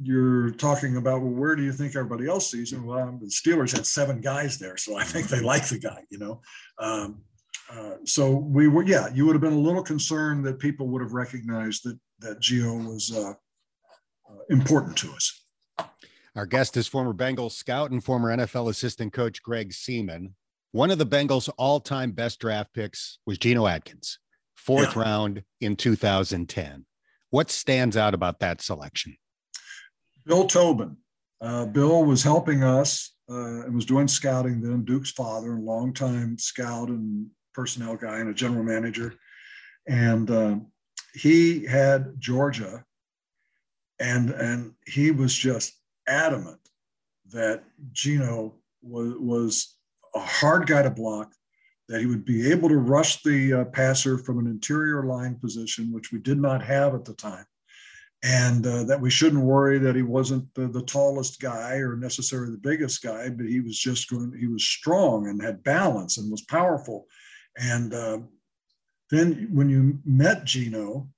you're 0.03 0.51
talking 0.51 0.97
about 0.97 1.23
well 1.23 1.31
where 1.31 1.57
do 1.57 1.63
you 1.63 1.73
think 1.73 1.97
everybody 1.97 2.29
else 2.29 2.51
sees 2.51 2.73
him? 2.73 2.87
Well 2.87 3.19
the 3.21 3.27
steelers 3.27 3.75
had 3.75 3.87
seven 3.87 4.21
guys 4.21 4.59
there 4.59 4.77
so 4.77 4.97
i 4.97 5.05
think 5.05 5.29
they 5.29 5.41
like 5.41 5.67
the 5.69 5.79
guy 5.79 6.05
you 6.11 6.19
know? 6.19 6.41
Um, 6.79 7.23
uh, 7.71 7.97
so 8.05 8.31
we 8.31 8.69
were 8.69 8.85
yeah 8.85 9.09
you 9.15 9.27
would 9.27 9.35
have 9.35 9.43
been 9.43 9.53
a 9.53 9.59
little 9.59 9.83
concerned 9.83 10.45
that 10.47 10.59
people 10.59 10.89
would 10.89 11.03
have 11.03 11.13
recognized 11.13 11.85
that 11.85 11.99
that 12.19 12.41
Gio 12.41 12.87
was 12.87 13.13
uh, 13.15 13.31
uh, 13.31 14.43
important 14.49 14.97
to 14.99 15.13
us. 15.13 15.45
Our 16.35 16.47
guest 16.47 16.77
is 16.77 16.89
former 16.89 17.13
bengals 17.13 17.53
scout 17.53 17.91
and 17.91 18.03
former 18.03 18.35
nfl 18.37 18.69
assistant 18.69 19.13
coach 19.13 19.43
Greg 19.43 19.71
Seamon. 19.71 20.33
One 20.73 20.91
of 20.91 20.99
the 20.99 21.07
bengals 21.07 21.49
all-time 21.57 22.13
best 22.13 22.39
draft 22.39 22.73
picks 22.75 23.19
was 23.27 23.39
geno 23.39 23.67
atkins 23.67 24.19
fourth 24.67 24.97
yeah. 24.97 25.03
round 25.03 25.43
in 25.61 25.77
2010 25.77 26.85
what 27.31 27.51
stands 27.51 27.97
out 27.97 28.15
about 28.15 28.41
that 28.41 28.61
selection 28.61 29.17
Bill 30.27 30.47
Tobin. 30.47 30.97
Uh, 31.41 31.67
Bill 31.67 32.05
was 32.05 32.23
helping 32.23 32.62
us 32.62 33.12
uh, 33.31 33.62
and 33.62 33.75
was 33.75 33.87
doing 33.87 34.09
scouting 34.09 34.61
then. 34.61 34.85
Duke's 34.85 35.12
father, 35.12 35.55
a 35.55 35.61
longtime 35.61 36.39
scout 36.39 36.89
and 36.89 37.29
personnel 37.55 37.97
guy 37.97 38.19
and 38.19 38.29
a 38.29 38.35
general 38.35 38.65
manager. 38.65 39.15
And 39.87 40.31
uh, 40.31 40.57
he 41.15 41.65
had 41.65 42.15
Georgia, 42.19 42.85
and 44.01 44.31
and 44.31 44.73
he 44.87 45.11
was 45.12 45.35
just 45.35 45.75
adamant 46.09 46.61
that 47.31 47.62
Geno 47.93 48.55
was 48.83 49.15
was 49.19 49.77
a 50.15 50.21
hard 50.21 50.67
guy 50.67 50.83
to 50.83 50.91
block, 50.91 51.33
that 51.89 52.01
he 52.01 52.07
would 52.07 52.25
be 52.25 52.51
able 52.51 52.69
to 52.69 52.79
rush 52.79 53.23
the 53.23 53.53
uh, 53.53 53.65
passer 53.67 54.19
from 54.19 54.39
an 54.39 54.47
interior 54.47 55.05
line 55.05 55.37
position, 55.37 55.93
which 55.93 56.11
we 56.11 56.19
did 56.19 56.41
not 56.41 56.62
have 56.65 56.95
at 56.95 57.05
the 57.05 57.15
time 57.15 57.47
and 58.27 58.67
uh, 58.67 58.83
that 58.83 59.01
we 59.01 59.09
shouldn't 59.09 59.45
worry 59.45 59.79
that 59.79 59.95
he 59.95 60.03
wasn't 60.03 60.53
the, 60.55 60.67
the, 60.67 60.83
tallest 60.83 61.41
guy 61.41 61.75
or 61.75 61.95
necessarily 61.95 62.51
the 62.51 62.59
biggest 62.59 63.01
guy, 63.01 63.29
but 63.29 63.47
he 63.47 63.61
was 63.61 63.79
just 63.79 64.11
going, 64.11 64.37
he 64.37 64.49
was 64.49 64.65
strong 64.65 65.29
and 65.29 65.41
had 65.41 65.62
balance 65.62 66.19
and 66.19 66.29
was 66.29 66.43
powerful. 66.43 67.07
And 67.57 67.95
uh, 67.95 68.19
then 69.12 69.49
when 69.53 69.69
you 69.69 70.01
met 70.05 70.45
Geno, 70.45 71.09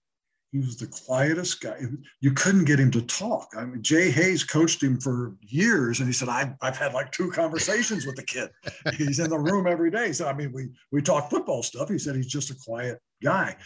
he 0.53 0.59
was 0.59 0.77
the 0.77 0.87
quietest 0.87 1.62
guy. 1.62 1.79
You 2.21 2.33
couldn't 2.33 2.66
get 2.66 2.81
him 2.81 2.90
to 2.90 3.03
talk. 3.03 3.49
I 3.57 3.64
mean, 3.64 3.83
Jay 3.83 4.11
Hayes 4.11 4.44
coached 4.44 4.83
him 4.83 5.01
for 5.01 5.35
years, 5.42 6.01
and 6.01 6.09
he 6.09 6.12
said, 6.12 6.31
"I've, 6.31 6.55
I've 6.62 6.79
had 6.79 6.94
like 6.94 7.12
two 7.12 7.31
conversations 7.31 8.07
with 8.07 8.16
the 8.16 8.23
kid. 8.23 8.49
He's 8.97 9.18
in 9.18 9.29
the 9.29 9.38
room 9.38 9.66
every 9.66 9.90
day." 9.90 10.11
So 10.12 10.27
I 10.27 10.33
mean, 10.33 10.51
we 10.53 10.68
we 10.90 11.03
talk 11.03 11.29
football 11.29 11.62
stuff. 11.62 11.90
He 11.90 11.99
said 11.99 12.16
he's 12.16 12.33
just 12.33 12.51
a 12.51 12.55
quiet 12.64 12.99
guy 13.23 13.57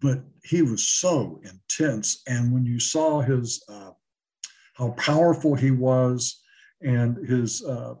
but 0.00 0.22
he 0.44 0.62
was 0.62 0.88
so 0.88 1.40
intense. 1.42 2.22
And 2.26 2.52
when 2.52 2.64
you 2.64 2.80
saw 2.80 3.20
his 3.20 3.62
uh, 3.68 3.90
how 4.74 4.90
powerful 4.90 5.54
he 5.54 5.70
was 5.70 6.40
and 6.82 7.16
his 7.28 7.64
uh, 7.64 7.94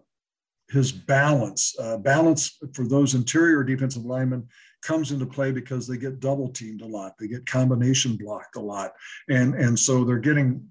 his 0.70 0.92
balance, 0.92 1.74
uh, 1.80 1.96
balance 1.96 2.58
for 2.74 2.86
those 2.86 3.14
interior 3.14 3.64
defensive 3.64 4.04
linemen 4.04 4.46
comes 4.82 5.10
into 5.10 5.26
play 5.26 5.50
because 5.50 5.88
they 5.88 5.96
get 5.96 6.20
double 6.20 6.48
teamed 6.48 6.82
a 6.82 6.86
lot, 6.86 7.14
they 7.18 7.26
get 7.26 7.46
combination 7.46 8.16
blocked 8.16 8.56
a 8.56 8.60
lot, 8.60 8.92
and 9.28 9.54
and 9.54 9.78
so 9.78 10.04
they're 10.04 10.18
getting 10.18 10.66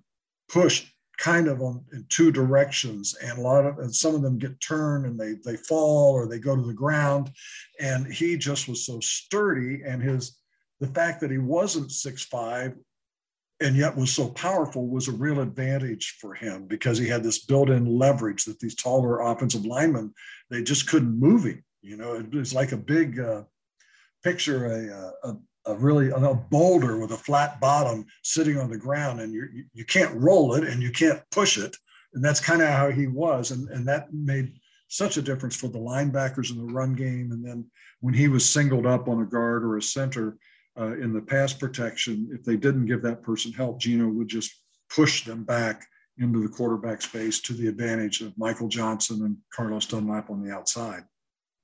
pushed 0.50 0.88
kind 1.18 1.48
of 1.48 1.62
on 1.62 1.84
in 1.94 2.06
two 2.10 2.32
directions. 2.32 3.16
And 3.22 3.38
a 3.38 3.42
lot 3.42 3.66
of 3.66 3.80
and 3.80 3.94
some 3.94 4.16
of 4.16 4.22
them 4.22 4.38
get 4.38 4.60
turned 4.62 5.06
and 5.06 5.20
they 5.20 5.34
they 5.44 5.58
fall 5.58 6.13
or 6.13 6.28
they 6.28 6.40
go 6.40 6.56
to 6.56 6.62
the 6.62 6.74
ground. 6.74 7.32
And 7.80 8.08
he 8.08 8.38
just 8.38 8.68
was 8.68 8.86
so 8.86 9.00
sturdy 9.00 9.82
and 9.86 10.02
his 10.02 10.38
the 10.80 10.88
fact 10.88 11.22
that 11.22 11.32
he 11.32 11.38
wasn't 11.38 11.92
six 11.92 12.24
five 12.24 12.76
and 13.60 13.76
yet 13.76 13.98
was 13.98 14.12
so 14.12 14.30
powerful 14.30 14.88
was 14.88 15.08
a 15.08 15.12
real 15.12 15.40
advantage 15.40 16.18
for 16.22 16.36
him 16.36 16.68
because 16.68 16.98
he 16.98 17.08
had 17.08 17.24
this 17.24 17.46
built-in 17.46 17.98
leverage 17.98 18.46
that 18.46 18.60
these 18.60 18.76
taller 18.76 19.22
offensive 19.22 19.66
linemen 19.66 20.13
they 20.50 20.63
just 20.63 20.88
couldn't 20.88 21.20
move 21.20 21.46
him. 21.46 21.63
You 21.82 21.98
know, 21.98 22.16
it 22.16 22.34
was 22.34 22.54
like 22.54 22.72
a 22.72 22.78
big 22.78 23.20
uh, 23.20 23.44
picture 24.24 24.65
a, 24.65 25.30
a, 25.30 25.38
a 25.67 25.75
really 25.75 26.10
a 26.10 26.34
boulder 26.34 27.00
with 27.00 27.12
a 27.12 27.17
flat 27.17 27.60
bottom 27.60 28.06
sitting 28.23 28.58
on 28.58 28.69
the 28.69 28.78
ground, 28.78 29.21
and 29.21 29.34
you 29.34 29.65
you 29.73 29.86
can't 29.86 30.15
roll 30.15 30.56
it 30.56 30.63
and 30.63 30.82
you 30.82 30.92
can't 30.92 31.21
push 31.32 31.58
it, 31.58 31.75
and 32.13 32.23
that's 32.23 32.40
kind 32.40 32.62
of 32.62 32.69
how 32.69 32.90
he 32.90 33.08
was, 33.08 33.52
and 33.52 33.69
and 33.69 33.88
that 33.88 34.12
made 34.13 34.54
such 34.90 35.17
a 35.17 35.21
difference 35.21 35.56
for 35.56 35.67
the 35.67 35.80
linebackers 35.80 36.52
in 36.52 36.58
the 36.58 36.73
run 36.73 36.94
game, 36.94 37.32
and 37.32 37.46
then 37.46 37.65
when 38.00 38.13
he 38.13 38.28
was 38.28 38.50
singled 38.50 38.86
up 38.86 39.08
on 39.08 39.21
a 39.21 39.25
guard 39.25 39.63
or 39.63 39.78
a 39.78 39.82
center 39.82 40.38
uh, 40.80 40.98
in 40.98 41.13
the 41.13 41.21
pass 41.21 41.54
protection, 41.54 42.30
if 42.32 42.44
they 42.44 42.56
didn't 42.56 42.86
give 42.86 43.02
that 43.02 43.23
person 43.23 43.52
help, 43.52 43.80
Geno 43.80 44.08
would 44.08 44.28
just 44.28 44.52
push 44.90 45.25
them 45.25 45.44
back 45.44 45.86
into 46.19 46.42
the 46.42 46.50
quarterback 46.50 47.02
space 47.02 47.40
to 47.42 47.54
the 47.54 47.67
advantage 47.67 48.21
of 48.21 48.38
Michael 48.38 48.67
Johnson 48.67 49.23
and 49.23 49.38
Carlos 49.54 49.86
Dunlap 49.86 50.30
on 50.30 50.44
the 50.44 50.52
outside. 50.52 51.04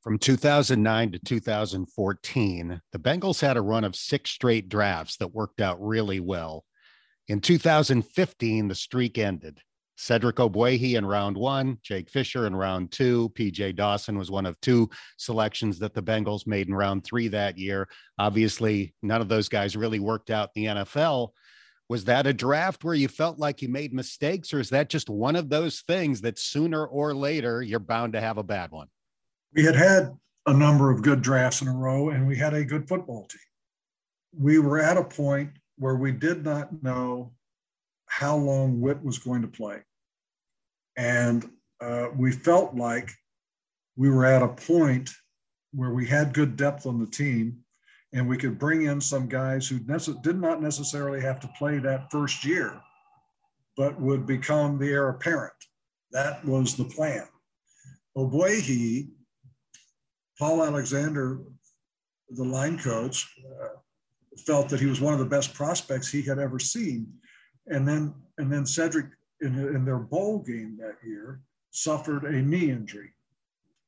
From 0.02 0.20
2009 0.20 1.14
to 1.14 1.20
2014, 1.20 2.82
the 2.92 3.00
Bengals 3.00 3.40
had 3.40 3.56
a 3.56 3.62
run 3.62 3.84
of 3.84 3.96
six 3.96 4.32
straight 4.32 4.68
drafts 4.68 5.18
that 5.18 5.34
worked 5.34 5.62
out 5.62 5.82
really 5.82 6.20
well. 6.20 6.66
In 7.30 7.40
2015, 7.40 8.68
the 8.68 8.76
streak 8.76 9.18
ended. 9.18 9.60
Cedric 9.96 10.38
Ogbuehi 10.38 10.96
in 10.96 11.06
round 11.06 11.38
one, 11.38 11.78
Jake 11.84 12.10
Fisher 12.10 12.48
in 12.48 12.56
round 12.56 12.92
two. 12.92 13.30
PJ 13.36 13.76
Dawson 13.76 14.18
was 14.18 14.32
one 14.32 14.46
of 14.46 14.60
two 14.62 14.90
selections 15.18 15.80
that 15.80 15.94
the 15.94 16.02
Bengals 16.02 16.48
made 16.48 16.68
in 16.68 16.74
round 16.74 17.04
three 17.04 17.28
that 17.30 17.58
year. 17.58 17.88
Obviously, 18.18 18.94
none 19.02 19.22
of 19.22 19.30
those 19.30 19.50
guys 19.50 19.76
really 19.76 20.00
worked 20.00 20.30
out 20.30 20.50
in 20.56 20.64
the 20.64 20.70
NFL. 20.70 21.30
Was 21.90 22.06
that 22.06 22.26
a 22.26 22.34
draft 22.34 22.84
where 22.84 22.96
you 22.96 23.08
felt 23.08 23.38
like 23.38 23.62
you 23.62 23.70
made 23.70 23.94
mistakes, 23.94 24.54
or 24.54 24.60
is 24.60 24.70
that 24.70 24.90
just 24.90 25.10
one 25.10 25.36
of 25.36 25.50
those 25.50 25.82
things 25.82 26.22
that 26.22 26.40
sooner 26.40 26.86
or 26.86 27.14
later 27.14 27.62
you're 27.62 27.80
bound 27.80 28.14
to 28.14 28.22
have 28.22 28.38
a 28.38 28.44
bad 28.44 28.72
one? 28.72 28.88
We 29.54 29.64
had 29.64 29.76
had 29.76 30.12
a 30.48 30.54
number 30.54 30.90
of 30.90 31.04
good 31.04 31.22
drafts 31.22 31.62
in 31.62 31.68
a 31.68 31.74
row, 31.74 32.10
and 32.10 32.28
we 32.28 32.38
had 32.38 32.54
a 32.54 32.66
good 32.66 32.88
football 32.88 33.28
team. 33.28 33.40
We 34.40 34.60
were 34.60 34.80
at 34.80 34.98
a 34.98 35.04
point 35.04 35.52
where 35.78 35.96
we 35.96 36.12
did 36.12 36.44
not 36.44 36.82
know 36.82 37.34
how 38.20 38.36
long 38.36 38.80
Whit 38.80 39.04
was 39.04 39.18
going 39.18 39.42
to 39.42 39.48
play. 39.48 39.80
And 40.96 41.50
uh, 41.82 42.10
we 42.16 42.32
felt 42.32 42.76
like 42.76 43.10
we 43.96 44.10
were 44.12 44.26
at 44.26 44.44
a 44.44 44.50
point 44.50 45.10
where 45.72 45.90
we 45.90 46.06
had 46.06 46.34
good 46.34 46.56
depth 46.56 46.86
on 46.86 47.00
the 47.00 47.08
team 47.08 47.58
and 48.14 48.30
we 48.30 48.38
could 48.38 48.60
bring 48.60 48.84
in 48.84 49.02
some 49.02 49.28
guys 49.28 49.68
who 49.68 49.80
nece- 49.80 50.22
did 50.22 50.40
not 50.40 50.62
necessarily 50.62 51.20
have 51.22 51.40
to 51.40 51.50
play 51.58 51.80
that 51.80 52.12
first 52.12 52.46
year, 52.46 52.80
but 53.76 54.00
would 54.00 54.28
become 54.28 54.78
the 54.78 54.92
heir 54.92 55.10
apparent. 55.10 55.54
That 56.12 56.46
was 56.46 56.76
the 56.76 56.86
plan. 56.86 57.28
Ogbuehi, 58.16 59.10
Paul 60.38 60.64
Alexander, 60.64 61.40
the 62.30 62.44
line 62.44 62.78
coach, 62.78 63.28
uh, 63.60 63.70
felt 64.46 64.70
that 64.70 64.80
he 64.80 64.86
was 64.86 65.02
one 65.02 65.14
of 65.14 65.20
the 65.20 65.26
best 65.26 65.56
prospects 65.56 66.12
he 66.12 66.22
had 66.22 66.38
ever 66.38 66.60
seen. 66.60 67.12
And 67.68 67.88
then, 67.88 68.14
and 68.38 68.52
then 68.52 68.66
Cedric, 68.66 69.08
in, 69.42 69.58
in 69.58 69.86
their 69.86 70.00
bowl 70.00 70.40
game 70.40 70.78
that 70.80 70.96
year, 71.06 71.42
suffered 71.72 72.24
a 72.24 72.42
knee 72.42 72.70
injury 72.70 73.14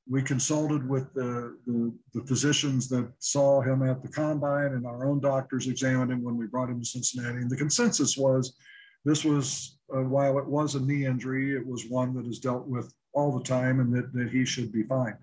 we 0.07 0.21
consulted 0.21 0.87
with 0.87 1.11
the, 1.13 1.57
the, 1.65 1.91
the, 2.13 2.25
physicians 2.27 2.87
that 2.89 3.11
saw 3.19 3.61
him 3.61 3.81
at 3.81 4.03
the 4.03 4.07
combine 4.07 4.73
and 4.73 4.85
our 4.85 5.05
own 5.05 5.19
doctors 5.19 5.67
examined 5.67 6.11
him 6.11 6.23
when 6.23 6.37
we 6.37 6.45
brought 6.45 6.69
him 6.69 6.79
to 6.79 6.85
Cincinnati. 6.85 7.37
And 7.37 7.49
the 7.49 7.57
consensus 7.57 8.15
was 8.15 8.55
this 9.03 9.25
was, 9.25 9.77
uh, 9.95 10.01
while 10.01 10.37
it 10.37 10.45
was 10.45 10.75
a 10.75 10.79
knee 10.79 11.05
injury, 11.05 11.55
it 11.55 11.65
was 11.65 11.87
one 11.89 12.13
that 12.15 12.27
is 12.27 12.39
dealt 12.39 12.67
with 12.67 12.93
all 13.13 13.35
the 13.35 13.43
time 13.43 13.79
and 13.79 13.93
that, 13.95 14.13
that 14.13 14.29
he 14.29 14.45
should 14.45 14.71
be 14.71 14.83
fine. 14.83 15.17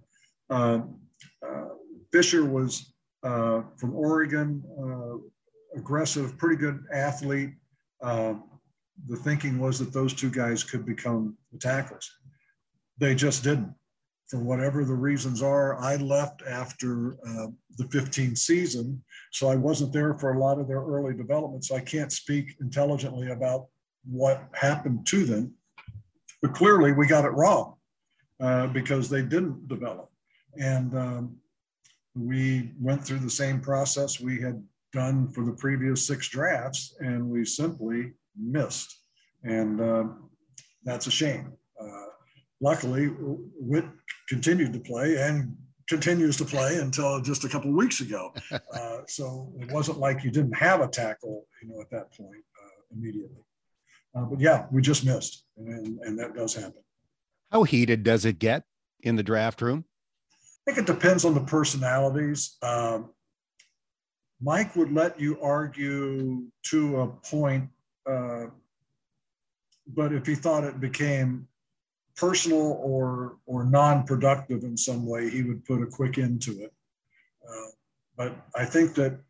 Uh, 0.50 0.80
uh, 1.46 1.68
Fisher 2.12 2.44
was 2.44 2.92
uh, 3.22 3.62
from 3.76 3.94
Oregon, 3.94 4.64
uh, 4.80 5.78
aggressive, 5.78 6.36
pretty 6.38 6.56
good 6.56 6.84
athlete. 6.92 7.50
Uh, 8.02 8.34
the 9.08 9.16
thinking 9.16 9.58
was 9.58 9.78
that 9.78 9.92
those 9.92 10.12
two 10.12 10.30
guys 10.30 10.62
could 10.62 10.84
become 10.84 11.36
the 11.52 11.58
tackles. 11.58 12.10
They 12.98 13.14
just 13.14 13.42
didn't 13.42 13.74
for 14.32 14.38
whatever 14.38 14.82
the 14.82 14.94
reasons 14.94 15.42
are, 15.42 15.78
I 15.78 15.96
left 15.96 16.40
after 16.48 17.18
uh, 17.28 17.48
the 17.76 17.86
15 17.90 18.34
season. 18.34 19.04
So 19.30 19.48
I 19.48 19.56
wasn't 19.56 19.92
there 19.92 20.14
for 20.14 20.32
a 20.32 20.38
lot 20.38 20.58
of 20.58 20.66
their 20.66 20.80
early 20.80 21.12
development. 21.12 21.66
So 21.66 21.76
I 21.76 21.80
can't 21.80 22.10
speak 22.10 22.56
intelligently 22.58 23.30
about 23.30 23.66
what 24.10 24.48
happened 24.54 25.06
to 25.08 25.26
them. 25.26 25.52
But 26.40 26.54
clearly 26.54 26.92
we 26.92 27.06
got 27.06 27.26
it 27.26 27.32
wrong 27.32 27.74
uh, 28.40 28.68
because 28.68 29.10
they 29.10 29.20
didn't 29.20 29.68
develop. 29.68 30.10
And 30.58 30.96
um, 30.96 31.36
we 32.14 32.70
went 32.80 33.04
through 33.04 33.18
the 33.18 33.28
same 33.28 33.60
process 33.60 34.18
we 34.18 34.40
had 34.40 34.64
done 34.92 35.28
for 35.28 35.44
the 35.44 35.52
previous 35.52 36.06
six 36.06 36.28
drafts, 36.28 36.94
and 37.00 37.28
we 37.28 37.44
simply 37.44 38.12
missed. 38.36 39.00
And 39.42 39.80
um, 39.80 40.30
that's 40.84 41.06
a 41.06 41.10
shame. 41.10 41.52
Uh, 41.80 42.06
luckily, 42.60 43.06
Whit 43.06 43.86
continued 44.28 44.72
to 44.74 44.80
play 44.80 45.16
and 45.16 45.56
continues 45.88 46.36
to 46.36 46.44
play 46.44 46.78
until 46.78 47.20
just 47.20 47.44
a 47.44 47.48
couple 47.48 47.70
of 47.70 47.76
weeks 47.76 48.00
ago. 48.00 48.32
Uh, 48.74 49.00
so 49.06 49.52
it 49.60 49.70
wasn't 49.70 49.98
like 49.98 50.24
you 50.24 50.30
didn't 50.30 50.56
have 50.56 50.80
a 50.80 50.88
tackle, 50.88 51.46
you 51.62 51.68
know, 51.68 51.80
at 51.80 51.90
that 51.90 52.10
point 52.16 52.42
uh, 52.62 52.80
immediately. 52.96 53.44
Uh, 54.14 54.24
but 54.24 54.40
yeah, 54.40 54.66
we 54.70 54.80
just 54.80 55.04
missed, 55.04 55.44
and, 55.58 55.98
and 56.00 56.18
that 56.18 56.34
does 56.34 56.54
happen. 56.54 56.82
How 57.50 57.64
heated 57.64 58.02
does 58.02 58.24
it 58.24 58.38
get 58.38 58.64
in 59.00 59.16
the 59.16 59.22
draft 59.22 59.60
room? 59.60 59.84
I 60.66 60.72
think 60.72 60.88
it 60.88 60.92
depends 60.92 61.24
on 61.24 61.34
the 61.34 61.40
personalities. 61.40 62.56
Um, 62.62 63.10
Mike 64.42 64.74
would 64.74 64.92
let 64.92 65.20
you 65.20 65.40
argue 65.40 66.46
to 66.64 67.00
a 67.00 67.06
point, 67.06 67.68
uh, 68.10 68.46
but 69.86 70.12
if 70.12 70.26
he 70.26 70.34
thought 70.34 70.64
it 70.64 70.80
became 70.80 71.46
personal 72.16 72.78
or 72.82 73.36
or 73.46 73.64
non-productive 73.64 74.64
in 74.64 74.76
some 74.76 75.06
way, 75.06 75.30
he 75.30 75.42
would 75.42 75.64
put 75.64 75.82
a 75.82 75.86
quick 75.86 76.18
end 76.18 76.42
to 76.42 76.50
it. 76.52 76.72
Uh, 77.48 77.70
but 78.16 78.36
I 78.56 78.64
think 78.64 78.94
that 78.94 79.20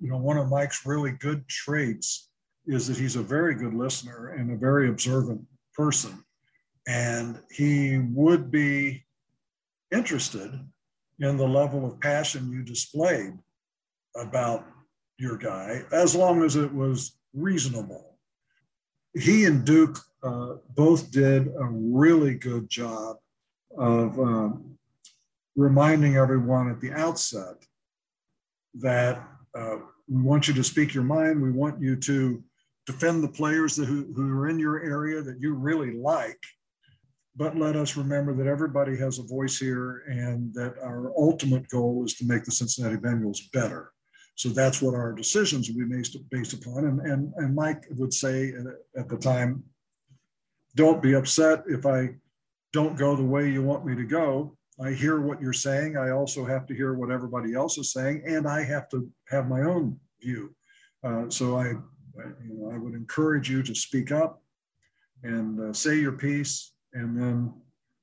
you 0.00 0.08
know 0.08 0.16
one 0.16 0.38
of 0.38 0.48
Mike's 0.48 0.86
really 0.86 1.12
good 1.12 1.46
traits 1.48 2.30
is 2.66 2.86
that 2.86 2.96
he's 2.96 3.16
a 3.16 3.22
very 3.22 3.54
good 3.54 3.74
listener 3.74 4.28
and 4.28 4.50
a 4.50 4.56
very 4.56 4.88
observant 4.88 5.42
person, 5.74 6.24
and 6.88 7.38
he 7.50 7.98
would 7.98 8.50
be 8.50 9.04
interested 9.92 10.50
in 11.20 11.36
the 11.36 11.46
level 11.46 11.86
of 11.86 12.00
passion 12.00 12.50
you 12.50 12.62
displayed 12.62 13.34
about 14.16 14.66
your 15.18 15.36
guy, 15.36 15.82
as 15.92 16.14
long 16.14 16.42
as 16.42 16.56
it 16.56 16.72
was 16.72 17.18
reasonable. 17.32 18.18
He 19.14 19.44
and 19.46 19.64
Duke 19.64 19.98
uh, 20.22 20.54
both 20.74 21.10
did 21.10 21.48
a 21.48 21.64
really 21.64 22.34
good 22.34 22.68
job 22.68 23.16
of 23.76 24.18
um, 24.18 24.78
reminding 25.54 26.16
everyone 26.16 26.70
at 26.70 26.80
the 26.80 26.92
outset 26.92 27.56
that 28.74 29.26
uh, 29.54 29.76
we 30.08 30.22
want 30.22 30.48
you 30.48 30.54
to 30.54 30.64
speak 30.64 30.94
your 30.94 31.04
mind. 31.04 31.42
We 31.42 31.50
want 31.50 31.80
you 31.80 31.96
to 31.96 32.42
defend 32.86 33.24
the 33.24 33.28
players 33.28 33.74
that, 33.76 33.86
who, 33.86 34.12
who 34.14 34.38
are 34.38 34.48
in 34.48 34.58
your 34.58 34.82
area 34.82 35.22
that 35.22 35.40
you 35.40 35.54
really 35.54 35.92
like. 35.92 36.38
But 37.34 37.56
let 37.56 37.76
us 37.76 37.96
remember 37.96 38.32
that 38.34 38.46
everybody 38.46 38.96
has 38.96 39.18
a 39.18 39.22
voice 39.22 39.58
here 39.58 40.04
and 40.08 40.54
that 40.54 40.74
our 40.82 41.12
ultimate 41.18 41.68
goal 41.68 42.04
is 42.04 42.14
to 42.14 42.26
make 42.26 42.44
the 42.44 42.52
Cincinnati 42.52 42.96
Bengals 42.96 43.40
better. 43.52 43.92
So 44.36 44.50
that's 44.50 44.82
what 44.82 44.94
our 44.94 45.12
decisions 45.12 45.68
will 45.68 45.86
be 45.86 45.96
based, 45.96 46.16
based 46.30 46.52
upon. 46.52 46.84
And, 46.84 47.00
and, 47.00 47.32
and 47.36 47.54
Mike 47.54 47.86
would 47.90 48.12
say 48.12 48.52
at 48.96 49.08
the 49.08 49.16
time, 49.16 49.64
don't 50.74 51.02
be 51.02 51.14
upset 51.14 51.64
if 51.66 51.86
I 51.86 52.10
don't 52.72 52.98
go 52.98 53.16
the 53.16 53.24
way 53.24 53.50
you 53.50 53.62
want 53.62 53.86
me 53.86 53.96
to 53.96 54.04
go. 54.04 54.56
I 54.78 54.92
hear 54.92 55.22
what 55.22 55.40
you're 55.40 55.54
saying. 55.54 55.96
I 55.96 56.10
also 56.10 56.44
have 56.44 56.66
to 56.66 56.74
hear 56.74 56.92
what 56.92 57.10
everybody 57.10 57.54
else 57.54 57.78
is 57.78 57.92
saying, 57.92 58.24
and 58.26 58.46
I 58.46 58.62
have 58.62 58.90
to 58.90 59.10
have 59.28 59.48
my 59.48 59.62
own 59.62 59.98
view. 60.20 60.54
Uh, 61.02 61.30
so 61.30 61.56
I, 61.56 61.68
you 61.68 62.34
know, 62.50 62.70
I 62.70 62.76
would 62.76 62.92
encourage 62.92 63.48
you 63.48 63.62
to 63.62 63.74
speak 63.74 64.12
up 64.12 64.42
and 65.22 65.70
uh, 65.70 65.72
say 65.72 65.98
your 65.98 66.12
piece, 66.12 66.74
and 66.92 67.18
then 67.18 67.54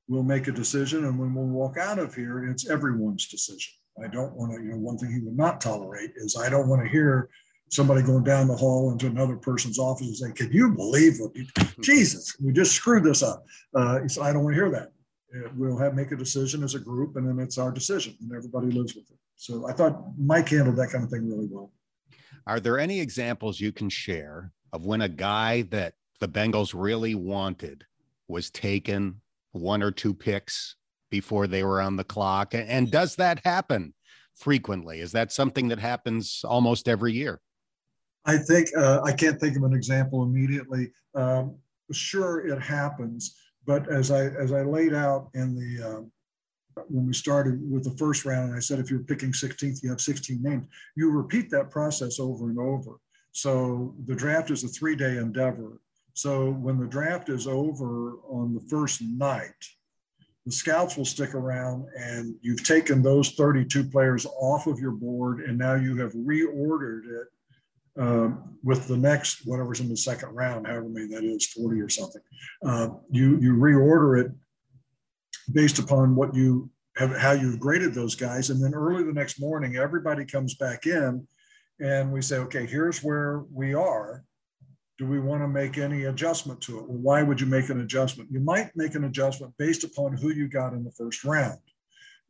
we'll 0.08 0.24
make 0.24 0.48
a 0.48 0.52
decision. 0.52 1.04
And 1.04 1.16
when 1.16 1.32
we 1.32 1.44
walk 1.44 1.78
out 1.78 2.00
of 2.00 2.12
here, 2.12 2.44
it's 2.44 2.68
everyone's 2.68 3.28
decision. 3.28 3.72
I 4.02 4.08
don't 4.08 4.34
want 4.34 4.52
to, 4.52 4.62
you 4.62 4.70
know, 4.70 4.78
one 4.78 4.98
thing 4.98 5.12
he 5.12 5.20
would 5.20 5.36
not 5.36 5.60
tolerate 5.60 6.12
is 6.16 6.36
I 6.36 6.48
don't 6.48 6.68
want 6.68 6.82
to 6.82 6.88
hear 6.88 7.28
somebody 7.70 8.02
going 8.02 8.24
down 8.24 8.48
the 8.48 8.56
hall 8.56 8.92
into 8.92 9.06
another 9.06 9.36
person's 9.36 9.78
office 9.78 10.06
and 10.06 10.16
saying, 10.16 10.34
Can 10.34 10.52
you 10.52 10.70
believe 10.70 11.18
what 11.18 11.34
you, 11.36 11.46
Jesus, 11.82 12.36
we 12.40 12.52
just 12.52 12.72
screwed 12.72 13.04
this 13.04 13.22
up? 13.22 13.44
Uh, 13.74 14.00
he 14.00 14.08
said, 14.08 14.24
I 14.24 14.32
don't 14.32 14.44
want 14.44 14.56
to 14.56 14.62
hear 14.62 14.70
that. 14.70 14.92
We'll 15.56 15.78
have 15.78 15.94
make 15.94 16.12
a 16.12 16.16
decision 16.16 16.62
as 16.62 16.74
a 16.74 16.78
group, 16.78 17.16
and 17.16 17.26
then 17.26 17.40
it's 17.44 17.58
our 17.58 17.72
decision, 17.72 18.16
and 18.20 18.30
everybody 18.36 18.70
lives 18.70 18.94
with 18.94 19.10
it. 19.10 19.18
So 19.34 19.68
I 19.68 19.72
thought 19.72 20.00
Mike 20.16 20.48
handled 20.48 20.76
that 20.76 20.90
kind 20.90 21.02
of 21.02 21.10
thing 21.10 21.28
really 21.28 21.48
well. 21.50 21.72
Are 22.46 22.60
there 22.60 22.78
any 22.78 23.00
examples 23.00 23.60
you 23.60 23.72
can 23.72 23.88
share 23.88 24.52
of 24.72 24.86
when 24.86 25.00
a 25.00 25.08
guy 25.08 25.62
that 25.62 25.94
the 26.20 26.28
Bengals 26.28 26.72
really 26.72 27.16
wanted 27.16 27.84
was 28.28 28.50
taken 28.50 29.20
one 29.52 29.82
or 29.82 29.90
two 29.90 30.14
picks 30.14 30.76
before 31.14 31.46
they 31.46 31.62
were 31.62 31.80
on 31.80 31.94
the 31.94 32.02
clock? 32.02 32.54
And 32.54 32.90
does 32.90 33.14
that 33.16 33.40
happen 33.44 33.94
frequently? 34.34 34.98
Is 34.98 35.12
that 35.12 35.30
something 35.30 35.68
that 35.68 35.78
happens 35.78 36.44
almost 36.44 36.88
every 36.88 37.12
year? 37.12 37.40
I 38.24 38.36
think 38.36 38.70
uh, 38.76 39.00
I 39.04 39.12
can't 39.12 39.38
think 39.38 39.56
of 39.56 39.62
an 39.62 39.74
example 39.74 40.24
immediately. 40.24 40.90
Um, 41.14 41.56
sure, 41.92 42.48
it 42.48 42.60
happens, 42.60 43.36
but 43.64 43.82
as 44.00 44.10
I 44.10 44.22
as 44.44 44.50
I 44.50 44.62
laid 44.62 44.92
out 44.92 45.30
in 45.34 45.54
the 45.54 45.70
uh, 45.88 46.02
when 46.88 47.06
we 47.06 47.12
started 47.12 47.56
with 47.70 47.84
the 47.84 47.96
first 47.96 48.24
round, 48.24 48.48
and 48.48 48.56
I 48.56 48.60
said 48.60 48.80
if 48.80 48.90
you're 48.90 49.10
picking 49.12 49.30
16th, 49.30 49.84
you 49.84 49.90
have 49.90 50.00
16 50.00 50.42
names. 50.42 50.66
You 50.96 51.12
repeat 51.12 51.48
that 51.50 51.70
process 51.70 52.18
over 52.18 52.50
and 52.50 52.58
over. 52.58 52.92
So 53.30 53.94
the 54.06 54.16
draft 54.16 54.50
is 54.50 54.64
a 54.64 54.68
three-day 54.68 55.18
endeavor. 55.18 55.80
So 56.14 56.50
when 56.50 56.78
the 56.80 56.92
draft 56.96 57.28
is 57.28 57.46
over 57.46 58.14
on 58.28 58.54
the 58.54 58.64
first 58.68 59.02
night, 59.02 59.60
the 60.46 60.52
scouts 60.52 60.96
will 60.96 61.04
stick 61.04 61.34
around 61.34 61.86
and 61.96 62.34
you've 62.42 62.64
taken 62.64 63.02
those 63.02 63.30
32 63.30 63.84
players 63.84 64.26
off 64.26 64.66
of 64.66 64.78
your 64.78 64.90
board 64.90 65.40
and 65.40 65.56
now 65.56 65.74
you 65.74 65.96
have 65.96 66.12
reordered 66.12 67.04
it 67.06 67.28
um, 67.96 68.56
with 68.62 68.88
the 68.88 68.96
next 68.96 69.46
whatever's 69.46 69.80
in 69.80 69.88
the 69.88 69.96
second 69.96 70.30
round, 70.30 70.66
however 70.66 70.88
many 70.88 71.06
that 71.08 71.24
is, 71.24 71.46
40 71.46 71.80
or 71.80 71.88
something. 71.88 72.22
Uh, 72.64 72.88
you 73.10 73.38
you 73.40 73.54
reorder 73.54 74.24
it 74.24 74.32
based 75.52 75.78
upon 75.78 76.16
what 76.16 76.34
you 76.34 76.70
have, 76.96 77.16
how 77.16 77.32
you've 77.32 77.60
graded 77.60 77.94
those 77.94 78.14
guys, 78.14 78.50
and 78.50 78.62
then 78.62 78.74
early 78.74 79.04
the 79.04 79.12
next 79.12 79.40
morning, 79.40 79.76
everybody 79.76 80.24
comes 80.24 80.54
back 80.54 80.86
in, 80.86 81.26
and 81.80 82.12
we 82.12 82.20
say, 82.20 82.38
okay, 82.38 82.66
here's 82.66 83.02
where 83.02 83.44
we 83.52 83.74
are. 83.74 84.24
Do 84.98 85.06
we 85.06 85.18
want 85.18 85.42
to 85.42 85.48
make 85.48 85.76
any 85.76 86.04
adjustment 86.04 86.60
to 86.62 86.78
it? 86.78 86.88
Well, 86.88 86.98
why 86.98 87.22
would 87.22 87.40
you 87.40 87.46
make 87.46 87.68
an 87.68 87.80
adjustment? 87.80 88.30
You 88.30 88.40
might 88.40 88.70
make 88.76 88.94
an 88.94 89.04
adjustment 89.04 89.52
based 89.58 89.82
upon 89.82 90.16
who 90.16 90.30
you 90.30 90.48
got 90.48 90.72
in 90.72 90.84
the 90.84 90.92
first 90.92 91.24
round. 91.24 91.58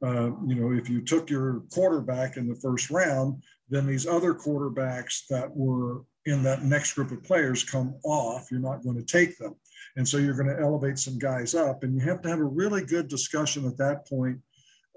Uh, 0.02 0.30
you 0.46 0.54
know, 0.54 0.72
if 0.72 0.88
you 0.88 1.02
took 1.02 1.30
your 1.30 1.62
quarterback 1.72 2.36
in 2.36 2.48
the 2.48 2.56
first 2.56 2.90
round, 2.90 3.42
then 3.68 3.86
these 3.86 4.06
other 4.06 4.34
quarterbacks 4.34 5.26
that 5.28 5.54
were 5.54 6.02
in 6.26 6.42
that 6.42 6.62
next 6.62 6.94
group 6.94 7.10
of 7.10 7.22
players 7.22 7.64
come 7.64 7.94
off. 8.04 8.50
You're 8.50 8.60
not 8.60 8.82
going 8.82 8.96
to 8.96 9.04
take 9.04 9.36
them. 9.38 9.54
And 9.96 10.08
so 10.08 10.16
you're 10.16 10.36
going 10.36 10.54
to 10.54 10.60
elevate 10.60 10.98
some 10.98 11.18
guys 11.18 11.54
up. 11.54 11.82
And 11.82 11.94
you 11.94 12.00
have 12.08 12.22
to 12.22 12.28
have 12.28 12.38
a 12.38 12.44
really 12.44 12.84
good 12.84 13.08
discussion 13.08 13.66
at 13.66 13.76
that 13.76 14.06
point 14.08 14.38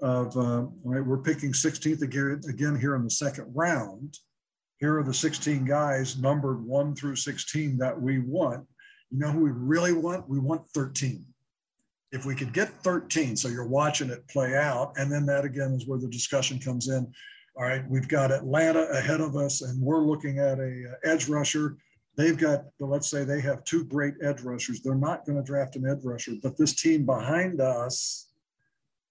of, 0.00 0.34
right, 0.84 1.04
we're 1.04 1.18
picking 1.18 1.52
16th 1.52 2.02
again, 2.02 2.40
again 2.48 2.78
here 2.78 2.96
in 2.96 3.04
the 3.04 3.10
second 3.10 3.50
round. 3.54 4.16
Here 4.78 4.98
are 4.98 5.02
the 5.02 5.14
16 5.14 5.64
guys 5.64 6.18
numbered 6.18 6.64
one 6.64 6.94
through 6.94 7.16
16 7.16 7.78
that 7.78 8.00
we 8.00 8.20
want. 8.20 8.66
You 9.10 9.18
know 9.18 9.32
who 9.32 9.40
we 9.40 9.50
really 9.50 9.92
want? 9.92 10.28
We 10.28 10.38
want 10.38 10.68
13 10.70 11.24
if 12.10 12.24
we 12.24 12.34
could 12.34 12.52
get 12.52 12.70
13, 12.82 13.36
so 13.36 13.48
you're 13.48 13.66
watching 13.66 14.10
it 14.10 14.26
play 14.28 14.56
out, 14.56 14.92
and 14.96 15.12
then 15.12 15.26
that 15.26 15.44
again 15.44 15.72
is 15.72 15.86
where 15.86 15.98
the 15.98 16.08
discussion 16.08 16.58
comes 16.58 16.88
in. 16.88 17.10
All 17.56 17.64
right, 17.64 17.86
we've 17.88 18.08
got 18.08 18.32
Atlanta 18.32 18.84
ahead 18.92 19.20
of 19.20 19.36
us, 19.36 19.62
and 19.62 19.80
we're 19.82 20.04
looking 20.04 20.38
at 20.38 20.58
a 20.58 20.84
uh, 20.90 21.10
edge 21.10 21.28
rusher. 21.28 21.76
They've 22.16 22.38
got, 22.38 22.64
let's 22.80 23.10
say, 23.10 23.24
they 23.24 23.40
have 23.42 23.64
two 23.64 23.84
great 23.84 24.14
edge 24.22 24.40
rushers. 24.40 24.80
They're 24.80 24.94
not 24.94 25.26
going 25.26 25.38
to 25.38 25.44
draft 25.44 25.76
an 25.76 25.88
edge 25.88 26.04
rusher, 26.04 26.32
but 26.42 26.56
this 26.56 26.74
team 26.74 27.04
behind 27.04 27.60
us 27.60 28.30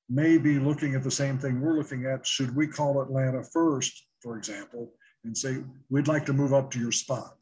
may 0.10 0.38
be 0.38 0.60
looking 0.60 0.96
at 0.96 1.04
the 1.04 1.12
same 1.12 1.38
thing 1.38 1.62
we're 1.62 1.78
looking 1.78 2.06
at. 2.06 2.26
Should 2.26 2.56
we 2.56 2.68
call 2.68 3.02
Atlanta 3.02 3.44
first, 3.44 4.08
for 4.22 4.38
example, 4.38 4.94
and 5.28 5.38
say 5.38 5.58
we'd 5.90 6.08
like 6.08 6.26
to 6.26 6.34
move 6.34 6.54
up 6.54 6.72
to 6.72 6.80
your 6.80 6.92
spot? 6.92 7.34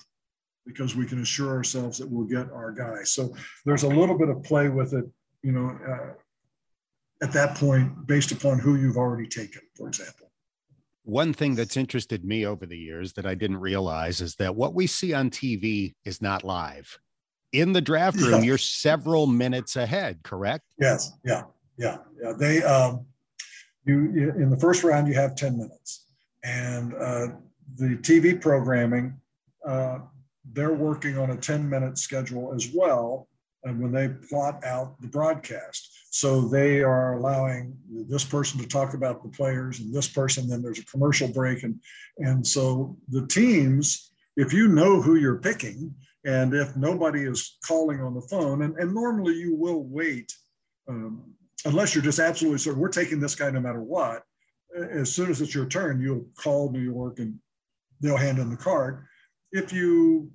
because 0.67 0.95
we 0.95 1.05
can 1.05 1.21
assure 1.21 1.53
ourselves 1.53 1.99
that 1.99 2.09
we'll 2.09 2.25
get 2.25 2.51
our 2.51 2.71
guy. 2.71 3.03
So 3.03 3.35
there's 3.67 3.83
a 3.83 3.87
little 3.87 4.17
bit 4.17 4.29
of 4.29 4.41
play 4.41 4.67
with 4.67 4.95
it 4.95 5.05
you 5.45 5.51
know, 5.51 5.77
uh, 5.87 6.13
at 7.23 7.31
that 7.33 7.55
point, 7.55 8.07
based 8.07 8.31
upon 8.31 8.57
who 8.57 8.75
you've 8.75 8.97
already 8.97 9.27
taken, 9.27 9.61
for 9.77 9.87
example. 9.87 10.31
One 11.03 11.33
thing 11.33 11.53
that's 11.53 11.77
interested 11.77 12.25
me 12.25 12.47
over 12.47 12.65
the 12.65 12.77
years 12.77 13.13
that 13.13 13.27
I 13.27 13.35
didn't 13.35 13.57
realize 13.57 14.21
is 14.21 14.35
that 14.37 14.55
what 14.55 14.73
we 14.73 14.87
see 14.87 15.13
on 15.13 15.29
TV 15.29 15.93
is 16.03 16.19
not 16.19 16.43
live. 16.43 16.97
In 17.51 17.73
the 17.73 17.79
draft 17.79 18.19
room, 18.19 18.39
yeah. 18.39 18.41
you're 18.41 18.57
several 18.57 19.27
minutes 19.27 19.75
ahead, 19.75 20.17
correct? 20.23 20.63
Yes. 20.79 21.11
Yeah. 21.23 21.43
Yeah. 21.77 21.97
Yeah. 22.19 22.33
They, 22.37 22.63
um, 22.63 23.05
you, 23.85 24.11
you 24.15 24.29
in 24.31 24.49
the 24.49 24.57
first 24.57 24.83
round, 24.83 25.07
you 25.07 25.13
have 25.13 25.35
10 25.35 25.59
minutes. 25.59 26.07
And 26.43 26.95
uh, 26.95 27.27
the 27.77 27.97
TV 27.97 28.39
programming, 28.39 29.19
uh, 29.67 29.99
they're 30.53 30.73
working 30.73 31.17
on 31.17 31.31
a 31.31 31.37
10 31.37 31.67
minute 31.69 31.97
schedule 31.97 32.53
as 32.53 32.71
well 32.73 33.27
and 33.65 33.81
when 33.81 33.91
they 33.91 34.09
plot 34.29 34.63
out 34.63 34.99
the 35.01 35.07
broadcast. 35.07 35.91
So 36.11 36.47
they 36.47 36.81
are 36.81 37.17
allowing 37.17 37.75
this 38.07 38.23
person 38.23 38.59
to 38.61 38.67
talk 38.67 38.93
about 38.93 39.23
the 39.23 39.29
players 39.29 39.79
and 39.79 39.93
this 39.93 40.07
person, 40.07 40.47
then 40.47 40.61
there's 40.61 40.79
a 40.79 40.85
commercial 40.85 41.27
break. 41.27 41.63
And, 41.63 41.79
and 42.19 42.45
so 42.45 42.95
the 43.09 43.25
teams, 43.27 44.11
if 44.37 44.53
you 44.53 44.67
know 44.67 45.01
who 45.01 45.15
you're 45.15 45.39
picking, 45.39 45.93
and 46.25 46.53
if 46.53 46.75
nobody 46.75 47.23
is 47.23 47.57
calling 47.67 48.01
on 48.01 48.13
the 48.13 48.21
phone, 48.21 48.61
and, 48.61 48.75
and 48.77 48.93
normally 48.93 49.33
you 49.33 49.55
will 49.55 49.83
wait, 49.83 50.31
um, 50.87 51.33
unless 51.65 51.93
you're 51.93 52.03
just 52.03 52.19
absolutely 52.19 52.59
certain 52.59 52.79
we're 52.79 52.89
taking 52.89 53.19
this 53.19 53.35
guy 53.35 53.49
no 53.49 53.59
matter 53.59 53.81
what. 53.81 54.23
As 54.75 55.13
soon 55.13 55.29
as 55.29 55.41
it's 55.41 55.55
your 55.55 55.67
turn, 55.67 56.01
you'll 56.01 56.27
call 56.37 56.71
New 56.71 56.81
York 56.81 57.19
and 57.19 57.39
they'll 58.01 58.17
hand 58.17 58.39
in 58.39 58.49
the 58.49 58.57
card. 58.57 59.05
If 59.51 59.71
you 59.71 60.31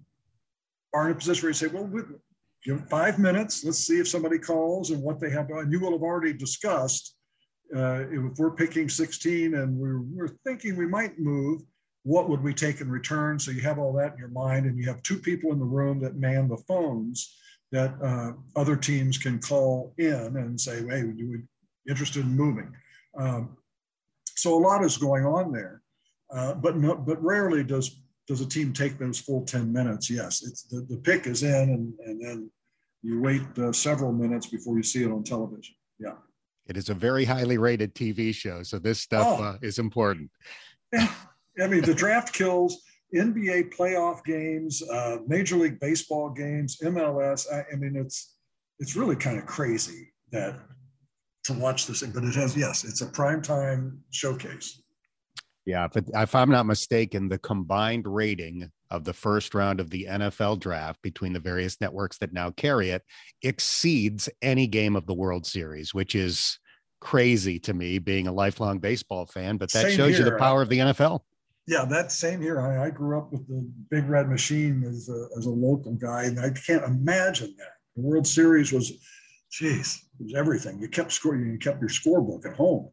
are 0.95 1.07
in 1.07 1.13
a 1.13 1.15
position 1.15 1.43
where 1.43 1.51
you 1.51 1.55
say, 1.55 1.67
well, 1.69 1.89
give 2.65 2.77
it 2.77 2.91
five 2.91 3.19
minutes. 3.19 3.65
Let's 3.65 3.79
see 3.79 3.99
if 3.99 4.09
somebody 4.09 4.39
calls 4.39 4.91
and 4.91 5.03
what 5.03 5.21
they 5.21 5.31
have. 5.31 5.51
And 5.51 5.73
you 5.73 5.81
will 5.81 5.93
have 5.93 6.03
already 6.03 6.33
discussed 6.33 7.17
uh, 7.75 8.05
if 8.11 8.39
we're 8.39 8.51
picking 8.51 8.89
16 8.89 9.55
and 9.55 9.77
we're, 9.77 10.01
we're 10.01 10.35
thinking 10.45 10.77
we 10.77 10.87
might 10.87 11.19
move, 11.19 11.63
what 12.03 12.29
would 12.29 12.43
we 12.43 12.55
take 12.55 12.81
in 12.81 12.91
return? 12.91 13.39
So 13.39 13.51
you 13.51 13.61
have 13.61 13.79
all 13.79 13.93
that 13.95 14.15
in 14.15 14.19
your 14.19 14.29
mind, 14.29 14.67
and 14.67 14.79
you 14.79 14.87
have 14.87 15.03
two 15.03 15.19
people 15.19 15.53
in 15.53 15.59
the 15.59 15.65
room 15.65 16.01
that 16.01 16.17
man 16.17 16.49
the 16.49 16.57
phones 16.57 17.37
that 17.73 17.95
uh, 18.03 18.33
other 18.59 18.77
teams 18.77 19.19
can 19.19 19.39
call 19.39 19.95
in 19.99 20.37
and 20.37 20.61
say, 20.61 20.85
"Hey, 20.89 21.05
we 21.05 21.43
interested 21.89 22.25
in 22.25 22.37
moving?" 22.37 22.73
Um, 23.19 23.57
so 24.35 24.59
a 24.59 24.65
lot 24.65 24.83
is 24.83 24.97
going 24.97 25.27
on 25.27 25.53
there, 25.53 25.83
uh, 26.33 26.55
but 26.55 26.77
no, 26.77 26.95
but 26.97 27.23
rarely 27.23 27.63
does 27.65 28.01
does 28.27 28.41
a 28.41 28.47
team 28.47 28.73
take 28.73 28.99
those 28.99 29.19
full 29.19 29.45
10 29.45 29.73
minutes? 29.73 30.09
Yes, 30.09 30.43
it's 30.47 30.63
the, 30.63 30.87
the 30.89 30.99
pick 30.99 31.27
is 31.27 31.43
in 31.43 31.51
and, 31.51 31.93
and 32.07 32.25
then 32.25 32.51
you 33.03 33.21
wait 33.21 33.43
uh, 33.59 33.73
several 33.73 34.13
minutes 34.13 34.47
before 34.47 34.77
you 34.77 34.83
see 34.83 35.03
it 35.03 35.11
on 35.11 35.25
television. 35.25 35.75
Yeah. 35.99 36.15
It 36.69 36.77
is 36.77 36.91
a 36.91 36.95
very 36.95 37.25
highly 37.25 37.59
rated 37.59 37.95
TV 37.95 38.33
show. 38.35 38.63
So 38.63 38.79
this 38.79 39.01
stuff 39.01 39.27
oh. 39.41 39.43
uh, 39.43 39.59
is 39.63 39.79
important. 39.79 40.31
Yeah. 40.93 41.13
I 41.61 41.67
mean, 41.67 41.83
the 41.83 41.95
draft 41.95 42.33
kills 42.33 42.83
NBA 43.15 43.75
playoff 43.75 44.25
games, 44.25 44.83
uh, 44.89 45.19
Major 45.27 45.57
League 45.57 45.81
Baseball 45.81 46.31
games, 46.31 46.79
MLS. 46.83 47.53
I, 47.53 47.65
I 47.73 47.77
mean, 47.77 47.97
it's, 47.97 48.37
it's 48.79 48.95
really 48.95 49.17
kind 49.17 49.39
of 49.39 49.47
crazy 49.47 50.13
that 50.31 50.61
to 51.45 51.53
watch 51.55 51.87
this 51.87 52.01
thing, 52.01 52.13
but 52.13 52.25
it 52.25 52.35
has, 52.35 52.57
yes, 52.57 52.85
it's 52.85 53.01
a 53.01 53.07
prime 53.07 53.43
time 53.43 53.99
showcase. 54.11 54.83
Yeah, 55.71 55.85
if, 55.85 55.97
it, 55.97 56.11
if 56.13 56.35
I'm 56.35 56.51
not 56.51 56.67
mistaken, 56.67 57.29
the 57.29 57.39
combined 57.39 58.05
rating 58.05 58.73
of 58.91 59.05
the 59.05 59.13
first 59.13 59.55
round 59.55 59.79
of 59.79 59.89
the 59.89 60.09
NFL 60.11 60.59
draft 60.59 61.01
between 61.01 61.33
the 61.33 61.39
various 61.39 61.81
networks 61.81 62.19
that 62.19 62.33
now 62.33 62.51
carry 62.51 62.91
it 62.91 63.03
exceeds 63.43 64.29
any 64.43 64.67
game 64.67 64.97
of 64.97 65.07
the 65.07 65.15
World 65.15 65.47
Series, 65.47 65.95
which 65.95 66.17
is 66.17 66.59
crazy 67.01 67.61
to 67.61 67.73
me 67.73 68.01
being 68.01 68.27
a 68.27 68.33
lifelong 68.33 68.81
baseball 68.81 69.27
fan, 69.27 69.59
but 69.59 69.71
that 69.73 69.83
same 69.83 69.97
shows 69.97 70.17
here. 70.17 70.25
you 70.27 70.31
the 70.33 70.39
power 70.39 70.61
of 70.61 70.69
the 70.69 70.79
NFL. 70.79 71.21
Yeah, 71.69 71.85
that's 71.85 72.17
same 72.17 72.41
here. 72.41 72.61
I, 72.61 72.87
I, 72.87 72.91
grew 72.91 73.17
up 73.17 73.31
with 73.31 73.47
the 73.47 73.71
Big 73.91 74.09
Red 74.09 74.29
Machine 74.29 74.83
as 74.83 75.09
a, 75.09 75.29
as 75.39 75.47
a 75.47 75.51
local 75.51 75.93
guy, 75.93 76.25
and 76.25 76.41
I 76.41 76.51
can't 76.51 76.83
imagine 76.83 77.55
that. 77.59 77.75
The 77.95 78.03
World 78.03 78.27
Series 78.27 78.73
was, 78.73 78.91
geez, 79.53 80.05
it 80.19 80.25
was 80.25 80.35
everything. 80.35 80.81
You 80.81 80.89
kept 80.89 81.13
scoring, 81.13 81.49
you 81.49 81.59
kept 81.59 81.81
your 81.81 81.91
scorebook 81.91 82.45
at 82.45 82.57
home 82.57 82.91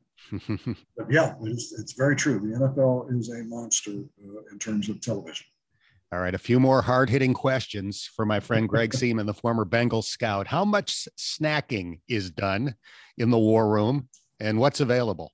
yeah, 1.10 1.34
it's, 1.44 1.74
it's 1.80 1.94
very 1.94 2.16
true. 2.16 2.40
The 2.40 2.58
NFL 2.58 3.18
is 3.18 3.30
a 3.30 3.44
monster 3.44 3.92
uh, 3.92 4.42
in 4.52 4.60
terms 4.60 4.90
of 4.90 5.02
television. 5.02 5.46
All 6.12 6.20
right, 6.20 6.34
a 6.34 6.40
few 6.40 6.60
more 6.60 6.82
hard 6.82 7.10
hitting 7.10 7.34
questions 7.34 8.10
for 8.16 8.26
my 8.26 8.40
friend 8.40 8.70
Greg 8.70 8.92
Seamon, 8.94 9.26
the 9.26 9.34
former 9.34 9.66
Bengal 9.66 10.02
scout. 10.02 10.48
How 10.48 10.64
much 10.64 11.08
snacking 11.18 12.00
is 12.08 12.32
done 12.32 12.76
in 13.18 13.30
the 13.30 13.38
war 13.38 13.68
room 13.68 14.08
and 14.40 14.60
what's 14.60 14.80
available? 14.80 15.34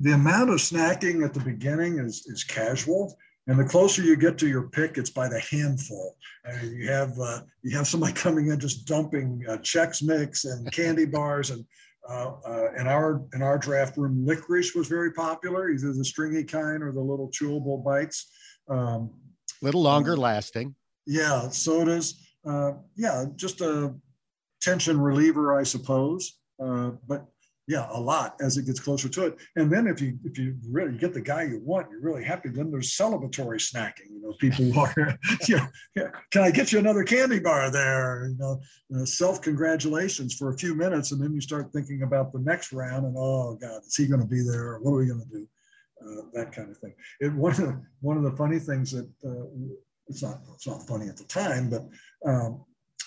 The 0.00 0.12
amount 0.12 0.50
of 0.50 0.56
snacking 0.56 1.24
at 1.24 1.32
the 1.32 1.40
beginning 1.40 1.98
is, 1.98 2.26
is 2.26 2.44
casual. 2.44 3.16
And 3.46 3.58
the 3.58 3.64
closer 3.64 4.02
you 4.02 4.16
get 4.16 4.38
to 4.38 4.48
your 4.48 4.68
pick, 4.68 4.96
it's 4.96 5.10
by 5.10 5.28
the 5.28 5.40
handful. 5.40 6.16
Uh, 6.48 6.64
you 6.64 6.88
have 6.88 7.18
uh, 7.18 7.40
you 7.62 7.76
have 7.76 7.86
somebody 7.86 8.12
coming 8.14 8.48
in 8.48 8.58
just 8.58 8.86
dumping 8.86 9.44
uh, 9.48 9.58
Chex 9.58 10.02
Mix 10.02 10.46
and 10.46 10.70
candy 10.72 11.04
bars, 11.04 11.50
and 11.50 11.64
uh, 12.08 12.32
uh, 12.46 12.72
in 12.78 12.86
our 12.86 13.22
in 13.34 13.42
our 13.42 13.58
draft 13.58 13.96
room, 13.96 14.24
licorice 14.26 14.74
was 14.74 14.88
very 14.88 15.12
popular, 15.12 15.70
either 15.70 15.92
the 15.92 16.04
stringy 16.04 16.44
kind 16.44 16.82
or 16.82 16.92
the 16.92 17.00
little 17.00 17.30
chewable 17.30 17.82
bites. 17.82 18.30
Um, 18.68 19.10
little 19.62 19.82
longer 19.82 20.14
uh, 20.14 20.16
lasting. 20.16 20.74
Yeah, 21.06 21.48
sodas. 21.48 22.20
Uh, 22.46 22.72
yeah, 22.96 23.24
just 23.36 23.60
a 23.60 23.94
tension 24.60 25.00
reliever, 25.00 25.58
I 25.58 25.62
suppose. 25.62 26.38
Uh, 26.62 26.92
but 27.06 27.26
yeah, 27.66 27.86
a 27.90 28.00
lot 28.00 28.36
as 28.40 28.58
it 28.58 28.66
gets 28.66 28.78
closer 28.78 29.08
to 29.08 29.26
it. 29.26 29.38
And 29.56 29.72
then 29.72 29.86
if 29.86 30.00
you 30.00 30.18
if 30.24 30.38
you 30.38 30.56
really 30.70 30.98
get 30.98 31.14
the 31.14 31.20
guy 31.20 31.44
you 31.44 31.60
want, 31.64 31.90
you're 31.90 32.00
really 32.00 32.24
happy. 32.24 32.50
Then 32.50 32.70
there's 32.70 32.92
celebratory 32.92 33.58
snacking. 33.58 34.10
You 34.10 34.20
know, 34.22 34.34
people 34.38 34.70
walk. 34.74 34.94
yeah, 35.48 35.68
yeah, 35.96 36.08
can 36.30 36.42
I 36.42 36.50
get 36.50 36.72
you 36.72 36.78
another 36.78 37.04
candy 37.04 37.40
bar 37.40 37.70
there? 37.70 38.28
You 38.28 38.36
know, 38.38 38.60
uh, 38.96 39.04
self 39.06 39.40
congratulations 39.40 40.34
for 40.34 40.50
a 40.50 40.58
few 40.58 40.74
minutes, 40.74 41.12
and 41.12 41.22
then 41.22 41.32
you 41.32 41.40
start 41.40 41.72
thinking 41.72 42.02
about 42.02 42.32
the 42.32 42.40
next 42.40 42.72
round. 42.72 43.06
And 43.06 43.16
oh 43.18 43.56
God, 43.60 43.80
is 43.86 43.96
he 43.96 44.06
going 44.06 44.20
to 44.20 44.26
be 44.26 44.42
there? 44.42 44.78
What 44.80 44.92
are 44.92 44.98
we 44.98 45.06
going 45.06 45.22
to 45.22 45.38
do? 45.38 45.48
Uh, 46.04 46.22
that 46.34 46.52
kind 46.52 46.70
of 46.70 46.76
thing. 46.78 46.92
It 47.20 47.32
one 47.32 47.52
of 47.52 47.58
the, 47.58 47.82
one 48.00 48.18
of 48.18 48.24
the 48.24 48.36
funny 48.36 48.58
things 48.58 48.92
that 48.92 49.08
uh, 49.24 49.46
it's 50.08 50.22
not 50.22 50.40
it's 50.54 50.66
not 50.66 50.86
funny 50.86 51.08
at 51.08 51.16
the 51.16 51.24
time, 51.24 51.70
but 51.70 51.82
um, 52.28 52.64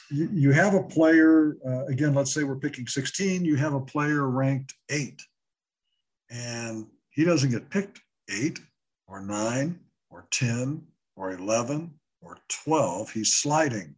you, 0.09 0.51
have 0.51 0.73
a 0.73 0.83
player, 0.83 1.57
uh, 1.65 1.85
again, 1.85 2.13
let's 2.13 2.33
say 2.33 2.43
we're 2.43 2.55
picking 2.55 2.87
16, 2.87 3.45
you 3.45 3.55
have 3.55 3.73
a 3.73 3.79
player 3.79 4.27
ranked 4.29 4.73
eight, 4.89 5.21
and 6.29 6.85
he 7.09 7.23
doesn't 7.23 7.51
get 7.51 7.69
picked 7.69 8.01
eight 8.29 8.59
or 9.07 9.21
nine 9.21 9.79
or 10.09 10.27
10 10.31 10.81
or 11.15 11.31
11 11.31 11.91
or 12.21 12.37
12, 12.65 13.11
he's 13.11 13.33
sliding. 13.33 13.95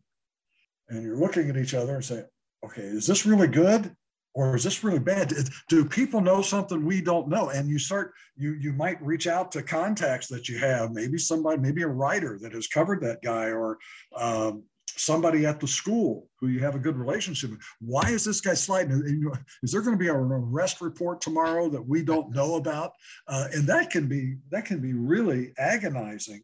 And 0.90 1.04
you're 1.04 1.18
looking 1.18 1.50
at 1.50 1.58
each 1.58 1.74
other 1.74 1.96
and 1.96 2.06
saying, 2.06 2.26
okay, 2.66 2.82
is 2.82 3.06
this 3.06 3.26
really 3.26 3.48
good? 3.48 3.96
Or 4.36 4.56
is 4.56 4.64
this 4.64 4.84
really 4.84 5.00
bad? 5.00 5.34
Do 5.70 5.84
people 5.84 6.22
know 6.22 6.42
something 6.42 6.86
we 6.86 7.02
don't 7.02 7.28
know? 7.28 7.50
And 7.50 7.68
you 7.68 7.80
start, 7.80 8.14
you 8.38 8.54
you 8.54 8.74
might 8.74 9.02
reach 9.02 9.26
out 9.28 9.52
to 9.52 9.64
contacts 9.64 10.28
that 10.28 10.48
you 10.48 10.60
have, 10.60 10.92
maybe 10.92 11.18
somebody, 11.18 11.60
maybe 11.60 11.82
a 11.82 11.88
writer 11.88 12.38
that 12.42 12.54
has 12.54 12.68
covered 12.68 13.02
that 13.02 13.24
guy, 13.24 13.48
or 13.48 13.80
um, 14.16 14.64
somebody 14.98 15.46
at 15.46 15.60
the 15.60 15.68
school 15.68 16.28
who 16.40 16.48
you 16.48 16.60
have 16.60 16.76
a 16.76 16.80
good 16.80 16.98
relationship 16.98 17.52
with. 17.52 17.60
Why 17.80 18.10
is 18.10 18.24
this 18.24 18.42
guy 18.42 18.54
sliding? 18.54 19.32
Is 19.64 19.72
there 19.72 19.82
going 19.82 19.98
to 19.98 20.04
be 20.04 20.10
an 20.10 20.16
arrest 20.16 20.82
report 20.82 21.22
tomorrow 21.22 21.70
that 21.70 21.86
we 21.86 22.04
don't 22.04 22.32
know 22.32 22.56
about? 22.56 22.94
Uh, 23.28 23.48
and 23.54 23.68
that 23.68 23.90
can 23.90 24.08
be 24.08 24.38
that 24.52 24.66
can 24.66 24.80
be 24.80 24.94
really 24.94 25.54
agonizing 25.58 26.42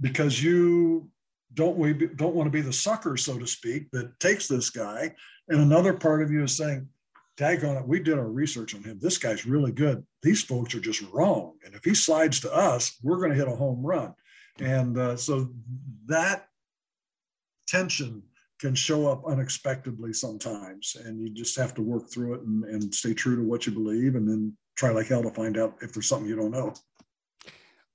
because 0.00 0.42
you 0.42 1.10
don't 1.54 1.76
we 1.76 1.92
don't 1.92 2.34
want 2.34 2.46
to 2.46 2.50
be 2.50 2.60
the 2.60 2.72
sucker, 2.72 3.16
so 3.16 3.38
to 3.38 3.46
speak, 3.46 3.90
that 3.92 4.18
takes 4.20 4.46
this 4.46 4.70
guy. 4.70 5.14
And 5.48 5.60
another 5.60 5.94
part 5.94 6.22
of 6.22 6.30
you 6.30 6.44
is 6.44 6.56
saying, 6.56 6.88
daggone 7.38 7.80
it, 7.80 7.88
we 7.88 8.00
did 8.00 8.18
our 8.18 8.28
research 8.28 8.74
on 8.74 8.82
him. 8.82 8.98
This 9.00 9.18
guy's 9.18 9.46
really 9.46 9.72
good. 9.72 10.04
These 10.22 10.42
folks 10.42 10.74
are 10.74 10.80
just 10.80 11.02
wrong. 11.12 11.54
And 11.64 11.74
if 11.74 11.84
he 11.84 11.94
slides 11.94 12.40
to 12.40 12.52
us, 12.52 12.98
we're 13.02 13.18
going 13.18 13.30
to 13.30 13.36
hit 13.36 13.48
a 13.48 13.56
home 13.56 13.84
run. 13.84 14.14
And 14.60 14.98
uh, 14.98 15.16
so 15.16 15.48
that 16.06 16.48
tension 17.68 18.22
can 18.58 18.74
show 18.74 19.06
up 19.06 19.22
unexpectedly 19.26 20.12
sometimes 20.12 20.96
and 21.04 21.20
you 21.20 21.30
just 21.30 21.56
have 21.56 21.74
to 21.74 21.82
work 21.82 22.10
through 22.10 22.34
it 22.34 22.40
and, 22.40 22.64
and 22.64 22.94
stay 22.94 23.14
true 23.14 23.36
to 23.36 23.42
what 23.42 23.66
you 23.66 23.72
believe 23.72 24.16
and 24.16 24.28
then 24.28 24.56
try 24.76 24.90
like 24.90 25.06
hell 25.06 25.22
to 25.22 25.30
find 25.30 25.56
out 25.56 25.76
if 25.80 25.92
there's 25.92 26.08
something 26.08 26.28
you 26.28 26.36
don't 26.36 26.50
know. 26.50 26.72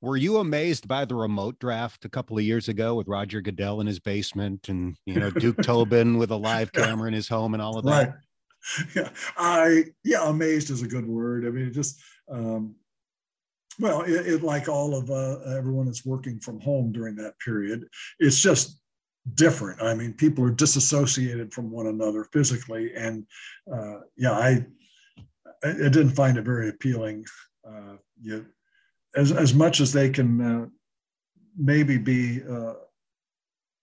Were 0.02 0.18
you 0.18 0.38
amazed 0.38 0.88
by 0.88 1.06
the 1.06 1.16
remote 1.16 1.60
draft 1.60 2.06
a 2.06 2.10
couple 2.10 2.38
of 2.38 2.44
years 2.44 2.68
ago 2.68 2.96
with 2.96 3.08
roger 3.08 3.42
goodell 3.42 3.82
in 3.82 3.88
his 3.88 4.00
basement 4.00 4.70
and 4.70 4.98
you 5.06 5.20
know 5.20 5.32
duke 5.32 5.58
tobin 5.64 6.18
with 6.18 6.32
a 6.32 6.36
live 6.36 6.72
camera 6.72 7.08
in 7.08 7.14
his 7.14 7.28
home 7.28 7.54
and 7.54 7.62
all 7.62 7.78
of 7.78 7.86
that? 7.86 8.08
Right. 8.08 8.14
Yeah. 8.96 9.10
I 9.36 9.84
yeah 10.06 10.30
amazed 10.30 10.70
is 10.70 10.84
a 10.84 10.88
good 10.88 11.06
word. 11.06 11.46
I 11.46 11.50
mean 11.50 11.68
it 11.68 11.72
just 11.72 12.02
um, 12.32 12.76
well 13.78 14.04
it, 14.04 14.26
it, 14.26 14.44
like 14.44 14.70
all 14.70 14.96
of 14.96 15.12
uh, 15.12 15.40
everyone 15.58 15.86
that's 15.86 16.06
working 16.06 16.40
from 16.40 16.62
home 16.62 16.94
during 16.94 17.18
that 17.18 17.38
period 17.40 17.86
it's 18.20 18.40
just 18.40 18.80
different. 19.36 19.82
I 19.82 19.94
mean, 19.94 20.14
people 20.14 20.44
are 20.44 20.52
disassociated 20.52 21.54
from 21.54 21.72
one 21.72 21.88
another 21.88 22.26
physically, 22.26 22.94
and 22.96 23.26
uh, 23.72 24.00
yeah, 24.18 24.32
I 24.32 24.66
I 25.64 25.72
didn't 25.72 26.12
find 26.12 26.38
it 26.38 26.46
very 26.46 26.70
appealing. 26.70 27.26
Uh, 27.68 27.96
you, 28.22 28.46
as 29.16 29.32
as 29.32 29.54
much 29.54 29.80
as 29.80 29.94
they 29.94 30.10
can 30.10 30.42
uh, 30.42 30.66
maybe 31.58 31.98
be 31.98 32.42
uh, 32.44 32.74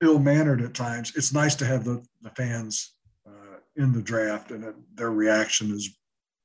ill 0.03 0.18
mannered 0.18 0.61
at 0.61 0.74
times, 0.74 1.12
it's 1.16 1.32
nice 1.32 1.55
to 1.57 1.66
have 1.66 1.84
the 1.84 2.05
the 2.22 2.30
fans 2.30 2.95
uh, 3.26 3.57
in 3.76 3.93
the 3.93 4.03
draft, 4.03 4.51
and 4.51 4.64
it, 4.64 4.74
their 4.95 5.11
reaction 5.11 5.70
is 5.70 5.88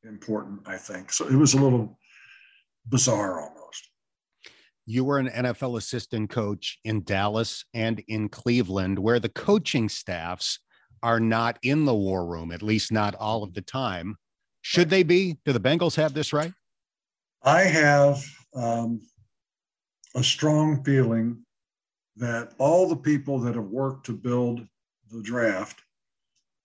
important. 0.03 0.61
I 0.65 0.77
think 0.77 1.11
so. 1.11 1.27
It 1.27 1.35
was 1.35 1.53
a 1.53 1.61
little 1.61 1.99
bizarre 2.87 3.39
you 4.85 5.03
were 5.03 5.17
an 5.17 5.29
NFL 5.29 5.77
assistant 5.77 6.29
coach 6.29 6.79
in 6.83 7.03
Dallas 7.03 7.65
and 7.73 8.03
in 8.07 8.29
Cleveland, 8.29 8.99
where 8.99 9.19
the 9.19 9.29
coaching 9.29 9.89
staffs 9.89 10.59
are 11.01 11.19
not 11.19 11.59
in 11.61 11.85
the 11.85 11.95
war 11.95 12.25
room, 12.25 12.51
at 12.51 12.61
least 12.61 12.91
not 12.91 13.15
all 13.15 13.43
of 13.43 13.53
the 13.53 13.61
time. 13.61 14.17
Should 14.61 14.89
they 14.89 15.03
be? 15.03 15.37
Do 15.45 15.53
the 15.53 15.59
Bengals 15.59 15.95
have 15.95 16.13
this 16.13 16.33
right? 16.33 16.51
I 17.43 17.61
have 17.61 18.23
um, 18.55 19.01
a 20.15 20.23
strong 20.23 20.83
feeling 20.83 21.45
that 22.15 22.53
all 22.57 22.87
the 22.87 22.95
people 22.95 23.39
that 23.39 23.55
have 23.55 23.65
worked 23.65 24.05
to 24.07 24.13
build 24.13 24.65
the 25.11 25.21
draft 25.21 25.81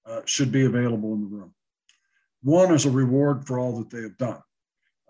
uh, 0.07 0.23
should 0.25 0.51
be 0.51 0.65
available 0.65 1.13
in 1.15 1.21
the 1.21 1.27
room. 1.27 1.55
One 2.43 2.73
is 2.73 2.87
a 2.87 2.91
reward 2.91 3.47
for 3.47 3.59
all 3.59 3.79
that 3.79 3.91
they 3.91 4.03
have 4.03 4.17
done. 4.17 4.43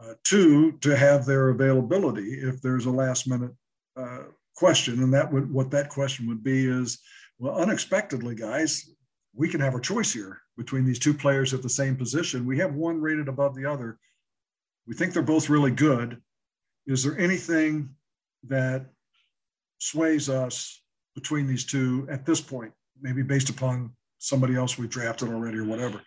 Uh, 0.02 0.14
two, 0.24 0.72
to 0.80 0.96
have 0.96 1.26
their 1.26 1.50
availability 1.50 2.34
if 2.40 2.62
there's 2.62 2.86
a 2.86 2.90
last 2.90 3.28
minute 3.28 3.52
uh, 3.96 4.22
question. 4.56 5.02
And 5.02 5.12
that 5.12 5.30
would 5.30 5.52
what 5.52 5.70
that 5.72 5.90
question 5.90 6.26
would 6.28 6.42
be 6.42 6.66
is, 6.66 6.98
well, 7.38 7.56
unexpectedly, 7.56 8.34
guys, 8.34 8.90
we 9.34 9.48
can 9.48 9.60
have 9.60 9.74
a 9.74 9.80
choice 9.80 10.12
here 10.12 10.40
between 10.56 10.84
these 10.86 10.98
two 10.98 11.12
players 11.12 11.52
at 11.52 11.62
the 11.62 11.68
same 11.68 11.96
position. 11.96 12.46
We 12.46 12.58
have 12.58 12.74
one 12.74 13.00
rated 13.00 13.28
above 13.28 13.54
the 13.54 13.66
other. 13.66 13.98
We 14.86 14.94
think 14.94 15.12
they're 15.12 15.22
both 15.22 15.50
really 15.50 15.70
good. 15.70 16.20
Is 16.86 17.04
there 17.04 17.18
anything 17.18 17.90
that 18.48 18.86
sways 19.78 20.28
us 20.28 20.82
between 21.14 21.46
these 21.46 21.64
two 21.64 22.06
at 22.10 22.24
this 22.24 22.40
point, 22.40 22.72
maybe 23.00 23.22
based 23.22 23.50
upon 23.50 23.92
somebody 24.18 24.56
else 24.56 24.78
we 24.78 24.88
drafted 24.88 25.28
already 25.28 25.58
or 25.58 25.64
whatever? 25.64 26.00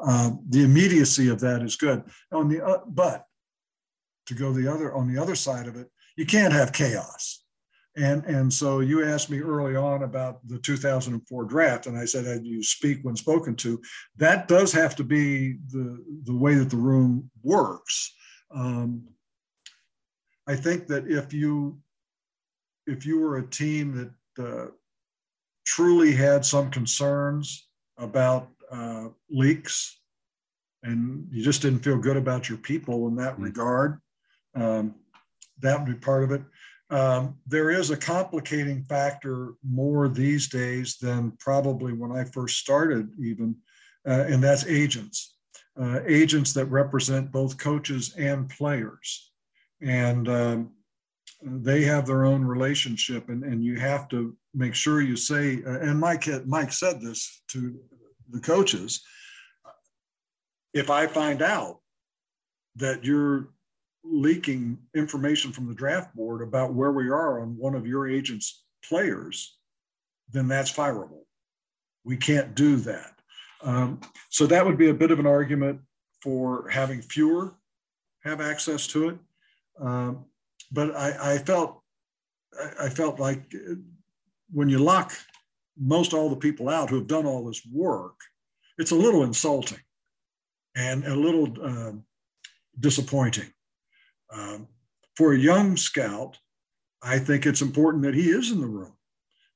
Um, 0.00 0.44
the 0.48 0.64
immediacy 0.64 1.28
of 1.28 1.40
that 1.40 1.62
is 1.62 1.76
good. 1.76 2.02
On 2.32 2.48
the 2.48 2.64
uh, 2.64 2.80
but 2.86 3.26
to 4.26 4.34
go 4.34 4.52
the 4.52 4.72
other 4.72 4.94
on 4.94 5.12
the 5.12 5.20
other 5.20 5.34
side 5.34 5.66
of 5.66 5.76
it, 5.76 5.88
you 6.16 6.26
can't 6.26 6.52
have 6.52 6.72
chaos. 6.72 7.44
And, 7.96 8.24
and 8.24 8.52
so 8.52 8.80
you 8.80 9.04
asked 9.04 9.30
me 9.30 9.38
early 9.38 9.76
on 9.76 10.02
about 10.02 10.46
the 10.48 10.58
2004 10.58 11.44
draft, 11.44 11.86
and 11.86 11.96
I 11.96 12.04
said, 12.04 12.26
as 12.26 12.40
you 12.42 12.60
speak 12.62 12.98
when 13.02 13.14
spoken 13.14 13.54
to. 13.56 13.80
That 14.16 14.48
does 14.48 14.72
have 14.72 14.96
to 14.96 15.04
be 15.04 15.58
the, 15.68 16.04
the 16.24 16.34
way 16.34 16.54
that 16.56 16.70
the 16.70 16.76
room 16.76 17.30
works. 17.44 18.12
Um, 18.52 19.04
I 20.48 20.56
think 20.56 20.88
that 20.88 21.06
if 21.08 21.32
you 21.32 21.78
if 22.86 23.06
you 23.06 23.18
were 23.18 23.38
a 23.38 23.46
team 23.46 24.12
that 24.36 24.46
uh, 24.46 24.66
truly 25.64 26.12
had 26.12 26.44
some 26.44 26.70
concerns 26.70 27.66
about 27.96 28.50
uh, 28.70 29.08
leaks 29.30 30.00
and 30.82 31.26
you 31.30 31.42
just 31.42 31.62
didn't 31.62 31.80
feel 31.80 31.96
good 31.96 32.18
about 32.18 32.48
your 32.48 32.58
people 32.58 33.08
in 33.08 33.16
that 33.16 33.34
mm-hmm. 33.34 33.44
regard, 33.44 34.00
um, 34.54 34.94
that 35.60 35.78
would 35.78 35.86
be 35.86 35.98
part 35.98 36.24
of 36.24 36.30
it. 36.32 36.42
Um, 36.90 37.38
there 37.46 37.70
is 37.70 37.90
a 37.90 37.96
complicating 37.96 38.84
factor 38.84 39.54
more 39.68 40.08
these 40.08 40.48
days 40.48 40.96
than 40.98 41.32
probably 41.40 41.92
when 41.92 42.12
I 42.12 42.24
first 42.24 42.58
started, 42.58 43.08
even, 43.18 43.56
uh, 44.06 44.24
and 44.28 44.42
that's 44.42 44.66
agents. 44.66 45.36
Uh, 45.80 46.00
agents 46.06 46.52
that 46.52 46.66
represent 46.66 47.32
both 47.32 47.58
coaches 47.58 48.14
and 48.16 48.48
players. 48.48 49.32
And 49.82 50.28
um, 50.28 50.70
they 51.42 51.82
have 51.82 52.06
their 52.06 52.24
own 52.24 52.44
relationship, 52.44 53.28
and, 53.28 53.42
and 53.42 53.64
you 53.64 53.78
have 53.80 54.08
to 54.10 54.36
make 54.54 54.74
sure 54.74 55.00
you 55.00 55.16
say, 55.16 55.62
uh, 55.66 55.80
and 55.80 55.98
Mike, 55.98 56.28
Mike 56.46 56.72
said 56.72 57.00
this 57.00 57.42
to 57.48 57.76
the 58.30 58.40
coaches 58.40 59.02
if 60.74 60.90
I 60.90 61.06
find 61.06 61.40
out 61.40 61.80
that 62.76 63.04
you're 63.04 63.50
leaking 64.04 64.78
information 64.94 65.50
from 65.52 65.66
the 65.66 65.74
draft 65.74 66.14
board 66.14 66.42
about 66.42 66.74
where 66.74 66.92
we 66.92 67.08
are 67.08 67.40
on 67.40 67.56
one 67.56 67.74
of 67.74 67.86
your 67.86 68.08
agent's 68.08 68.64
players, 68.86 69.56
then 70.30 70.46
that's 70.46 70.72
fireable. 70.72 71.22
We 72.04 72.16
can't 72.16 72.54
do 72.54 72.76
that. 72.76 73.12
Um, 73.62 74.00
so 74.28 74.46
that 74.46 74.64
would 74.64 74.76
be 74.76 74.90
a 74.90 74.94
bit 74.94 75.10
of 75.10 75.18
an 75.18 75.26
argument 75.26 75.80
for 76.22 76.68
having 76.68 77.00
fewer 77.00 77.54
have 78.24 78.40
access 78.40 78.86
to 78.88 79.10
it. 79.10 79.18
Um, 79.80 80.24
but 80.72 80.94
I, 80.96 81.34
I 81.34 81.38
felt 81.38 81.80
I 82.80 82.88
felt 82.88 83.18
like 83.18 83.52
when 84.52 84.68
you 84.68 84.78
lock 84.78 85.12
most 85.76 86.14
all 86.14 86.30
the 86.30 86.36
people 86.36 86.68
out 86.68 86.88
who 86.88 86.96
have 86.96 87.06
done 87.06 87.26
all 87.26 87.44
this 87.44 87.62
work, 87.70 88.14
it's 88.78 88.92
a 88.92 88.96
little 88.96 89.24
insulting 89.24 89.80
and 90.76 91.04
a 91.04 91.14
little 91.14 91.48
uh, 91.62 91.92
disappointing. 92.78 93.52
Um, 94.32 94.68
for 95.16 95.32
a 95.32 95.38
young 95.38 95.76
scout, 95.76 96.38
I 97.02 97.18
think 97.18 97.46
it's 97.46 97.62
important 97.62 98.02
that 98.04 98.14
he 98.14 98.30
is 98.30 98.50
in 98.50 98.60
the 98.60 98.66
room. 98.66 98.94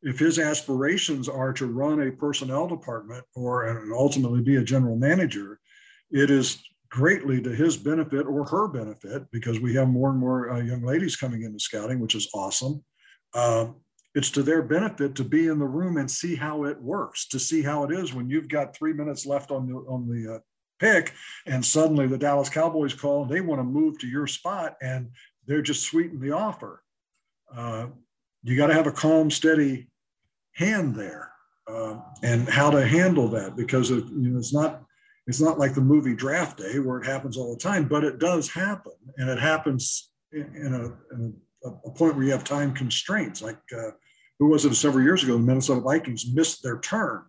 If 0.03 0.19
his 0.19 0.39
aspirations 0.39 1.29
are 1.29 1.53
to 1.55 1.66
run 1.66 2.03
a 2.03 2.12
personnel 2.12 2.69
department 2.69 3.25
or 3.35 3.85
ultimately 3.93 4.43
be 4.43 4.57
a 4.57 4.64
general 4.64 4.97
manager, 4.97 5.59
it 6.11 6.31
is 6.31 6.62
greatly 6.91 7.41
to 7.43 7.51
his 7.51 7.77
benefit 7.77 8.27
or 8.27 8.45
her 8.47 8.69
benefit 8.69 9.31
because 9.31 9.61
we 9.61 9.75
have 9.75 9.89
more 9.89 10.11
and 10.11 10.19
more 10.19 10.51
uh, 10.51 10.61
young 10.61 10.83
ladies 10.83 11.16
coming 11.16 11.43
into 11.43 11.59
scouting, 11.59 11.99
which 11.99 12.14
is 12.14 12.31
awesome. 12.33 12.85
Um, 13.35 13.77
it's 14.14 14.31
to 14.31 14.43
their 14.43 14.62
benefit 14.62 15.14
to 15.16 15.25
be 15.25 15.49
in 15.49 15.59
the 15.59 15.66
room 15.66 15.97
and 15.97 16.11
see 16.11 16.35
how 16.35 16.64
it 16.64 16.81
works, 16.81 17.29
to 17.29 17.39
see 17.39 17.62
how 17.62 17.85
it 17.85 17.93
is 17.93 18.14
when 18.14 18.31
you've 18.31 18.49
got 18.49 18.75
three 18.75 18.93
minutes 18.93 19.27
left 19.27 19.51
on 19.51 19.66
the 19.69 19.75
on 19.75 20.09
the 20.09 20.37
uh, 20.37 20.39
pick, 20.79 21.12
and 21.47 21.64
suddenly 21.64 22.07
the 22.07 22.18
Dallas 22.18 22.49
Cowboys 22.49 22.95
call 22.95 23.22
and 23.22 23.31
they 23.31 23.41
want 23.41 23.61
to 23.61 23.64
move 23.64 23.99
to 23.99 24.07
your 24.07 24.26
spot, 24.26 24.76
and 24.83 25.11
they're 25.47 25.62
just 25.62 25.83
sweetening 25.83 26.20
the 26.20 26.33
offer. 26.33 26.83
Uh, 27.55 27.87
you 28.43 28.57
got 28.57 28.68
to 28.68 28.74
have 28.74 28.87
a 28.87 28.93
calm, 28.93 29.31
steady 29.31 29.89
hand 30.53 30.95
there, 30.95 31.33
uh, 31.66 31.97
and 32.22 32.49
how 32.49 32.70
to 32.70 32.87
handle 32.87 33.29
that 33.29 33.57
because 33.57 33.91
it, 33.91 34.05
you 34.07 34.31
know 34.31 34.39
it's 34.39 34.55
not 34.55 34.83
it's 35.26 35.41
not 35.41 35.59
like 35.59 35.74
the 35.74 35.81
movie 35.81 36.14
Draft 36.14 36.59
Day 36.59 36.79
where 36.79 37.01
it 37.01 37.07
happens 37.07 37.37
all 37.37 37.55
the 37.55 37.61
time, 37.61 37.87
but 37.87 38.05
it 38.05 38.18
does 38.18 38.49
happen, 38.51 38.93
and 39.18 39.29
it 39.29 39.39
happens 39.39 40.11
in, 40.33 40.74
a, 40.74 41.14
in 41.14 41.35
a, 41.64 41.68
a 41.68 41.91
point 41.91 42.16
where 42.16 42.24
you 42.24 42.33
have 42.33 42.45
time 42.45 42.72
constraints. 42.72 43.43
Like 43.43 43.59
uh, 43.76 43.91
who 44.39 44.49
was 44.49 44.64
it 44.64 44.74
several 44.74 45.05
years 45.05 45.22
ago? 45.22 45.35
The 45.35 45.41
Minnesota 45.41 45.81
Vikings 45.81 46.33
missed 46.33 46.62
their 46.62 46.79
turn, 46.81 47.24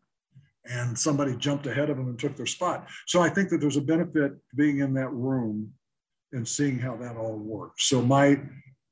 and 0.70 0.98
somebody 0.98 1.36
jumped 1.36 1.66
ahead 1.66 1.90
of 1.90 1.98
them 1.98 2.08
and 2.08 2.20
took 2.20 2.36
their 2.36 2.46
spot. 2.46 2.88
So 3.08 3.22
I 3.22 3.30
think 3.30 3.50
that 3.50 3.60
there's 3.60 3.78
a 3.78 3.82
benefit 3.82 4.34
being 4.56 4.80
in 4.80 4.94
that 4.94 5.10
room 5.10 5.72
and 6.32 6.48
seeing 6.48 6.78
how 6.78 6.96
that 6.98 7.18
all 7.18 7.38
works. 7.38 7.86
So 7.86 8.02
my 8.02 8.40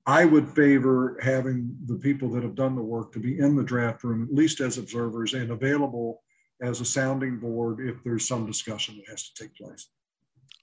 I 0.08 0.24
would 0.24 0.48
favor 0.48 1.20
having 1.22 1.76
the 1.86 1.98
people 1.98 2.30
that 2.30 2.44
have 2.44 2.56
done 2.56 2.76
the 2.76 2.82
work 2.82 3.12
to 3.12 3.20
be 3.20 3.40
in 3.40 3.58
the 3.58 3.64
draft 3.64 4.06
room, 4.06 4.24
at 4.24 4.34
least 4.34 4.62
as 4.62 4.78
observers, 4.78 5.34
and 5.34 5.52
available 5.52 6.24
as 6.62 6.80
a 6.80 6.86
sounding 6.86 7.40
board 7.40 7.86
if 7.86 8.02
there's 8.06 8.26
some 8.26 8.46
discussion 8.46 8.96
that 8.96 9.12
has 9.12 9.30
to 9.30 9.44
take 9.44 9.54
place. 9.56 9.90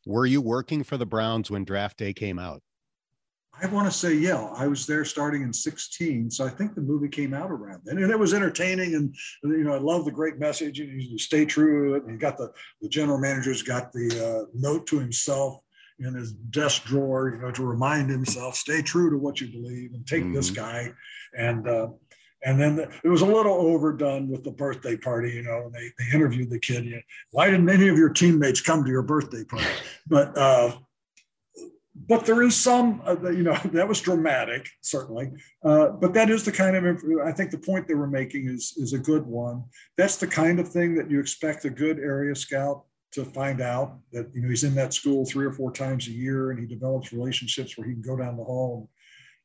Were 0.07 0.25
you 0.25 0.41
working 0.41 0.83
for 0.83 0.97
the 0.97 1.05
Browns 1.05 1.51
when 1.51 1.65
draft 1.65 1.99
day 1.99 2.15
came 2.15 2.39
out? 2.39 2.63
I 3.63 3.67
want 3.67 3.91
to 3.91 3.97
say, 3.97 4.15
yeah, 4.15 4.51
I 4.57 4.67
was 4.67 4.87
there 4.87 5.05
starting 5.05 5.43
in 5.43 5.53
16. 5.53 6.31
So 6.31 6.45
I 6.45 6.51
think 6.51 6.75
the 6.75 6.81
movie 6.81 7.09
came 7.09 7.33
out 7.33 7.51
around 7.51 7.83
then. 7.85 7.99
And 7.99 8.11
it 8.11 8.19
was 8.19 8.35
entertaining. 8.35 8.95
And, 8.95 9.15
you 9.43 9.65
know, 9.65 9.75
I 9.75 9.79
love 9.79 10.05
the 10.05 10.11
great 10.11 10.39
message. 10.39 10.79
You, 10.79 10.87
you 10.87 11.19
stay 11.19 11.45
true 11.45 11.91
to 11.91 11.95
it. 11.95 12.03
And 12.05 12.13
you 12.13 12.19
got 12.19 12.37
the, 12.37 12.53
the 12.83 12.89
general 12.89 13.19
manager's 13.19 13.63
got 13.63 13.93
the 13.93 14.45
uh, 14.45 14.51
note 14.55 14.87
to 14.89 14.99
himself 14.99 15.61
in 16.01 16.15
his 16.15 16.33
desk 16.33 16.85
drawer, 16.85 17.31
you 17.31 17.41
know, 17.41 17.53
to 17.53 17.65
remind 17.65 18.11
himself, 18.11 18.57
stay 18.57 18.83
true 18.83 19.11
to 19.11 19.19
what 19.19 19.41
you 19.41 19.49
believe 19.49 19.93
and 19.95 20.07
take 20.07 20.25
mm-hmm. 20.25 20.35
this 20.35 20.51
guy. 20.51 20.93
And, 21.39 21.69
uh, 21.69 21.89
and 22.45 22.61
then 22.61 22.77
the, 22.77 22.91
it 23.05 23.09
was 23.09 23.23
a 23.23 23.27
little 23.27 23.55
overdone 23.55 24.29
with 24.29 24.45
the 24.45 24.51
birthday 24.51 24.97
party, 24.97 25.31
you 25.31 25.43
know, 25.43 25.71
they, 25.73 25.91
they 25.99 26.15
interviewed 26.15 26.51
the 26.51 26.59
kid. 26.59 26.85
You 26.85 26.97
know, 26.97 27.03
Why 27.31 27.51
didn't 27.51 27.71
any 27.71 27.89
of 27.89 27.97
your 27.97 28.11
teammates 28.11 28.61
come 28.61 28.85
to 28.85 28.91
your 28.91 29.03
birthday 29.03 29.45
party? 29.45 29.67
But, 30.07 30.37
uh, 30.37 30.73
but 31.95 32.27
there 32.27 32.43
is 32.43 32.57
some, 32.57 33.01
uh, 33.07 33.31
you 33.31 33.43
know, 33.43 33.55
that 33.73 33.89
was 33.89 34.01
dramatic, 34.01 34.69
certainly. 34.81 35.31
Uh, 35.65 35.91
but 35.91 36.13
that 36.15 36.31
is 36.31 36.45
the 36.45 36.53
kind 36.53 36.77
of, 36.77 37.03
I 37.25 37.33
think 37.33 37.51
the 37.51 37.59
point 37.59 37.87
they 37.87 37.95
were 37.95 38.09
making 38.09 38.49
is, 38.49 38.75
is 38.77 38.93
a 38.93 38.99
good 38.99 39.25
one. 39.25 39.65
That's 39.97 40.17
the 40.17 40.27
kind 40.27 40.59
of 40.59 40.69
thing 40.69 40.95
that 40.97 41.11
you 41.11 41.21
expect 41.21 41.65
a 41.65 41.71
good 41.71 41.99
area 41.99 42.35
scout 42.35 42.85
to 43.13 43.25
find 43.25 43.61
out 43.61 43.99
that, 44.13 44.29
you 44.35 44.43
know, 44.43 44.49
he's 44.49 44.65
in 44.65 44.75
that 44.75 44.93
school 44.93 45.25
three 45.25 45.47
or 45.47 45.53
four 45.53 45.71
times 45.71 46.09
a 46.09 46.11
year 46.11 46.51
and 46.51 46.59
he 46.59 46.67
develops 46.67 47.13
relationships 47.13 47.79
where 47.79 47.87
he 47.87 47.93
can 47.93 48.03
go 48.03 48.17
down 48.17 48.37
the 48.37 48.43
hall 48.43 48.91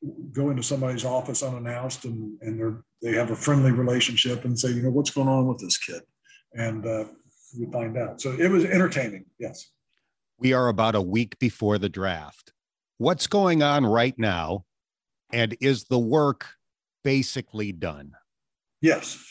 and 0.02 0.32
go 0.32 0.50
into 0.50 0.62
somebody's 0.62 1.04
office 1.04 1.44
unannounced 1.44 2.04
and, 2.04 2.36
and 2.40 2.58
they're, 2.58 2.82
they 3.00 3.12
have 3.12 3.30
a 3.30 3.36
friendly 3.36 3.70
relationship 3.70 4.44
and 4.44 4.58
say, 4.58 4.70
you 4.70 4.82
know, 4.82 4.90
what's 4.90 5.10
going 5.10 5.28
on 5.28 5.46
with 5.46 5.58
this 5.58 5.78
kid? 5.78 6.02
And 6.54 6.84
uh, 6.84 7.04
you 7.56 7.70
find 7.70 7.96
out. 7.96 8.20
So 8.20 8.32
it 8.32 8.50
was 8.50 8.64
entertaining. 8.64 9.26
Yes. 9.38 9.70
We 10.40 10.54
are 10.54 10.68
about 10.68 10.94
a 10.94 11.02
week 11.02 11.38
before 11.38 11.76
the 11.76 11.90
draft. 11.90 12.52
What's 12.96 13.26
going 13.26 13.62
on 13.62 13.84
right 13.84 14.18
now? 14.18 14.64
And 15.32 15.54
is 15.60 15.84
the 15.84 15.98
work 15.98 16.46
basically 17.04 17.72
done? 17.72 18.12
Yes, 18.80 19.22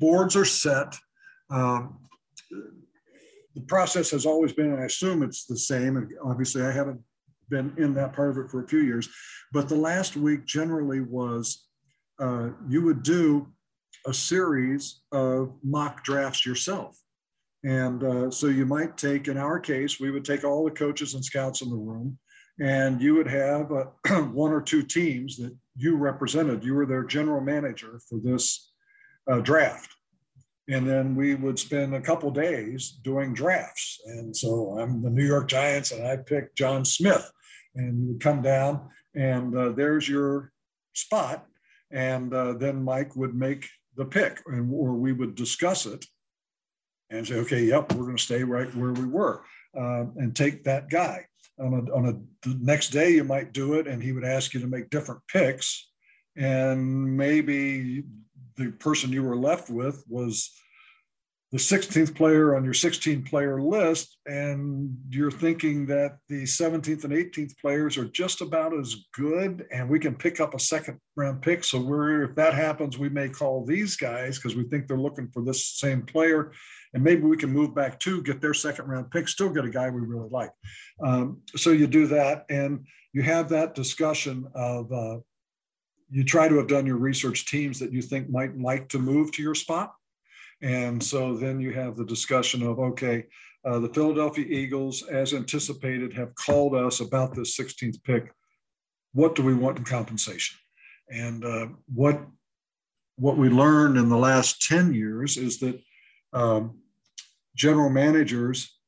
boards 0.00 0.34
are 0.34 0.44
set. 0.44 0.96
Um, 1.50 2.00
the 3.54 3.60
process 3.62 4.10
has 4.10 4.26
always 4.26 4.52
been, 4.52 4.72
and 4.72 4.82
I 4.82 4.86
assume 4.86 5.22
it's 5.22 5.46
the 5.46 5.56
same. 5.56 5.96
And 5.96 6.10
obviously, 6.24 6.62
I 6.62 6.72
haven't 6.72 7.00
been 7.48 7.72
in 7.78 7.94
that 7.94 8.12
part 8.12 8.30
of 8.30 8.38
it 8.38 8.50
for 8.50 8.64
a 8.64 8.68
few 8.68 8.80
years, 8.80 9.08
but 9.52 9.68
the 9.68 9.76
last 9.76 10.16
week 10.16 10.44
generally 10.46 11.00
was 11.00 11.68
uh, 12.18 12.50
you 12.68 12.82
would 12.82 13.04
do 13.04 13.46
a 14.04 14.12
series 14.12 15.02
of 15.12 15.54
mock 15.62 16.02
drafts 16.02 16.44
yourself. 16.44 16.98
And 17.66 18.04
uh, 18.04 18.30
so 18.30 18.46
you 18.46 18.64
might 18.64 18.96
take, 18.96 19.26
in 19.26 19.36
our 19.36 19.58
case, 19.58 19.98
we 19.98 20.12
would 20.12 20.24
take 20.24 20.44
all 20.44 20.64
the 20.64 20.70
coaches 20.70 21.14
and 21.14 21.24
scouts 21.24 21.62
in 21.62 21.68
the 21.68 21.74
room, 21.74 22.16
and 22.60 23.02
you 23.02 23.16
would 23.16 23.26
have 23.26 23.72
uh, 23.72 24.22
one 24.32 24.52
or 24.52 24.62
two 24.62 24.84
teams 24.84 25.36
that 25.38 25.52
you 25.76 25.96
represented. 25.96 26.62
You 26.62 26.74
were 26.74 26.86
their 26.86 27.02
general 27.02 27.40
manager 27.40 27.98
for 28.08 28.20
this 28.22 28.72
uh, 29.28 29.40
draft. 29.40 29.92
And 30.68 30.88
then 30.88 31.16
we 31.16 31.34
would 31.34 31.58
spend 31.58 31.92
a 31.92 32.00
couple 32.00 32.30
days 32.30 33.00
doing 33.02 33.34
drafts. 33.34 34.00
And 34.06 34.36
so 34.36 34.78
I'm 34.78 35.02
the 35.02 35.10
New 35.10 35.26
York 35.26 35.48
Giants, 35.48 35.90
and 35.90 36.06
I 36.06 36.18
picked 36.18 36.56
John 36.56 36.84
Smith. 36.84 37.28
And 37.74 38.00
you 38.00 38.12
would 38.12 38.20
come 38.20 38.42
down, 38.42 38.90
and 39.16 39.56
uh, 39.56 39.70
there's 39.70 40.08
your 40.08 40.52
spot. 40.94 41.44
And 41.90 42.32
uh, 42.32 42.52
then 42.52 42.84
Mike 42.84 43.16
would 43.16 43.34
make 43.34 43.68
the 43.96 44.04
pick, 44.04 44.40
and, 44.46 44.72
or 44.72 44.94
we 44.94 45.12
would 45.12 45.34
discuss 45.34 45.84
it 45.84 46.06
and 47.10 47.26
say, 47.26 47.36
okay, 47.36 47.62
yep, 47.64 47.92
we're 47.92 48.04
going 48.04 48.16
to 48.16 48.22
stay 48.22 48.42
right 48.42 48.74
where 48.74 48.92
we 48.92 49.06
were 49.06 49.42
uh, 49.76 50.04
and 50.16 50.34
take 50.34 50.64
that 50.64 50.90
guy. 50.90 51.24
On 51.58 51.72
a, 51.72 51.94
on 51.94 52.06
a 52.06 52.48
next 52.60 52.90
day, 52.90 53.10
you 53.10 53.24
might 53.24 53.52
do 53.52 53.74
it, 53.74 53.86
and 53.86 54.02
he 54.02 54.12
would 54.12 54.24
ask 54.24 54.52
you 54.52 54.60
to 54.60 54.66
make 54.66 54.90
different 54.90 55.22
picks, 55.28 55.90
and 56.36 57.16
maybe 57.16 58.04
the 58.56 58.72
person 58.72 59.10
you 59.10 59.22
were 59.22 59.36
left 59.36 59.70
with 59.70 60.04
was 60.06 60.50
the 61.52 61.58
16th 61.58 62.14
player 62.14 62.56
on 62.56 62.64
your 62.64 62.74
16 62.74 63.22
player 63.22 63.62
list, 63.62 64.18
and 64.26 64.94
you're 65.08 65.30
thinking 65.30 65.86
that 65.86 66.18
the 66.28 66.42
17th 66.42 67.04
and 67.04 67.12
18th 67.12 67.56
players 67.58 67.96
are 67.96 68.06
just 68.06 68.40
about 68.40 68.76
as 68.76 68.96
good, 69.14 69.64
and 69.72 69.88
we 69.88 70.00
can 70.00 70.14
pick 70.14 70.40
up 70.40 70.54
a 70.54 70.58
second 70.58 70.98
round 71.16 71.40
pick. 71.42 71.62
So 71.62 71.80
we're 71.80 72.24
if 72.24 72.34
that 72.34 72.52
happens, 72.52 72.98
we 72.98 73.08
may 73.08 73.28
call 73.28 73.64
these 73.64 73.96
guys 73.96 74.36
because 74.36 74.56
we 74.56 74.64
think 74.64 74.88
they're 74.88 74.98
looking 74.98 75.28
for 75.32 75.42
this 75.42 75.66
same 75.78 76.02
player, 76.02 76.52
and 76.94 77.02
maybe 77.02 77.22
we 77.22 77.36
can 77.36 77.50
move 77.50 77.74
back 77.74 77.98
to 78.00 78.22
get 78.22 78.40
their 78.40 78.54
second 78.54 78.86
round 78.86 79.10
pick, 79.10 79.28
still 79.28 79.50
get 79.50 79.64
a 79.64 79.70
guy 79.70 79.90
we 79.90 80.00
really 80.00 80.28
like. 80.30 80.50
Um, 81.04 81.42
so 81.54 81.70
you 81.70 81.86
do 81.86 82.06
that, 82.08 82.46
and 82.50 82.86
you 83.12 83.22
have 83.22 83.48
that 83.50 83.74
discussion 83.74 84.46
of. 84.54 84.92
Uh, 84.92 85.18
you 86.08 86.22
try 86.22 86.46
to 86.46 86.56
have 86.58 86.68
done 86.68 86.86
your 86.86 86.98
research 86.98 87.46
teams 87.46 87.80
that 87.80 87.92
you 87.92 88.00
think 88.00 88.30
might 88.30 88.56
like 88.56 88.88
to 88.90 88.98
move 89.00 89.32
to 89.32 89.42
your 89.42 89.56
spot 89.56 89.92
and 90.62 91.02
so 91.02 91.36
then 91.36 91.60
you 91.60 91.72
have 91.72 91.96
the 91.96 92.04
discussion 92.04 92.62
of 92.62 92.78
okay, 92.78 93.26
uh, 93.64 93.78
the 93.78 93.88
Philadelphia 93.88 94.44
Eagles, 94.46 95.02
as 95.02 95.34
anticipated, 95.34 96.12
have 96.14 96.34
called 96.34 96.74
us 96.74 97.00
about 97.00 97.34
this 97.34 97.58
16th 97.58 98.02
pick. 98.04 98.32
What 99.12 99.34
do 99.34 99.42
we 99.42 99.54
want 99.54 99.78
in 99.78 99.84
compensation? 99.84 100.56
And 101.08 101.44
uh, 101.44 101.68
what 101.92 102.20
what 103.18 103.38
we 103.38 103.48
learned 103.48 103.96
in 103.96 104.10
the 104.10 104.16
last 104.16 104.60
10 104.68 104.92
years 104.92 105.38
is 105.38 105.58
that 105.60 105.80
um, 106.36 106.78
general 107.56 107.88
managers 107.88 108.78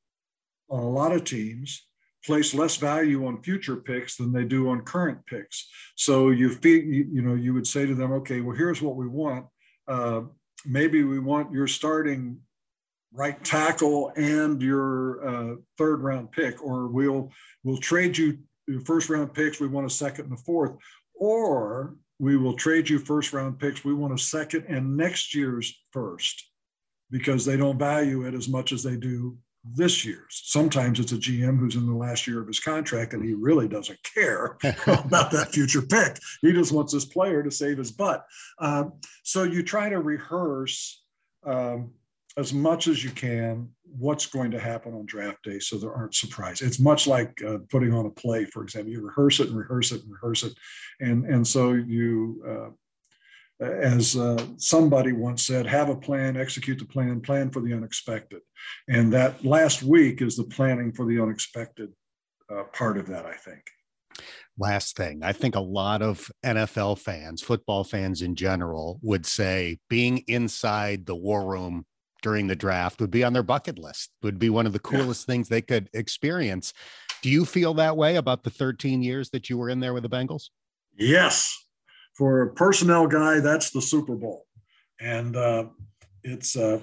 on 0.69 0.81
a 0.81 0.89
lot 0.89 1.13
of 1.13 1.25
teams 1.25 1.89
place 2.25 2.53
less 2.53 2.77
value 2.77 3.27
on 3.27 3.43
future 3.43 3.77
picks 3.77 4.17
than 4.17 4.33
they 4.33 4.45
do 4.45 4.69
on 4.69 4.83
current 4.83 5.25
picks. 5.27 5.67
So 5.97 6.29
you 6.29 6.57
you, 6.63 7.09
you 7.11 7.23
know, 7.23 7.35
you 7.35 7.55
would 7.55 7.67
say 7.67 7.87
to 7.87 7.95
them, 7.95 8.13
okay, 8.13 8.43
well, 8.43 8.57
here's 8.57 8.83
what 8.83 8.97
we 8.97 9.09
want. 9.09 9.47
Uh, 9.87 10.23
maybe 10.67 11.05
we 11.05 11.19
want 11.21 11.53
your 11.53 11.67
starting 11.67 12.39
right 13.13 13.43
tackle 13.43 14.13
and 14.17 14.61
your 14.61 15.27
uh, 15.27 15.55
third 15.79 16.03
round 16.03 16.31
pick, 16.33 16.63
or 16.63 16.89
we'll 16.89 17.33
we'll 17.65 17.79
trade 17.79 18.19
you 18.19 18.39
first 18.85 19.09
round 19.09 19.33
picks. 19.33 19.59
We 19.59 19.69
want 19.69 19.87
a 19.87 19.91
second 19.91 20.27
and 20.27 20.35
a 20.35 20.43
fourth, 20.43 20.77
or 21.15 21.95
we 22.19 22.37
will 22.37 22.55
trade 22.55 22.91
you 22.91 22.99
first 22.99 23.33
round 23.33 23.59
picks. 23.59 23.85
We 23.85 23.95
want 23.95 24.13
a 24.13 24.19
second 24.19 24.67
and 24.69 24.97
next 24.99 25.35
year's 25.35 25.73
first 25.93 26.48
because 27.11 27.45
they 27.45 27.57
don't 27.57 27.79
value 27.79 28.27
it 28.27 28.35
as 28.35 28.49
much 28.49 28.73
as 28.73 28.83
they 28.83 28.97
do 28.97 29.37
this 29.65 30.05
year's. 30.05 30.43
Sometimes 30.45 31.01
it's 31.01 31.13
a 31.13 31.17
GM 31.17 31.59
who's 31.59 31.77
in 31.77 31.87
the 31.87 31.95
last 31.95 32.27
year 32.27 32.41
of 32.41 32.47
his 32.47 32.61
contract 32.61 33.13
and 33.13 33.25
he 33.25 33.35
really 33.35 33.69
doesn't 33.69 33.99
care 34.03 34.57
about 34.87 35.31
that 35.33 35.53
future 35.53 35.83
pick. 35.83 36.19
He 36.43 36.53
just 36.53 36.73
wants 36.73 36.93
this 36.93 37.05
player 37.05 37.43
to 37.43 37.51
save 37.51 37.79
his 37.79 37.91
butt. 37.91 38.25
Um, 38.59 38.95
so 39.25 39.43
you 39.43 39.63
try 39.63 39.89
to 39.89 40.01
rehearse 40.01 41.03
um, 41.45 41.93
as 42.37 42.53
much 42.53 42.87
as 42.87 43.03
you 43.03 43.11
can 43.11 43.69
what's 43.85 44.27
going 44.27 44.51
to 44.51 44.61
happen 44.61 44.95
on 44.95 45.07
draft 45.07 45.43
day 45.43 45.59
so 45.59 45.77
there 45.77 45.93
aren't 45.93 46.15
surprises. 46.15 46.67
It's 46.67 46.79
much 46.79 47.07
like 47.07 47.43
uh, 47.43 47.59
putting 47.71 47.93
on 47.93 48.07
a 48.07 48.11
play, 48.11 48.45
for 48.45 48.63
example. 48.63 48.93
You 48.93 49.01
rehearse 49.01 49.41
it 49.41 49.49
and 49.49 49.57
rehearse 49.57 49.93
it 49.93 50.03
and 50.03 50.13
rehearse 50.13 50.45
it. 50.45 50.53
And, 51.01 51.25
and 51.25 51.47
so 51.47 51.73
you 51.73 52.43
uh, 52.47 52.71
as 53.61 54.17
uh, 54.17 54.45
somebody 54.57 55.13
once 55.13 55.47
said, 55.47 55.67
have 55.67 55.89
a 55.89 55.97
plan, 55.97 56.37
execute 56.37 56.79
the 56.79 56.85
plan, 56.85 57.21
plan 57.21 57.51
for 57.51 57.61
the 57.61 57.73
unexpected. 57.73 58.41
And 58.89 59.13
that 59.13 59.45
last 59.45 59.83
week 59.83 60.23
is 60.23 60.37
the 60.37 60.45
planning 60.45 60.93
for 60.93 61.07
the 61.07 61.21
unexpected 61.21 61.91
uh, 62.51 62.65
part 62.73 62.99
of 62.99 63.07
that, 63.09 63.27
I 63.27 63.35
think. 63.35 63.63
Last 64.59 64.97
thing, 64.97 65.21
I 65.23 65.33
think 65.33 65.55
a 65.55 65.61
lot 65.61 66.03
of 66.03 66.31
NFL 66.45 66.99
fans, 66.99 67.43
football 67.43 67.85
fans 67.85 68.23
in 68.23 68.35
general, 68.35 68.99
would 69.03 69.25
say 69.25 69.79
being 69.89 70.19
inside 70.27 71.07
the 71.07 71.15
war 71.15 71.47
room 71.47 71.85
during 72.23 72.49
the 72.49 72.57
draft 72.57 73.01
would 73.01 73.13
be 73.13 73.23
on 73.23 73.33
their 73.33 73.45
bucket 73.45 73.79
list, 73.79 74.11
would 74.23 74.39
be 74.39 74.51
one 74.51 74.67
of 74.67 74.73
the 74.73 74.81
coolest 74.81 75.29
yeah. 75.29 75.33
things 75.33 75.49
they 75.49 75.63
could 75.63 75.89
experience. 75.95 76.73
Do 77.23 77.31
you 77.31 77.45
feel 77.45 77.75
that 77.75 77.97
way 77.97 78.17
about 78.17 78.43
the 78.43 78.51
13 78.51 79.03
years 79.03 79.31
that 79.31 79.49
you 79.49 79.59
were 79.59 79.69
in 79.69 79.79
there 79.79 79.95
with 79.95 80.03
the 80.03 80.09
Bengals? 80.09 80.51
Yes, 80.97 81.68
for 82.19 82.43
a 82.43 82.51
personnel 82.53 83.07
guy, 83.07 83.39
that's 83.39 83.71
the 83.71 83.81
Super 83.81 84.17
Bowl, 84.17 84.45
and 85.01 85.37
uh, 85.37 85.67
it's 86.25 86.57
uh, 86.57 86.81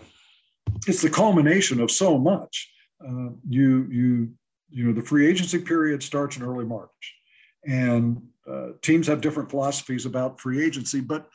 it's 0.87 1.01
the 1.01 1.09
culmination 1.09 1.81
of 1.81 1.91
so 1.91 2.17
much. 2.17 2.71
Uh, 3.05 3.31
you 3.47 3.85
you 3.91 4.31
you 4.69 4.85
know 4.85 4.93
the 4.93 5.05
free 5.05 5.27
agency 5.27 5.59
period 5.59 6.01
starts 6.01 6.37
in 6.37 6.43
early 6.43 6.63
March, 6.63 7.13
And 7.65 8.21
uh, 8.49 8.69
teams 8.81 9.07
have 9.07 9.19
different 9.19 9.51
philosophies 9.51 10.05
about 10.05 10.39
free 10.39 10.63
agency, 10.63 11.01
but 11.01 11.27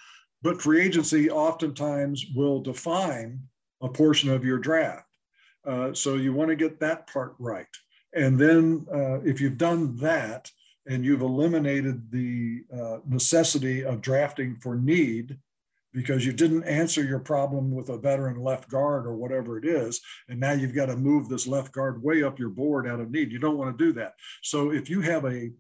but 0.43 0.63
free 0.63 0.81
agency 0.81 1.31
oftentimes 1.31 2.25
will 2.35 2.61
define 2.61 3.39
a 3.83 3.89
portion 3.89 4.31
of 4.31 4.47
your 4.47 4.59
draft. 4.59 5.05
Uh, 5.67 5.93
so 5.93 6.15
you 6.15 6.33
want 6.33 6.49
to 6.49 6.57
get 6.57 6.81
that 6.81 7.07
part 7.07 7.35
right. 7.39 7.67
And 8.15 8.39
then 8.39 8.87
uh, 8.91 9.21
if 9.21 9.43
you've 9.43 9.59
done 9.59 9.95
that 9.99 10.51
and 10.87 11.05
you've 11.05 11.23
eliminated 11.23 12.11
the 12.11 12.65
uh, 12.75 12.99
necessity 13.07 13.85
of 13.85 14.01
drafting 14.01 14.57
for 14.57 14.77
need 14.77 15.39
because 15.93 16.25
you 16.25 16.33
didn't 16.33 16.65
answer 16.65 17.03
your 17.03 17.19
problem 17.19 17.73
with 17.73 17.89
a 17.89 17.99
veteran 17.99 18.41
left 18.41 18.69
guard 18.69 19.07
or 19.07 19.15
whatever 19.15 19.59
it 19.59 19.65
is, 19.65 20.01
and 20.29 20.39
now 20.39 20.53
you've 20.53 20.75
got 20.75 20.87
to 20.87 20.97
move 20.97 21.29
this 21.29 21.47
left 21.47 21.73
guard 21.73 22.03
way 22.03 22.23
up 22.23 22.39
your 22.39 22.49
board 22.49 22.87
out 22.87 23.01
of 23.01 23.11
need. 23.11 23.33
You 23.33 23.39
don't 23.41 23.59
want 23.59 23.77
to 23.77 23.85
do 23.85 23.93
that. 23.95 24.15
So 24.43 24.71
if 24.71 24.89
you 24.89 25.01
have 25.01 25.25
a, 25.25 25.51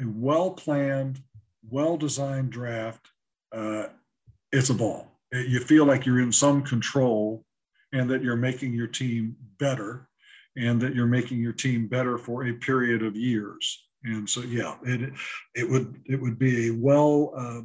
a 0.00 0.06
well 0.06 0.52
planned, 0.52 1.20
well 1.68 1.96
designed 1.96 2.50
draft, 2.50 3.08
uh, 3.52 3.86
it's 4.52 4.70
a 4.70 4.74
ball. 4.74 5.08
You 5.32 5.60
feel 5.60 5.84
like 5.84 6.06
you're 6.06 6.20
in 6.20 6.32
some 6.32 6.62
control 6.62 7.44
and 7.92 8.08
that 8.10 8.22
you're 8.22 8.36
making 8.36 8.72
your 8.72 8.86
team 8.86 9.36
better 9.58 10.08
and 10.56 10.80
that 10.80 10.94
you're 10.94 11.06
making 11.06 11.38
your 11.38 11.52
team 11.52 11.86
better 11.86 12.18
for 12.18 12.46
a 12.46 12.52
period 12.52 13.02
of 13.02 13.16
years. 13.16 13.86
And 14.04 14.28
so, 14.28 14.40
yeah, 14.40 14.76
it, 14.84 15.12
it 15.54 15.68
would, 15.68 16.00
it 16.06 16.20
would 16.20 16.38
be 16.38 16.68
a 16.68 16.72
well, 16.72 17.32
uh, 17.36 17.60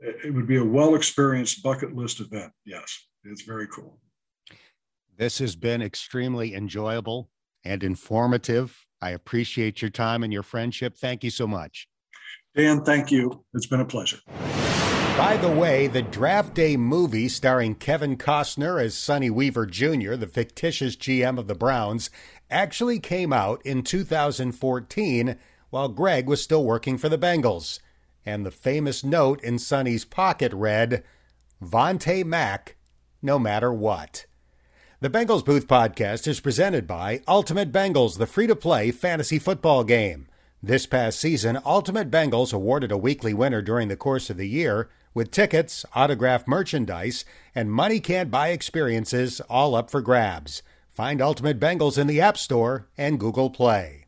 it 0.00 0.32
would 0.32 0.46
be 0.46 0.56
a 0.56 0.64
well 0.64 0.94
experienced 0.94 1.62
bucket 1.62 1.94
list 1.94 2.20
event. 2.20 2.52
Yes, 2.64 3.06
it's 3.24 3.42
very 3.42 3.66
cool. 3.68 3.98
This 5.16 5.38
has 5.38 5.56
been 5.56 5.82
extremely 5.82 6.54
enjoyable 6.54 7.30
and 7.64 7.82
informative. 7.82 8.86
I 9.02 9.10
appreciate 9.10 9.82
your 9.82 9.90
time 9.90 10.22
and 10.22 10.32
your 10.32 10.42
friendship. 10.42 10.96
Thank 10.96 11.22
you 11.24 11.30
so 11.30 11.46
much. 11.46 11.88
Dan, 12.56 12.82
thank 12.84 13.10
you. 13.10 13.44
It's 13.54 13.66
been 13.66 13.80
a 13.80 13.84
pleasure. 13.84 14.18
By 15.16 15.36
the 15.36 15.50
way, 15.50 15.86
the 15.86 16.02
Draft 16.02 16.54
Day 16.54 16.76
movie 16.78 17.28
starring 17.28 17.74
Kevin 17.74 18.16
Costner 18.16 18.82
as 18.82 18.94
Sonny 18.94 19.28
Weaver 19.28 19.66
Jr., 19.66 20.14
the 20.14 20.26
fictitious 20.26 20.96
GM 20.96 21.38
of 21.38 21.46
the 21.46 21.54
Browns, 21.54 22.08
actually 22.50 22.98
came 22.98 23.32
out 23.32 23.60
in 23.64 23.82
2014 23.82 25.36
while 25.70 25.88
Greg 25.88 26.26
was 26.26 26.42
still 26.42 26.64
working 26.64 26.98
for 26.98 27.08
the 27.08 27.18
Bengals. 27.18 27.80
And 28.26 28.44
the 28.44 28.50
famous 28.50 29.02
note 29.02 29.42
in 29.42 29.58
Sonny's 29.58 30.04
pocket 30.04 30.52
read, 30.52 31.02
Vontae 31.62 32.24
Mack, 32.24 32.76
no 33.22 33.38
matter 33.38 33.72
what. 33.72 34.26
The 35.00 35.08
Bengals 35.08 35.44
Booth 35.44 35.66
podcast 35.66 36.28
is 36.28 36.40
presented 36.40 36.86
by 36.86 37.22
Ultimate 37.26 37.72
Bengals, 37.72 38.18
the 38.18 38.26
free 38.26 38.46
to 38.46 38.54
play 38.54 38.90
fantasy 38.90 39.38
football 39.38 39.82
game. 39.82 40.28
This 40.62 40.86
past 40.86 41.18
season, 41.18 41.58
Ultimate 41.64 42.10
Bengals 42.10 42.52
awarded 42.52 42.92
a 42.92 42.98
weekly 42.98 43.32
winner 43.32 43.62
during 43.62 43.88
the 43.88 43.96
course 43.96 44.28
of 44.28 44.36
the 44.36 44.48
year 44.48 44.90
with 45.14 45.30
tickets, 45.30 45.86
autographed 45.94 46.46
merchandise, 46.46 47.24
and 47.54 47.72
money 47.72 47.98
can't 47.98 48.30
buy 48.30 48.48
experiences 48.48 49.40
all 49.48 49.74
up 49.74 49.90
for 49.90 50.02
grabs. 50.02 50.62
Find 51.00 51.22
Ultimate 51.22 51.58
Bengals 51.58 51.96
in 51.96 52.08
the 52.08 52.20
App 52.20 52.36
Store 52.36 52.90
and 52.98 53.18
Google 53.18 53.48
Play. 53.48 54.04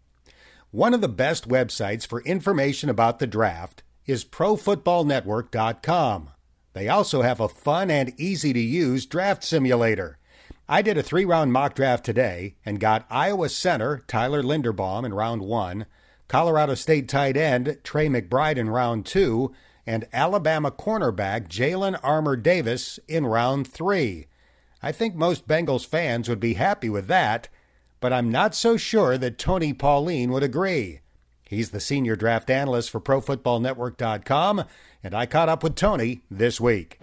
One 0.71 0.93
of 0.93 1.01
the 1.01 1.09
best 1.09 1.49
websites 1.49 2.07
for 2.07 2.21
information 2.21 2.91
about 2.91 3.19
the 3.19 3.27
draft 3.27 3.83
is 4.05 4.27
ProFootballNetwork.com. 4.27 6.31
They 6.75 6.91
also 6.91 7.23
have 7.23 7.41
a 7.41 7.49
fun 7.49 7.91
and 7.91 8.13
easy 8.21 8.53
to 8.53 8.61
use 8.61 9.07
draft 9.07 9.43
simulator. 9.43 10.19
I 10.69 10.83
did 10.83 10.99
a 10.99 11.03
three 11.03 11.25
round 11.25 11.51
mock 11.51 11.75
draft 11.75 12.05
today 12.05 12.57
and 12.63 12.79
got 12.79 13.07
Iowa 13.09 13.49
center 13.49 14.05
Tyler 14.07 14.43
Linderbaum 14.43 15.07
in 15.07 15.15
round 15.15 15.41
one, 15.41 15.87
Colorado 16.29 16.75
State 16.75 17.09
tight 17.09 17.39
end 17.39 17.79
Trey 17.83 18.09
McBride 18.09 18.59
in 18.59 18.69
round 18.69 19.07
two, 19.07 19.55
and 19.87 20.07
Alabama 20.13 20.71
cornerback 20.71 21.49
Jalen 21.49 21.99
Armour 22.03 22.37
Davis 22.37 22.99
in 23.09 23.25
round 23.25 23.67
three. 23.67 24.27
I 24.83 24.91
think 24.91 25.15
most 25.15 25.47
Bengals 25.47 25.87
fans 25.87 26.29
would 26.29 26.41
be 26.41 26.55
happy 26.55 26.89
with 26.89 27.07
that, 27.07 27.49
but 28.01 28.13
I'm 28.13 28.31
not 28.33 28.55
so 28.55 28.77
sure 28.77 29.17
that 29.17 29.39
Tony 29.39 29.73
Pauline 29.73 30.33
would 30.33 30.43
agree. 30.43 31.01
He's 31.47 31.71
the 31.71 31.81
senior 31.81 32.17
draft 32.17 32.51
analyst 32.51 32.91
for 32.91 33.01
ProFootballNetwork.com, 33.01 34.65
and 35.05 35.15
I 35.15 35.27
caught 35.27 35.49
up 35.49 35.63
with 35.63 35.77
Tony 35.77 36.23
this 36.31 36.61
week. 36.61 36.99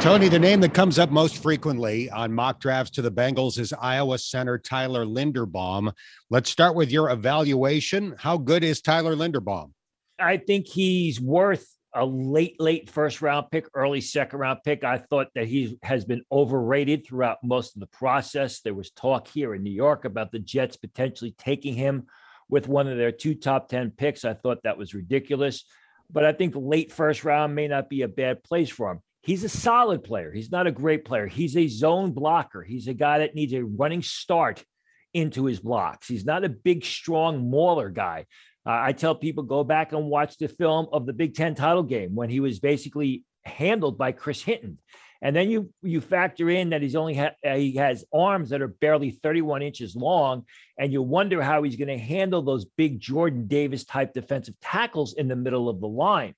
Tony, 0.00 0.28
the 0.28 0.38
name 0.38 0.60
that 0.60 0.74
comes 0.74 0.98
up 0.98 1.10
most 1.10 1.42
frequently 1.42 2.08
on 2.08 2.32
mock 2.32 2.60
drafts 2.60 2.92
to 2.92 3.02
the 3.02 3.10
Bengals 3.10 3.58
is 3.58 3.72
Iowa 3.72 4.16
center 4.16 4.56
Tyler 4.56 5.04
Linderbaum. 5.04 5.92
Let's 6.30 6.50
start 6.50 6.76
with 6.76 6.90
your 6.90 7.10
evaluation. 7.10 8.14
How 8.16 8.38
good 8.38 8.62
is 8.64 8.80
Tyler 8.80 9.16
Linderbaum? 9.16 9.72
I 10.20 10.36
think 10.36 10.68
he's 10.68 11.20
worth 11.20 11.66
a 11.98 12.04
late, 12.04 12.60
late 12.60 12.90
first 12.90 13.22
round 13.22 13.50
pick, 13.50 13.66
early 13.74 14.00
second 14.00 14.38
round 14.38 14.60
pick. 14.64 14.84
I 14.84 14.98
thought 14.98 15.28
that 15.34 15.46
he 15.46 15.78
has 15.82 16.04
been 16.04 16.22
overrated 16.30 17.06
throughout 17.06 17.42
most 17.42 17.76
of 17.76 17.80
the 17.80 17.86
process. 17.86 18.60
There 18.60 18.74
was 18.74 18.90
talk 18.90 19.28
here 19.28 19.54
in 19.54 19.62
New 19.62 19.72
York 19.72 20.04
about 20.04 20.32
the 20.32 20.38
Jets 20.38 20.76
potentially 20.76 21.34
taking 21.38 21.74
him 21.74 22.06
with 22.48 22.68
one 22.68 22.88
of 22.88 22.96
their 22.96 23.12
two 23.12 23.34
top 23.34 23.68
10 23.68 23.90
picks. 23.92 24.24
I 24.24 24.34
thought 24.34 24.62
that 24.62 24.78
was 24.78 24.94
ridiculous. 24.94 25.64
But 26.10 26.24
I 26.24 26.32
think 26.32 26.54
late 26.56 26.90
first 26.92 27.24
round 27.24 27.54
may 27.54 27.68
not 27.68 27.88
be 27.88 28.02
a 28.02 28.08
bad 28.08 28.42
place 28.42 28.70
for 28.70 28.90
him. 28.90 29.00
He's 29.22 29.44
a 29.44 29.48
solid 29.48 30.04
player. 30.04 30.32
He's 30.32 30.50
not 30.50 30.66
a 30.66 30.72
great 30.72 31.04
player. 31.04 31.26
He's 31.26 31.56
a 31.56 31.66
zone 31.66 32.12
blocker. 32.12 32.62
He's 32.62 32.88
a 32.88 32.94
guy 32.94 33.18
that 33.18 33.34
needs 33.34 33.52
a 33.52 33.62
running 33.62 34.02
start 34.02 34.64
into 35.12 35.44
his 35.44 35.60
blocks. 35.60 36.08
He's 36.08 36.24
not 36.24 36.44
a 36.44 36.48
big, 36.48 36.84
strong 36.84 37.50
mauler 37.50 37.90
guy. 37.90 38.26
Uh, 38.66 38.80
I 38.82 38.92
tell 38.92 39.14
people 39.14 39.44
go 39.44 39.64
back 39.64 39.92
and 39.92 40.06
watch 40.06 40.36
the 40.38 40.48
film 40.48 40.88
of 40.92 41.06
the 41.06 41.12
Big 41.12 41.34
Ten 41.34 41.54
title 41.54 41.82
game 41.82 42.14
when 42.14 42.30
he 42.30 42.40
was 42.40 42.60
basically 42.60 43.24
handled 43.44 43.98
by 43.98 44.12
Chris 44.12 44.42
Hinton. 44.42 44.78
And 45.20 45.34
then 45.34 45.50
you 45.50 45.72
you 45.82 46.00
factor 46.00 46.48
in 46.48 46.70
that 46.70 46.82
he's 46.82 46.94
only 46.94 47.14
ha- 47.14 47.34
uh, 47.44 47.56
he 47.56 47.74
has 47.76 48.04
arms 48.12 48.50
that 48.50 48.62
are 48.62 48.68
barely 48.68 49.10
31 49.10 49.62
inches 49.62 49.96
long, 49.96 50.44
and 50.78 50.92
you 50.92 51.02
wonder 51.02 51.42
how 51.42 51.62
he's 51.62 51.76
going 51.76 51.88
to 51.88 51.98
handle 51.98 52.40
those 52.40 52.64
big 52.64 53.00
Jordan 53.00 53.48
Davis 53.48 53.84
type 53.84 54.12
defensive 54.12 54.54
tackles 54.60 55.14
in 55.14 55.26
the 55.26 55.34
middle 55.34 55.68
of 55.68 55.80
the 55.80 55.88
line. 55.88 56.34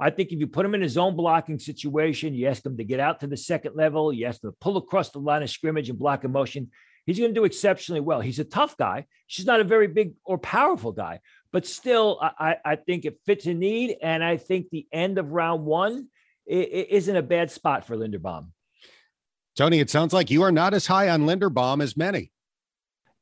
I 0.00 0.10
think 0.10 0.32
if 0.32 0.40
you 0.40 0.48
put 0.48 0.66
him 0.66 0.74
in 0.74 0.82
a 0.82 0.88
zone 0.88 1.14
blocking 1.14 1.60
situation, 1.60 2.34
you 2.34 2.48
ask 2.48 2.66
him 2.66 2.76
to 2.76 2.84
get 2.84 2.98
out 2.98 3.20
to 3.20 3.28
the 3.28 3.36
second 3.36 3.76
level, 3.76 4.12
you 4.12 4.26
ask 4.26 4.42
him 4.42 4.50
to 4.50 4.56
pull 4.60 4.76
across 4.76 5.10
the 5.10 5.20
line 5.20 5.44
of 5.44 5.50
scrimmage 5.50 5.88
and 5.88 5.98
block 5.98 6.24
a 6.24 6.28
motion, 6.28 6.70
he's 7.06 7.18
going 7.18 7.30
to 7.30 7.40
do 7.40 7.44
exceptionally 7.44 8.00
well. 8.00 8.20
He's 8.20 8.40
a 8.40 8.44
tough 8.44 8.76
guy. 8.76 9.06
He's 9.28 9.46
not 9.46 9.60
a 9.60 9.64
very 9.64 9.86
big 9.86 10.14
or 10.24 10.38
powerful 10.38 10.90
guy, 10.90 11.20
but 11.54 11.64
still, 11.64 12.18
I, 12.20 12.56
I 12.64 12.74
think 12.74 13.04
it 13.04 13.20
fits 13.24 13.46
a 13.46 13.54
need. 13.54 13.96
And 14.02 14.24
I 14.24 14.38
think 14.38 14.70
the 14.70 14.88
end 14.92 15.18
of 15.18 15.30
round 15.30 15.64
one 15.64 16.08
is 16.48 16.86
isn't 16.90 17.16
a 17.16 17.22
bad 17.22 17.48
spot 17.48 17.86
for 17.86 17.96
Linderbaum. 17.96 18.48
Tony, 19.56 19.78
it 19.78 19.88
sounds 19.88 20.12
like 20.12 20.32
you 20.32 20.42
are 20.42 20.50
not 20.50 20.74
as 20.74 20.88
high 20.88 21.10
on 21.10 21.22
Linderbaum 21.22 21.80
as 21.80 21.96
many. 21.96 22.32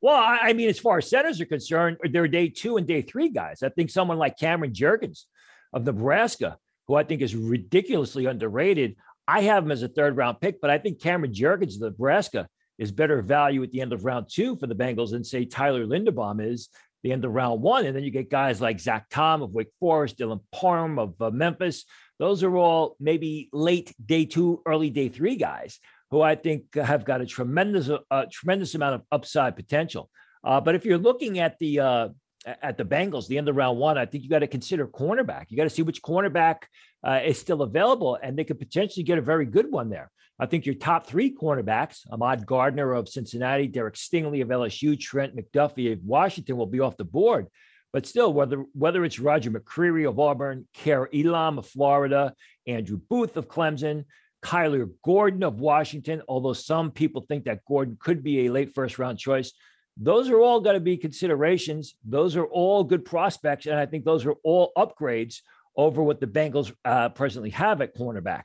Well, 0.01 0.15
I 0.17 0.51
mean, 0.53 0.67
as 0.67 0.79
far 0.79 0.97
as 0.97 1.11
centers 1.11 1.39
are 1.41 1.45
concerned, 1.45 1.97
they're 2.11 2.27
day 2.27 2.49
two 2.49 2.77
and 2.77 2.87
day 2.87 3.03
three 3.03 3.29
guys. 3.29 3.61
I 3.61 3.69
think 3.69 3.91
someone 3.91 4.17
like 4.17 4.39
Cameron 4.39 4.73
Jurgens 4.73 5.25
of 5.71 5.85
Nebraska, 5.85 6.57
who 6.87 6.95
I 6.95 7.03
think 7.03 7.21
is 7.21 7.35
ridiculously 7.35 8.25
underrated, 8.25 8.95
I 9.27 9.41
have 9.41 9.63
him 9.63 9.71
as 9.71 9.83
a 9.83 9.87
third 9.87 10.17
round 10.17 10.41
pick, 10.41 10.59
but 10.59 10.71
I 10.71 10.79
think 10.79 10.99
Cameron 10.99 11.33
Jurgens 11.33 11.75
of 11.75 11.81
Nebraska 11.81 12.47
is 12.79 12.91
better 12.91 13.21
value 13.21 13.61
at 13.61 13.69
the 13.69 13.81
end 13.81 13.93
of 13.93 14.05
round 14.05 14.25
two 14.27 14.55
for 14.55 14.65
the 14.65 14.73
Bengals 14.73 15.11
than, 15.11 15.23
say, 15.23 15.45
Tyler 15.45 15.85
Linderbaum 15.85 16.43
is 16.43 16.69
the 17.03 17.11
end 17.11 17.25
of 17.25 17.33
round 17.33 17.61
one. 17.61 17.85
And 17.85 17.95
then 17.95 18.03
you 18.03 18.11
get 18.11 18.29
guys 18.29 18.61
like 18.61 18.79
Zach 18.79 19.07
Tom 19.09 19.41
of 19.41 19.51
Wake 19.51 19.71
Forest, 19.79 20.17
Dylan 20.17 20.41
Parham 20.51 20.97
of 20.97 21.21
uh, 21.21 21.29
Memphis. 21.29 21.85
Those 22.17 22.43
are 22.43 22.55
all 22.55 22.95
maybe 22.99 23.49
late 23.51 23.93
day 24.03 24.25
two, 24.25 24.61
early 24.65 24.89
day 24.89 25.09
three 25.09 25.35
guys 25.35 25.79
who 26.11 26.21
I 26.21 26.35
think 26.35 26.75
have 26.75 27.05
got 27.05 27.21
a 27.21 27.25
tremendous, 27.25 27.89
uh, 27.89 28.25
tremendous 28.31 28.75
amount 28.75 28.95
of 28.95 29.01
upside 29.11 29.55
potential. 29.55 30.09
Uh, 30.43 30.61
but 30.61 30.75
if 30.75 30.85
you're 30.85 30.97
looking 30.97 31.39
at 31.39 31.57
the 31.59 31.79
uh, 31.79 32.09
at 32.45 32.77
the 32.77 32.85
Bengals, 32.85 33.27
the 33.27 33.37
end 33.37 33.49
of 33.49 33.55
round 33.55 33.77
one, 33.77 33.97
I 33.97 34.05
think 34.05 34.23
you 34.23 34.29
got 34.29 34.39
to 34.39 34.47
consider 34.47 34.87
cornerback. 34.87 35.45
You 35.49 35.57
got 35.57 35.63
to 35.63 35.69
see 35.69 35.81
which 35.81 36.01
cornerback 36.01 36.57
uh, 37.05 37.21
is 37.23 37.39
still 37.39 37.61
available, 37.61 38.17
and 38.21 38.37
they 38.37 38.43
could 38.43 38.59
potentially 38.59 39.03
get 39.03 39.17
a 39.17 39.21
very 39.21 39.45
good 39.45 39.71
one 39.71 39.89
there. 39.89 40.11
I 40.39 40.45
think 40.45 40.65
your 40.65 40.75
top 40.75 41.05
three 41.05 41.33
cornerbacks, 41.33 41.99
Ahmad 42.11 42.45
Gardner 42.45 42.93
of 42.93 43.07
Cincinnati, 43.07 43.67
Derek 43.67 43.95
Stingley 43.95 44.41
of 44.41 44.49
LSU, 44.49 44.99
Trent 44.99 45.35
McDuffie 45.35 45.93
of 45.93 46.03
Washington 46.03 46.57
will 46.57 46.65
be 46.65 46.79
off 46.79 46.97
the 46.97 47.05
board. 47.05 47.47
But 47.91 48.07
still, 48.07 48.33
whether 48.33 48.65
whether 48.73 49.05
it's 49.05 49.19
Roger 49.19 49.51
McCreary 49.51 50.09
of 50.09 50.19
Auburn, 50.19 50.67
Kaiir 50.75 51.07
Elam 51.13 51.59
of 51.59 51.67
Florida, 51.67 52.33
Andrew 52.65 52.99
Booth 53.09 53.37
of 53.37 53.47
Clemson, 53.47 54.05
Kyler 54.43 54.89
Gordon 55.03 55.43
of 55.43 55.59
Washington, 55.59 56.23
although 56.27 56.53
some 56.53 56.91
people 56.91 57.21
think 57.21 57.45
that 57.45 57.63
Gordon 57.67 57.97
could 57.99 58.23
be 58.23 58.45
a 58.45 58.51
late 58.51 58.73
first 58.73 58.97
round 58.97 59.19
choice, 59.19 59.53
those 59.97 60.29
are 60.29 60.39
all 60.39 60.59
going 60.59 60.75
to 60.75 60.79
be 60.79 60.97
considerations. 60.97 61.95
Those 62.03 62.35
are 62.35 62.45
all 62.45 62.83
good 62.83 63.05
prospects. 63.05 63.65
And 63.65 63.75
I 63.75 63.85
think 63.85 64.05
those 64.05 64.25
are 64.25 64.35
all 64.43 64.71
upgrades 64.77 65.41
over 65.75 66.01
what 66.03 66.19
the 66.19 66.27
Bengals 66.27 66.73
uh, 66.85 67.09
presently 67.09 67.51
have 67.51 67.81
at 67.81 67.95
cornerback 67.95 68.43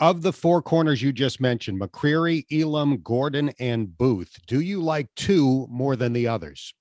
of 0.00 0.22
the 0.22 0.32
four 0.32 0.62
corners 0.62 1.02
you 1.02 1.12
just 1.12 1.40
mentioned, 1.40 1.80
McCreary, 1.80 2.44
Elam, 2.52 2.98
Gordon, 3.02 3.52
and 3.58 3.96
Booth, 3.96 4.38
do 4.46 4.60
you 4.60 4.80
like 4.80 5.08
two 5.16 5.66
more 5.68 5.96
than 5.96 6.12
the 6.12 6.28
others? 6.28 6.72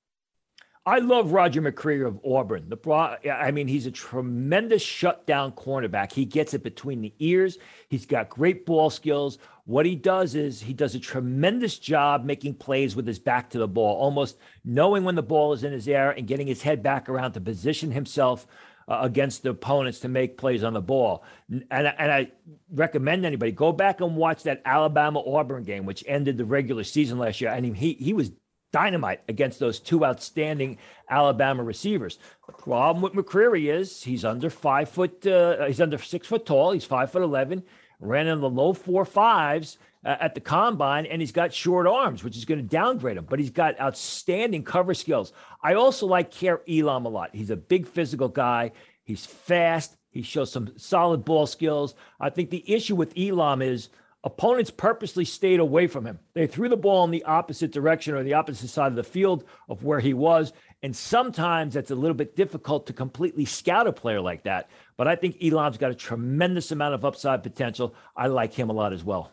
I 0.87 0.99
love 0.99 1.33
Roger 1.33 1.61
McCreary 1.61 2.07
of 2.07 2.17
Auburn. 2.25 2.69
The 2.69 3.29
I 3.29 3.51
mean, 3.51 3.67
he's 3.67 3.87
a 3.87 3.91
tremendous 3.91 4.81
shutdown 4.81 5.51
cornerback. 5.51 6.13
He 6.13 6.23
gets 6.23 6.53
it 6.53 6.63
between 6.63 7.01
the 7.01 7.13
ears. 7.19 7.57
He's 7.89 8.05
got 8.05 8.29
great 8.29 8.65
ball 8.65 8.89
skills. 8.89 9.37
What 9.65 9.85
he 9.85 9.97
does 9.97 10.33
is 10.33 10.61
he 10.61 10.71
does 10.71 10.95
a 10.95 10.99
tremendous 10.99 11.77
job 11.77 12.23
making 12.23 12.53
plays 12.53 12.95
with 12.95 13.05
his 13.05 13.19
back 13.19 13.49
to 13.49 13.57
the 13.57 13.67
ball, 13.67 13.97
almost 13.97 14.37
knowing 14.63 15.03
when 15.03 15.15
the 15.15 15.21
ball 15.21 15.51
is 15.51 15.65
in 15.65 15.73
his 15.73 15.89
air 15.89 16.11
and 16.11 16.25
getting 16.25 16.47
his 16.47 16.61
head 16.61 16.81
back 16.81 17.09
around 17.09 17.33
to 17.33 17.41
position 17.41 17.91
himself 17.91 18.47
uh, 18.87 18.99
against 19.01 19.43
the 19.43 19.49
opponents 19.49 19.99
to 19.99 20.07
make 20.07 20.37
plays 20.37 20.63
on 20.63 20.71
the 20.71 20.81
ball. 20.81 21.25
And, 21.49 21.65
and 21.69 22.11
I 22.13 22.31
recommend 22.71 23.25
anybody 23.25 23.51
go 23.51 23.73
back 23.73 23.99
and 23.99 24.15
watch 24.15 24.43
that 24.43 24.61
Alabama 24.63 25.21
Auburn 25.27 25.63
game, 25.63 25.85
which 25.85 26.05
ended 26.07 26.37
the 26.37 26.45
regular 26.45 26.85
season 26.85 27.17
last 27.17 27.41
year. 27.41 27.51
I 27.51 27.59
mean, 27.59 27.73
he 27.73 27.91
he 27.95 28.13
was 28.13 28.31
dynamite 28.77 29.21
against 29.27 29.59
those 29.59 29.79
two 29.79 30.05
outstanding 30.05 30.77
Alabama 31.09 31.63
receivers. 31.63 32.19
The 32.45 32.53
problem 32.53 33.01
with 33.01 33.13
McCreary 33.13 33.73
is 33.73 34.03
he's 34.03 34.23
under 34.23 34.51
five 34.51 34.87
foot, 34.87 35.25
uh, 35.25 35.65
he's 35.65 35.81
under 35.81 35.97
six 35.97 36.27
foot 36.27 36.45
tall. 36.45 36.73
He's 36.73 36.85
five 36.85 37.11
foot 37.11 37.23
11, 37.23 37.63
ran 37.99 38.27
in 38.27 38.39
the 38.39 38.49
low 38.49 38.73
four 38.73 39.03
fives 39.03 39.79
uh, 40.05 40.17
at 40.19 40.35
the 40.35 40.41
combine, 40.41 41.07
and 41.07 41.23
he's 41.23 41.31
got 41.31 41.51
short 41.51 41.87
arms, 41.87 42.23
which 42.23 42.37
is 42.37 42.45
going 42.45 42.59
to 42.59 42.67
downgrade 42.67 43.17
him, 43.17 43.25
but 43.27 43.39
he's 43.39 43.49
got 43.49 43.79
outstanding 43.79 44.63
cover 44.63 44.93
skills. 44.93 45.33
I 45.63 45.73
also 45.73 46.05
like 46.05 46.31
Kaiir 46.31 46.61
Elam 46.69 47.07
a 47.07 47.09
lot. 47.09 47.31
He's 47.33 47.49
a 47.49 47.57
big 47.57 47.87
physical 47.87 48.29
guy. 48.29 48.73
He's 49.03 49.25
fast. 49.25 49.97
He 50.11 50.21
shows 50.21 50.51
some 50.51 50.77
solid 50.77 51.25
ball 51.25 51.47
skills. 51.47 51.95
I 52.19 52.29
think 52.29 52.51
the 52.51 52.63
issue 52.71 52.95
with 52.95 53.17
Elam 53.17 53.63
is 53.63 53.89
Opponents 54.27 54.71
purposely 54.71 55.23
stayed 55.23 55.61
away 55.61 55.87
from 55.87 56.05
him. 56.05 56.19
They 56.33 56.47
threw 56.47 56.67
the 56.67 56.75
ball 56.75 57.05
in 57.05 57.11
the 57.11 57.23
opposite 57.23 57.71
direction 57.71 58.13
or 58.13 58.23
the 58.23 58.33
opposite 58.33 58.67
side 58.67 58.87
of 58.87 58.97
the 58.97 59.03
field 59.03 59.45
of 59.69 59.85
where 59.85 60.01
he 60.01 60.13
was. 60.13 60.51
And 60.83 60.93
sometimes 60.93 61.75
that's 61.75 61.91
a 61.91 61.95
little 61.95 62.13
bit 62.13 62.35
difficult 62.35 62.87
to 62.87 62.93
completely 62.93 63.45
scout 63.45 63.87
a 63.87 63.93
player 63.93 64.19
like 64.19 64.43
that. 64.43 64.69
But 64.97 65.07
I 65.07 65.15
think 65.15 65.37
Elam's 65.41 65.77
got 65.77 65.91
a 65.91 65.95
tremendous 65.95 66.73
amount 66.73 66.93
of 66.93 67.05
upside 67.05 67.41
potential. 67.41 67.95
I 68.17 68.27
like 68.27 68.53
him 68.53 68.69
a 68.69 68.73
lot 68.73 68.91
as 68.91 69.01
well. 69.01 69.31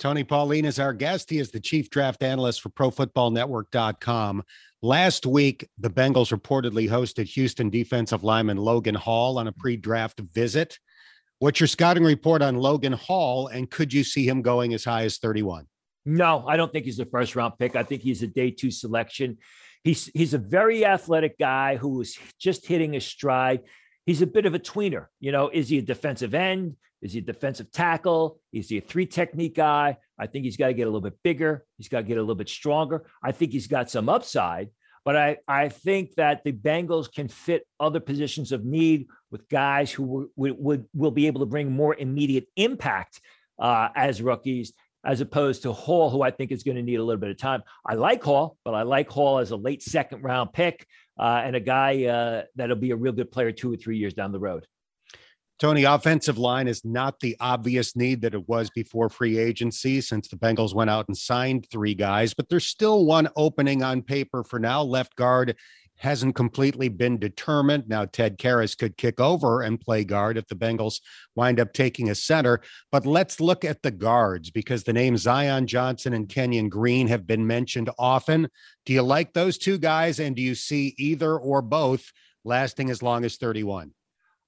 Tony 0.00 0.24
Pauline 0.24 0.64
is 0.64 0.80
our 0.80 0.92
guest. 0.92 1.30
He 1.30 1.38
is 1.38 1.52
the 1.52 1.60
chief 1.60 1.88
draft 1.88 2.24
analyst 2.24 2.62
for 2.62 2.70
ProFootballNetwork.com. 2.70 4.42
Last 4.82 5.24
week, 5.24 5.68
the 5.78 5.88
Bengals 5.88 6.36
reportedly 6.36 6.90
hosted 6.90 7.26
Houston 7.26 7.70
defensive 7.70 8.24
lineman 8.24 8.56
Logan 8.56 8.96
Hall 8.96 9.38
on 9.38 9.46
a 9.46 9.52
pre 9.52 9.76
draft 9.76 10.18
visit. 10.18 10.80
What's 11.42 11.58
your 11.58 11.66
scouting 11.66 12.04
report 12.04 12.40
on 12.40 12.54
Logan 12.54 12.92
Hall, 12.92 13.48
and 13.48 13.68
could 13.68 13.92
you 13.92 14.04
see 14.04 14.28
him 14.28 14.42
going 14.42 14.74
as 14.74 14.84
high 14.84 15.02
as 15.02 15.18
31? 15.18 15.66
No, 16.06 16.44
I 16.46 16.56
don't 16.56 16.72
think 16.72 16.84
he's 16.84 17.00
a 17.00 17.04
first 17.04 17.34
round 17.34 17.54
pick. 17.58 17.74
I 17.74 17.82
think 17.82 18.00
he's 18.00 18.22
a 18.22 18.28
day 18.28 18.52
two 18.52 18.70
selection. 18.70 19.38
He's 19.82 20.08
he's 20.14 20.34
a 20.34 20.38
very 20.38 20.86
athletic 20.86 21.36
guy 21.40 21.74
who 21.74 22.00
is 22.00 22.16
just 22.38 22.64
hitting 22.64 22.92
his 22.92 23.04
stride. 23.04 23.62
He's 24.06 24.22
a 24.22 24.26
bit 24.28 24.46
of 24.46 24.54
a 24.54 24.60
tweener. 24.60 25.06
You 25.18 25.32
know, 25.32 25.48
is 25.48 25.68
he 25.68 25.78
a 25.78 25.82
defensive 25.82 26.32
end? 26.32 26.76
Is 27.00 27.12
he 27.12 27.18
a 27.18 27.22
defensive 27.22 27.72
tackle? 27.72 28.38
Is 28.52 28.68
he 28.68 28.78
a 28.78 28.80
three 28.80 29.06
technique 29.06 29.56
guy? 29.56 29.96
I 30.16 30.28
think 30.28 30.44
he's 30.44 30.56
got 30.56 30.68
to 30.68 30.74
get 30.74 30.84
a 30.84 30.90
little 30.90 31.00
bit 31.00 31.18
bigger. 31.24 31.66
He's 31.76 31.88
got 31.88 32.02
to 32.02 32.04
get 32.04 32.18
a 32.18 32.20
little 32.20 32.36
bit 32.36 32.50
stronger. 32.50 33.10
I 33.20 33.32
think 33.32 33.50
he's 33.50 33.66
got 33.66 33.90
some 33.90 34.08
upside, 34.08 34.68
but 35.04 35.16
I, 35.16 35.36
I 35.48 35.68
think 35.68 36.14
that 36.14 36.44
the 36.44 36.52
Bengals 36.52 37.12
can 37.12 37.28
fit 37.28 37.66
other 37.80 38.00
positions 38.00 38.52
of 38.52 38.64
need 38.64 39.06
with 39.30 39.48
guys 39.48 39.90
who 39.90 40.30
would, 40.36 40.56
would, 40.58 40.86
will 40.94 41.10
be 41.10 41.26
able 41.26 41.40
to 41.40 41.46
bring 41.46 41.72
more 41.72 41.94
immediate 41.94 42.46
impact 42.56 43.20
uh, 43.58 43.88
as 43.96 44.22
rookies, 44.22 44.72
as 45.04 45.20
opposed 45.20 45.62
to 45.62 45.72
Hall, 45.72 46.10
who 46.10 46.22
I 46.22 46.30
think 46.30 46.52
is 46.52 46.62
going 46.62 46.76
to 46.76 46.82
need 46.82 46.96
a 46.96 47.04
little 47.04 47.20
bit 47.20 47.30
of 47.30 47.38
time. 47.38 47.62
I 47.84 47.94
like 47.94 48.22
Hall, 48.22 48.56
but 48.64 48.74
I 48.74 48.82
like 48.82 49.08
Hall 49.08 49.38
as 49.38 49.50
a 49.50 49.56
late 49.56 49.82
second 49.82 50.22
round 50.22 50.52
pick 50.52 50.86
uh, 51.18 51.42
and 51.44 51.56
a 51.56 51.60
guy 51.60 52.04
uh, 52.04 52.42
that'll 52.56 52.76
be 52.76 52.92
a 52.92 52.96
real 52.96 53.12
good 53.12 53.32
player 53.32 53.52
two 53.52 53.72
or 53.72 53.76
three 53.76 53.98
years 53.98 54.14
down 54.14 54.32
the 54.32 54.38
road. 54.38 54.66
Tony, 55.62 55.84
offensive 55.84 56.38
line 56.38 56.66
is 56.66 56.84
not 56.84 57.20
the 57.20 57.36
obvious 57.38 57.94
need 57.94 58.20
that 58.22 58.34
it 58.34 58.48
was 58.48 58.68
before 58.70 59.08
free 59.08 59.38
agency 59.38 60.00
since 60.00 60.26
the 60.26 60.34
Bengals 60.34 60.74
went 60.74 60.90
out 60.90 61.06
and 61.06 61.16
signed 61.16 61.68
three 61.70 61.94
guys, 61.94 62.34
but 62.34 62.48
there's 62.48 62.66
still 62.66 63.06
one 63.06 63.28
opening 63.36 63.80
on 63.80 64.02
paper 64.02 64.42
for 64.42 64.58
now. 64.58 64.82
Left 64.82 65.14
guard 65.14 65.54
hasn't 65.94 66.34
completely 66.34 66.88
been 66.88 67.16
determined. 67.16 67.84
Now, 67.86 68.06
Ted 68.06 68.38
Karras 68.38 68.76
could 68.76 68.96
kick 68.96 69.20
over 69.20 69.62
and 69.62 69.80
play 69.80 70.02
guard 70.02 70.36
if 70.36 70.48
the 70.48 70.56
Bengals 70.56 71.00
wind 71.36 71.60
up 71.60 71.72
taking 71.72 72.10
a 72.10 72.16
center. 72.16 72.60
But 72.90 73.06
let's 73.06 73.38
look 73.38 73.64
at 73.64 73.82
the 73.82 73.92
guards 73.92 74.50
because 74.50 74.82
the 74.82 74.92
names 74.92 75.22
Zion 75.22 75.68
Johnson 75.68 76.12
and 76.12 76.28
Kenyon 76.28 76.70
Green 76.70 77.06
have 77.06 77.24
been 77.24 77.46
mentioned 77.46 77.88
often. 78.00 78.48
Do 78.84 78.92
you 78.92 79.02
like 79.02 79.32
those 79.32 79.58
two 79.58 79.78
guys? 79.78 80.18
And 80.18 80.34
do 80.34 80.42
you 80.42 80.56
see 80.56 80.96
either 80.98 81.38
or 81.38 81.62
both 81.62 82.10
lasting 82.42 82.90
as 82.90 83.00
long 83.00 83.24
as 83.24 83.36
31? 83.36 83.92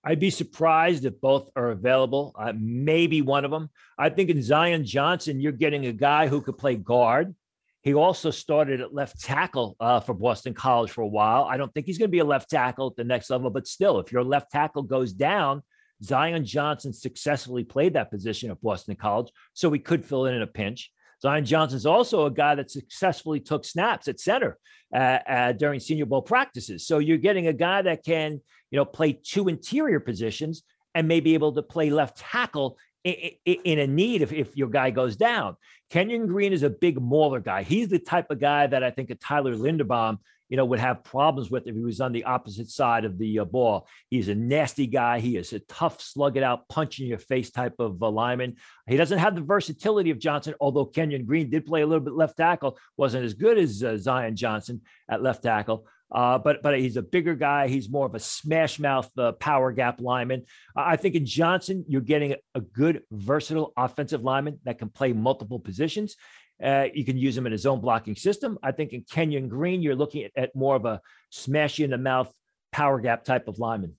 I'd 0.04 0.20
be 0.20 0.30
surprised 0.30 1.06
if 1.06 1.20
both 1.20 1.48
are 1.56 1.70
available. 1.70 2.34
Uh, 2.38 2.52
maybe 2.54 3.22
one 3.22 3.44
of 3.44 3.50
them. 3.50 3.70
I 3.98 4.10
think 4.10 4.28
in 4.28 4.42
Zion 4.42 4.84
Johnson, 4.84 5.40
you're 5.40 5.52
getting 5.52 5.86
a 5.86 5.92
guy 5.92 6.28
who 6.28 6.42
could 6.42 6.58
play 6.58 6.76
guard. 6.76 7.34
He 7.82 7.94
also 7.94 8.30
started 8.30 8.80
at 8.80 8.94
left 8.94 9.20
tackle 9.20 9.76
uh, 9.80 10.00
for 10.00 10.14
Boston 10.14 10.54
College 10.54 10.90
for 10.90 11.02
a 11.02 11.06
while. 11.06 11.44
I 11.44 11.56
don't 11.56 11.72
think 11.72 11.86
he's 11.86 11.98
going 11.98 12.08
to 12.08 12.12
be 12.12 12.20
a 12.20 12.24
left 12.24 12.50
tackle 12.50 12.88
at 12.88 12.96
the 12.96 13.04
next 13.04 13.30
level, 13.30 13.50
but 13.50 13.66
still, 13.66 13.98
if 13.98 14.12
your 14.12 14.24
left 14.24 14.50
tackle 14.50 14.82
goes 14.82 15.12
down, 15.12 15.62
Zion 16.02 16.44
Johnson 16.44 16.92
successfully 16.92 17.64
played 17.64 17.94
that 17.94 18.10
position 18.10 18.50
at 18.50 18.60
Boston 18.62 18.96
College, 18.96 19.30
so 19.52 19.70
he 19.70 19.78
could 19.78 20.04
fill 20.04 20.26
in 20.26 20.34
in 20.34 20.42
a 20.42 20.46
pinch. 20.46 20.90
Zion 21.24 21.46
Johnson's 21.46 21.86
also 21.86 22.26
a 22.26 22.30
guy 22.30 22.54
that 22.54 22.70
successfully 22.70 23.40
took 23.40 23.64
snaps 23.64 24.08
at 24.08 24.20
center 24.20 24.58
uh, 24.94 24.98
uh, 25.26 25.52
during 25.52 25.80
Senior 25.80 26.04
Bowl 26.04 26.20
practices. 26.20 26.86
So 26.86 26.98
you're 26.98 27.16
getting 27.16 27.46
a 27.46 27.52
guy 27.54 27.80
that 27.80 28.04
can, 28.04 28.42
you 28.70 28.76
know, 28.76 28.84
play 28.84 29.14
two 29.14 29.48
interior 29.48 30.00
positions 30.00 30.64
and 30.94 31.08
may 31.08 31.20
be 31.20 31.32
able 31.32 31.52
to 31.54 31.62
play 31.62 31.88
left 31.88 32.18
tackle 32.18 32.76
in, 33.04 33.30
in 33.46 33.78
a 33.78 33.86
need 33.86 34.20
if, 34.20 34.34
if 34.34 34.54
your 34.54 34.68
guy 34.68 34.90
goes 34.90 35.16
down. 35.16 35.56
Kenyon 35.88 36.26
Green 36.26 36.52
is 36.52 36.62
a 36.62 36.68
big 36.68 37.00
mauler 37.00 37.40
guy. 37.40 37.62
He's 37.62 37.88
the 37.88 37.98
type 37.98 38.30
of 38.30 38.38
guy 38.38 38.66
that 38.66 38.84
I 38.84 38.90
think 38.90 39.08
a 39.08 39.14
Tyler 39.14 39.54
Linderbaum 39.54 40.18
you 40.48 40.56
know, 40.56 40.64
would 40.64 40.80
have 40.80 41.04
problems 41.04 41.50
with 41.50 41.66
if 41.66 41.74
he 41.74 41.82
was 41.82 42.00
on 42.00 42.12
the 42.12 42.24
opposite 42.24 42.68
side 42.68 43.04
of 43.04 43.18
the 43.18 43.40
uh, 43.40 43.44
ball. 43.44 43.88
He's 44.10 44.28
a 44.28 44.34
nasty 44.34 44.86
guy. 44.86 45.20
He 45.20 45.36
is 45.36 45.52
a 45.52 45.60
tough, 45.60 46.00
slug 46.00 46.36
it 46.36 46.42
out, 46.42 46.68
punch 46.68 47.00
in 47.00 47.06
your 47.06 47.18
face 47.18 47.50
type 47.50 47.74
of 47.78 48.02
uh, 48.02 48.10
lineman. 48.10 48.56
He 48.86 48.96
doesn't 48.96 49.18
have 49.18 49.34
the 49.34 49.40
versatility 49.40 50.10
of 50.10 50.18
Johnson, 50.18 50.54
although 50.60 50.84
Kenyon 50.84 51.24
Green 51.24 51.50
did 51.50 51.66
play 51.66 51.82
a 51.82 51.86
little 51.86 52.04
bit 52.04 52.14
left 52.14 52.36
tackle, 52.36 52.78
wasn't 52.96 53.24
as 53.24 53.34
good 53.34 53.58
as 53.58 53.82
uh, 53.82 53.96
Zion 53.96 54.36
Johnson 54.36 54.82
at 55.08 55.22
left 55.22 55.42
tackle. 55.42 55.86
Uh, 56.14 56.38
but 56.38 56.62
but 56.62 56.78
he's 56.78 56.96
a 56.96 57.02
bigger 57.02 57.34
guy. 57.34 57.66
He's 57.66 57.90
more 57.90 58.06
of 58.06 58.14
a 58.14 58.20
smash 58.20 58.78
mouth 58.78 59.10
uh, 59.18 59.32
power 59.32 59.72
gap 59.72 60.00
lineman. 60.00 60.44
I 60.76 60.96
think 60.96 61.16
in 61.16 61.26
Johnson, 61.26 61.84
you're 61.88 62.02
getting 62.02 62.36
a 62.54 62.60
good, 62.60 63.02
versatile 63.10 63.72
offensive 63.76 64.22
lineman 64.22 64.60
that 64.64 64.78
can 64.78 64.90
play 64.90 65.12
multiple 65.12 65.58
positions. 65.58 66.14
Uh, 66.62 66.86
you 66.94 67.04
can 67.04 67.16
use 67.16 67.36
him 67.36 67.46
in 67.46 67.52
a 67.52 67.58
zone 67.58 67.80
blocking 67.80 68.14
system. 68.14 68.58
I 68.62 68.72
think 68.72 68.92
in 68.92 69.04
Kenyon 69.10 69.48
Green, 69.48 69.82
you're 69.82 69.96
looking 69.96 70.24
at, 70.24 70.32
at 70.36 70.54
more 70.54 70.76
of 70.76 70.84
a 70.84 71.00
smash 71.30 71.78
you 71.78 71.84
in 71.84 71.90
the 71.90 71.98
mouth 71.98 72.32
power 72.72 73.00
gap 73.00 73.24
type 73.24 73.48
of 73.48 73.58
lineman. 73.58 73.96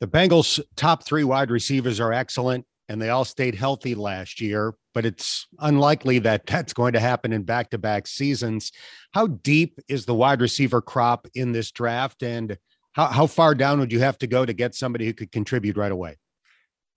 The 0.00 0.06
Bengals' 0.06 0.60
top 0.76 1.04
three 1.04 1.24
wide 1.24 1.50
receivers 1.50 1.98
are 1.98 2.12
excellent, 2.12 2.64
and 2.88 3.02
they 3.02 3.08
all 3.10 3.24
stayed 3.24 3.54
healthy 3.54 3.94
last 3.94 4.40
year, 4.40 4.74
but 4.94 5.04
it's 5.04 5.46
unlikely 5.58 6.20
that 6.20 6.46
that's 6.46 6.72
going 6.72 6.92
to 6.92 7.00
happen 7.00 7.32
in 7.32 7.42
back 7.42 7.70
to 7.70 7.78
back 7.78 8.06
seasons. 8.06 8.70
How 9.12 9.26
deep 9.26 9.80
is 9.88 10.06
the 10.06 10.14
wide 10.14 10.40
receiver 10.40 10.80
crop 10.80 11.26
in 11.34 11.52
this 11.52 11.72
draft? 11.72 12.22
And 12.22 12.56
how, 12.92 13.06
how 13.06 13.26
far 13.26 13.54
down 13.54 13.80
would 13.80 13.92
you 13.92 14.00
have 14.00 14.18
to 14.18 14.26
go 14.26 14.46
to 14.46 14.52
get 14.52 14.74
somebody 14.74 15.06
who 15.06 15.12
could 15.12 15.32
contribute 15.32 15.76
right 15.76 15.92
away? 15.92 16.16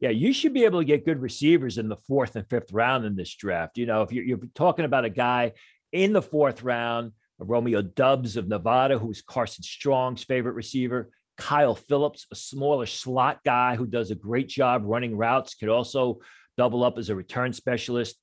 Yeah, 0.02 0.10
you 0.10 0.34
should 0.34 0.54
be 0.54 0.66
able 0.66 0.80
to 0.80 0.86
get 0.86 1.06
good 1.06 1.22
receivers 1.22 1.78
in 1.78 1.88
the 1.88 1.96
fourth 1.96 2.36
and 2.36 2.50
fifth 2.50 2.74
round 2.74 3.06
in 3.06 3.16
this 3.16 3.34
draft. 3.36 3.78
You 3.78 3.86
know, 3.86 4.02
if 4.02 4.12
you're, 4.12 4.24
you're 4.24 4.40
talking 4.56 4.84
about 4.84 5.06
a 5.06 5.10
guy 5.12 5.54
in 5.94 6.12
the 6.12 6.24
fourth 6.24 6.64
round, 6.64 7.12
Romeo 7.38 7.84
Doubs 7.84 8.36
of 8.36 8.48
Nevada, 8.48 8.98
who's 8.98 9.22
Carson 9.22 9.64
Strong's 9.64 10.24
favorite 10.24 10.54
receiver, 10.54 11.12
Kyle 11.38 11.76
Phillips, 11.76 12.26
a 12.32 12.36
smaller 12.36 12.88
slot 12.88 13.42
guy 13.46 13.76
who 13.76 13.86
does 13.86 14.10
a 14.12 14.16
great 14.16 14.48
job 14.48 14.82
running 14.86 15.16
routes, 15.16 15.54
could 15.54 15.70
also 15.70 16.20
double 16.58 16.84
up 16.84 16.98
as 16.98 17.10
a 17.10 17.16
return 17.16 17.54
specialist. 17.54 18.16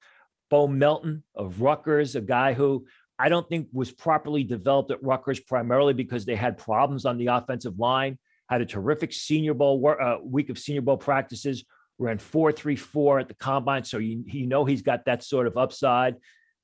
Bo 0.51 0.67
Melton 0.67 1.23
of 1.35 1.61
Rutgers, 1.61 2.17
a 2.17 2.21
guy 2.21 2.55
who 2.55 2.87
I 3.19 3.29
don't 3.29 3.49
think 3.49 3.69
was 3.73 3.91
properly 3.91 4.45
developed 4.45 4.91
at 4.91 5.03
Rutgers 5.03 5.41
primarily 5.41 5.95
because 5.95 6.25
they 6.25 6.37
had 6.37 6.59
problems 6.59 7.05
on 7.05 7.19
the 7.19 7.29
offensive 7.29 7.79
line 7.79 8.19
had 8.49 8.61
a 8.61 8.67
terrific 8.67 9.13
Senior 9.13 9.55
Bowl 9.55 9.97
uh, 10.01 10.17
week 10.23 10.51
of 10.51 10.59
Senior 10.59 10.83
Bowl 10.83 10.97
practices. 10.97 11.65
Ran 11.99 12.19
four 12.19 12.53
three 12.53 12.77
four 12.77 13.19
at 13.19 13.29
the 13.29 13.35
combine, 13.35 13.83
so 13.83 13.99
you, 13.99 14.23
you 14.27 14.47
know 14.47 14.65
he's 14.65 14.83
got 14.83 15.07
that 15.07 15.25
sort 15.25 15.47
of 15.47 15.57
upside. 15.57 16.17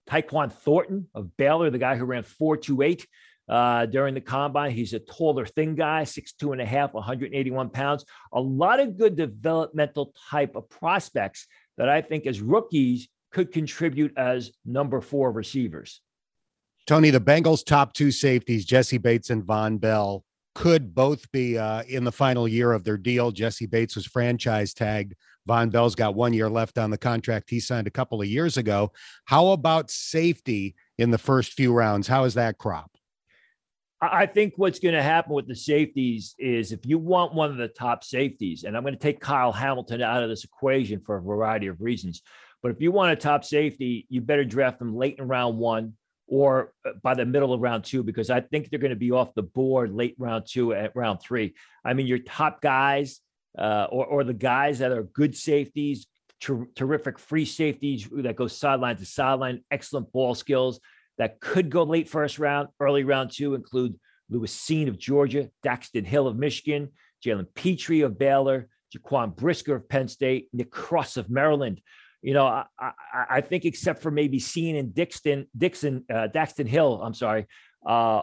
Tyquan 0.08 0.52
Thornton 0.52 1.08
of 1.14 1.36
Baylor, 1.36 1.70
the 1.70 1.78
guy 1.78 1.96
who 1.96 2.04
ran 2.04 2.22
four 2.22 2.56
two 2.56 2.82
eight 2.82 3.06
uh, 3.48 3.86
during 3.86 4.14
the 4.14 4.20
combine. 4.20 4.70
He's 4.70 4.92
a 4.92 5.00
taller, 5.00 5.44
thin 5.44 5.74
guy, 5.74 6.04
six 6.04 6.32
two 6.32 6.52
and 6.52 6.60
a 6.60 6.66
half, 6.66 6.94
181 6.94 7.70
pounds. 7.70 8.04
A 8.32 8.40
lot 8.40 8.80
of 8.80 8.96
good 8.96 9.16
developmental 9.16 10.14
type 10.30 10.54
of 10.54 10.68
prospects 10.70 11.46
that 11.76 11.88
I 11.88 12.00
think 12.00 12.26
as 12.26 12.40
rookies 12.40 13.08
could 13.32 13.50
contribute 13.52 14.16
as 14.16 14.52
number 14.64 15.00
four 15.00 15.32
receivers. 15.32 16.00
Tony, 16.86 17.10
the 17.10 17.20
Bengals' 17.20 17.64
top 17.64 17.94
two 17.94 18.10
safeties, 18.10 18.64
Jessie 18.64 18.98
Bates 18.98 19.30
and 19.30 19.42
Vonn 19.42 19.80
Bell, 19.80 20.24
could 20.54 20.94
both 20.94 21.30
be 21.32 21.58
uh, 21.58 21.82
in 21.84 22.04
the 22.04 22.12
final 22.12 22.46
year 22.46 22.72
of 22.72 22.84
their 22.84 22.96
deal. 22.96 23.32
Jessie 23.32 23.66
Bates 23.66 23.96
was 23.96 24.06
franchise 24.06 24.72
tagged. 24.72 25.14
Vonn 25.48 25.70
Bell's 25.70 25.94
got 25.94 26.14
one 26.14 26.32
year 26.32 26.48
left 26.48 26.78
on 26.78 26.90
the 26.90 26.98
contract 26.98 27.50
he 27.50 27.60
signed 27.60 27.86
a 27.86 27.90
couple 27.90 28.20
of 28.20 28.28
years 28.28 28.56
ago. 28.56 28.92
How 29.26 29.48
about 29.48 29.90
safety 29.90 30.74
in 30.98 31.10
the 31.10 31.18
first 31.18 31.52
few 31.52 31.72
rounds? 31.72 32.06
How 32.06 32.24
is 32.24 32.34
that 32.34 32.58
crop? 32.58 32.90
I 34.00 34.26
think 34.26 34.54
what's 34.56 34.78
going 34.78 34.94
to 34.94 35.02
happen 35.02 35.32
with 35.32 35.46
the 35.46 35.56
safeties 35.56 36.34
is 36.38 36.72
if 36.72 36.84
you 36.84 36.98
want 36.98 37.34
one 37.34 37.50
of 37.50 37.56
the 37.56 37.68
top 37.68 38.04
safeties, 38.04 38.64
and 38.64 38.76
I'm 38.76 38.82
going 38.82 38.94
to 38.94 39.00
take 39.00 39.20
Kyle 39.20 39.52
Hamilton 39.52 40.02
out 40.02 40.22
of 40.22 40.28
this 40.28 40.44
equation 40.44 41.00
for 41.00 41.16
a 41.16 41.22
variety 41.22 41.68
of 41.68 41.80
reasons, 41.80 42.22
but 42.62 42.70
if 42.70 42.80
you 42.80 42.92
want 42.92 43.12
a 43.12 43.16
top 43.16 43.44
safety, 43.44 44.06
you 44.08 44.20
better 44.20 44.44
draft 44.44 44.78
them 44.78 44.96
late 44.96 45.18
in 45.18 45.28
round 45.28 45.58
one 45.58 45.94
or 46.26 46.72
uh, 46.86 46.90
by 47.02 47.14
the 47.14 47.24
middle 47.24 47.52
of 47.52 47.60
round 47.60 47.84
two, 47.84 48.02
because 48.02 48.30
I 48.30 48.40
think 48.40 48.70
they're 48.70 48.78
going 48.78 48.90
to 48.90 48.96
be 48.96 49.10
off 49.10 49.34
the 49.34 49.42
board 49.42 49.92
late 49.94 50.14
round 50.18 50.46
two 50.48 50.72
at 50.72 50.94
round 50.96 51.20
three. 51.20 51.54
I 51.84 51.94
mean, 51.94 52.06
your 52.06 52.18
top 52.18 52.60
guys 52.60 53.20
uh, 53.58 53.86
or, 53.90 54.06
or 54.06 54.24
the 54.24 54.34
guys 54.34 54.78
that 54.80 54.92
are 54.92 55.04
good 55.04 55.36
safeties, 55.36 56.06
ter- 56.40 56.68
terrific 56.74 57.18
free 57.18 57.44
safeties 57.44 58.08
that 58.12 58.36
go 58.36 58.46
sideline 58.46 58.96
to 58.96 59.06
sideline, 59.06 59.62
excellent 59.70 60.12
ball 60.12 60.34
skills 60.34 60.80
that 61.18 61.40
could 61.40 61.70
go 61.70 61.84
late 61.84 62.08
first 62.08 62.38
round, 62.38 62.68
early 62.80 63.04
round 63.04 63.30
two 63.30 63.54
include 63.54 63.98
Lewis 64.30 64.56
Cine 64.56 64.88
of 64.88 64.98
Georgia, 64.98 65.50
Daxton 65.64 66.04
Hill 66.04 66.26
of 66.26 66.36
Michigan, 66.36 66.90
Jalen 67.24 67.46
Pitre 67.54 68.04
of 68.04 68.18
Baylor, 68.18 68.68
Jaquan 68.94 69.36
Brisker 69.36 69.76
of 69.76 69.88
Penn 69.88 70.08
State, 70.08 70.48
Nick 70.52 70.70
Cross 70.70 71.16
of 71.16 71.30
Maryland. 71.30 71.80
You 72.24 72.32
know, 72.32 72.46
I, 72.46 72.64
I, 72.80 72.92
I 73.28 73.40
think 73.42 73.66
except 73.66 74.00
for 74.00 74.10
maybe 74.10 74.40
Cine 74.40 74.78
and 74.78 74.94
Dixon, 74.94 75.46
Dixon, 75.56 76.06
uh, 76.08 76.28
Daxton 76.34 76.66
Hill, 76.66 77.02
I'm 77.02 77.12
sorry, 77.12 77.46
uh, 77.86 78.22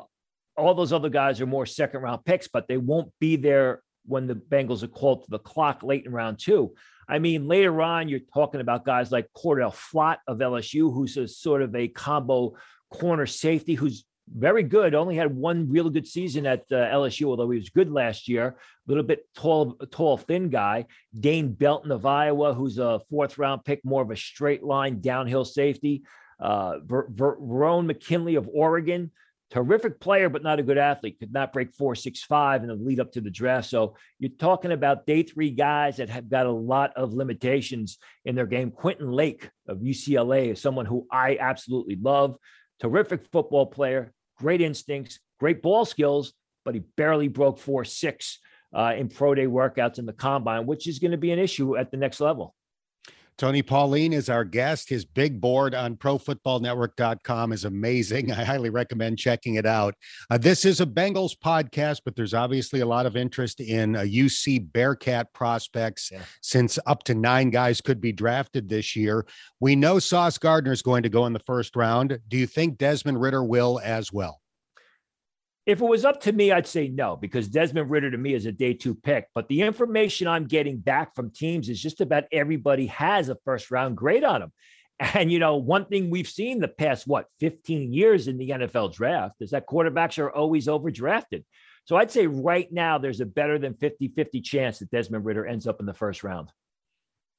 all 0.57 0.73
those 0.73 0.91
other 0.91 1.09
guys 1.09 1.39
are 1.39 1.45
more 1.45 1.67
second 1.67 2.01
round 2.01 2.25
picks, 2.25 2.47
but 2.47 2.67
they 2.67 2.77
won't 2.77 3.11
be 3.19 3.35
there 3.35 3.83
when 4.05 4.25
the 4.25 4.33
Bengals 4.33 4.81
are 4.81 4.87
called 4.87 5.23
to 5.25 5.29
the 5.29 5.37
clock 5.37 5.83
late 5.83 6.07
in 6.07 6.11
round 6.11 6.39
two. 6.39 6.73
I 7.07 7.19
mean, 7.19 7.47
later 7.47 7.79
on, 7.79 8.09
you're 8.09 8.21
talking 8.33 8.59
about 8.59 8.85
guys 8.85 9.11
like 9.11 9.27
Cordale 9.37 9.71
Flott 9.71 10.17
of 10.27 10.39
LSU, 10.39 10.91
who's 10.91 11.15
a 11.17 11.27
sort 11.27 11.61
of 11.61 11.75
a 11.75 11.87
combo 11.87 12.55
corner 12.89 13.27
safety 13.27 13.75
who's 13.75 14.03
very 14.35 14.63
good. 14.63 14.95
Only 14.95 15.15
had 15.15 15.35
one 15.35 15.69
really 15.69 15.89
good 15.89 16.07
season 16.07 16.45
at 16.45 16.61
uh, 16.71 16.75
LSU, 16.75 17.25
although 17.25 17.49
he 17.49 17.59
was 17.59 17.69
good 17.69 17.91
last 17.91 18.27
year. 18.27 18.47
A 18.47 18.55
little 18.87 19.03
bit 19.03 19.27
tall, 19.35 19.73
tall, 19.91 20.17
thin 20.17 20.49
guy. 20.49 20.85
Dane 21.17 21.53
Belton 21.53 21.91
of 21.91 22.05
Iowa, 22.05 22.53
who's 22.53 22.77
a 22.77 22.99
fourth 23.09 23.37
round 23.37 23.65
pick, 23.65 23.83
more 23.83 24.01
of 24.01 24.11
a 24.11 24.15
straight 24.15 24.63
line 24.63 25.01
downhill 25.01 25.45
safety. 25.45 26.03
Uh, 26.39 26.79
Ver- 26.83 27.07
Ver- 27.09 27.37
Verone 27.37 27.85
McKinley 27.85 28.35
of 28.35 28.49
Oregon, 28.51 29.11
terrific 29.51 29.99
player, 29.99 30.27
but 30.27 30.43
not 30.43 30.59
a 30.59 30.63
good 30.63 30.77
athlete. 30.77 31.19
Could 31.19 31.33
not 31.33 31.53
break 31.53 31.71
four 31.71 31.93
six 31.93 32.23
five 32.23 32.63
in 32.63 32.69
the 32.69 32.75
lead 32.75 32.99
up 32.99 33.11
to 33.13 33.21
the 33.21 33.29
draft. 33.29 33.69
So 33.69 33.95
you're 34.17 34.31
talking 34.31 34.71
about 34.71 35.05
day 35.05 35.23
three 35.23 35.51
guys 35.51 35.97
that 35.97 36.09
have 36.09 36.29
got 36.29 36.47
a 36.47 36.51
lot 36.51 36.93
of 36.95 37.13
limitations 37.13 37.97
in 38.25 38.35
their 38.35 38.47
game. 38.47 38.71
Quentin 38.71 39.11
Lake 39.11 39.49
of 39.67 39.79
UCLA 39.79 40.51
is 40.51 40.61
someone 40.61 40.85
who 40.85 41.05
I 41.11 41.37
absolutely 41.39 41.97
love 42.01 42.37
terrific 42.81 43.25
football 43.31 43.67
player, 43.67 44.11
great 44.41 44.59
instincts, 44.59 45.19
great 45.39 45.61
ball 45.61 45.85
skills, 45.85 46.33
but 46.65 46.73
he 46.73 46.81
barely 46.97 47.27
broke 47.27 47.59
four 47.59 47.85
six 47.85 48.39
uh, 48.73 48.93
in 48.97 49.07
pro 49.07 49.35
day 49.35 49.45
workouts 49.45 49.99
in 49.99 50.05
the 50.05 50.13
combine, 50.13 50.65
which 50.65 50.87
is 50.87 50.99
going 50.99 51.11
to 51.11 51.17
be 51.17 51.31
an 51.31 51.39
issue 51.39 51.77
at 51.77 51.91
the 51.91 51.97
next 51.97 52.19
level. 52.19 52.55
Tony 53.37 53.61
Pauline 53.61 54.13
is 54.13 54.29
our 54.29 54.43
guest. 54.43 54.89
His 54.89 55.03
big 55.03 55.41
board 55.41 55.73
on 55.73 55.95
profootballnetwork.com 55.95 57.51
is 57.51 57.65
amazing. 57.65 58.31
I 58.31 58.43
highly 58.43 58.69
recommend 58.69 59.17
checking 59.17 59.55
it 59.55 59.65
out. 59.65 59.95
Uh, 60.29 60.37
this 60.37 60.65
is 60.65 60.81
a 60.81 60.85
Bengals 60.85 61.33
podcast, 61.37 62.01
but 62.05 62.15
there's 62.15 62.33
obviously 62.33 62.81
a 62.81 62.85
lot 62.85 63.05
of 63.05 63.15
interest 63.15 63.59
in 63.59 63.95
uh, 63.95 64.01
UC 64.01 64.71
Bearcat 64.71 65.33
prospects 65.33 66.09
yeah. 66.11 66.21
since 66.41 66.77
up 66.85 67.03
to 67.03 67.15
nine 67.15 67.49
guys 67.49 67.81
could 67.81 67.99
be 67.99 68.11
drafted 68.11 68.69
this 68.69 68.95
year. 68.95 69.25
We 69.59 69.75
know 69.75 69.99
Sauce 69.99 70.37
Gardner 70.37 70.71
is 70.71 70.81
going 70.81 71.03
to 71.03 71.09
go 71.09 71.25
in 71.25 71.33
the 71.33 71.39
first 71.39 71.75
round. 71.75 72.19
Do 72.27 72.37
you 72.37 72.47
think 72.47 72.77
Desmond 72.77 73.19
Ridder 73.19 73.43
will 73.43 73.79
as 73.83 74.13
well? 74.13 74.41
If 75.71 75.79
it 75.79 75.85
was 75.85 76.03
up 76.03 76.19
to 76.23 76.33
me, 76.33 76.51
I'd 76.51 76.67
say 76.67 76.89
no, 76.89 77.15
because 77.15 77.47
Desmond 77.47 77.89
Ridder 77.89 78.11
to 78.11 78.17
me 78.17 78.33
is 78.33 78.45
a 78.45 78.51
day 78.51 78.73
two 78.73 78.93
pick. 78.93 79.27
But 79.33 79.47
the 79.47 79.61
information 79.61 80.27
I'm 80.27 80.45
getting 80.45 80.75
back 80.75 81.15
from 81.15 81.29
teams 81.29 81.69
is 81.69 81.81
just 81.81 82.01
about 82.01 82.25
everybody 82.29 82.87
has 82.87 83.29
a 83.29 83.37
first 83.45 83.71
round 83.71 83.95
grade 83.95 84.25
on 84.25 84.41
them. 84.41 84.51
And, 84.99 85.31
you 85.31 85.39
know, 85.39 85.55
one 85.55 85.85
thing 85.85 86.09
we've 86.09 86.27
seen 86.27 86.59
the 86.59 86.67
past, 86.67 87.07
what, 87.07 87.27
15 87.39 87.93
years 87.93 88.27
in 88.27 88.37
the 88.37 88.49
NFL 88.49 88.93
draft 88.93 89.35
is 89.39 89.51
that 89.51 89.65
quarterbacks 89.65 90.19
are 90.19 90.29
always 90.29 90.67
overdrafted. 90.67 91.45
So 91.85 91.95
I'd 91.95 92.11
say 92.11 92.27
right 92.27 92.69
now 92.69 92.97
there's 92.97 93.21
a 93.21 93.25
better 93.25 93.57
than 93.57 93.73
50 93.75 94.09
50 94.09 94.41
chance 94.41 94.79
that 94.79 94.91
Desmond 94.91 95.23
Ridder 95.23 95.47
ends 95.47 95.67
up 95.67 95.79
in 95.79 95.85
the 95.85 95.93
first 95.93 96.21
round. 96.21 96.49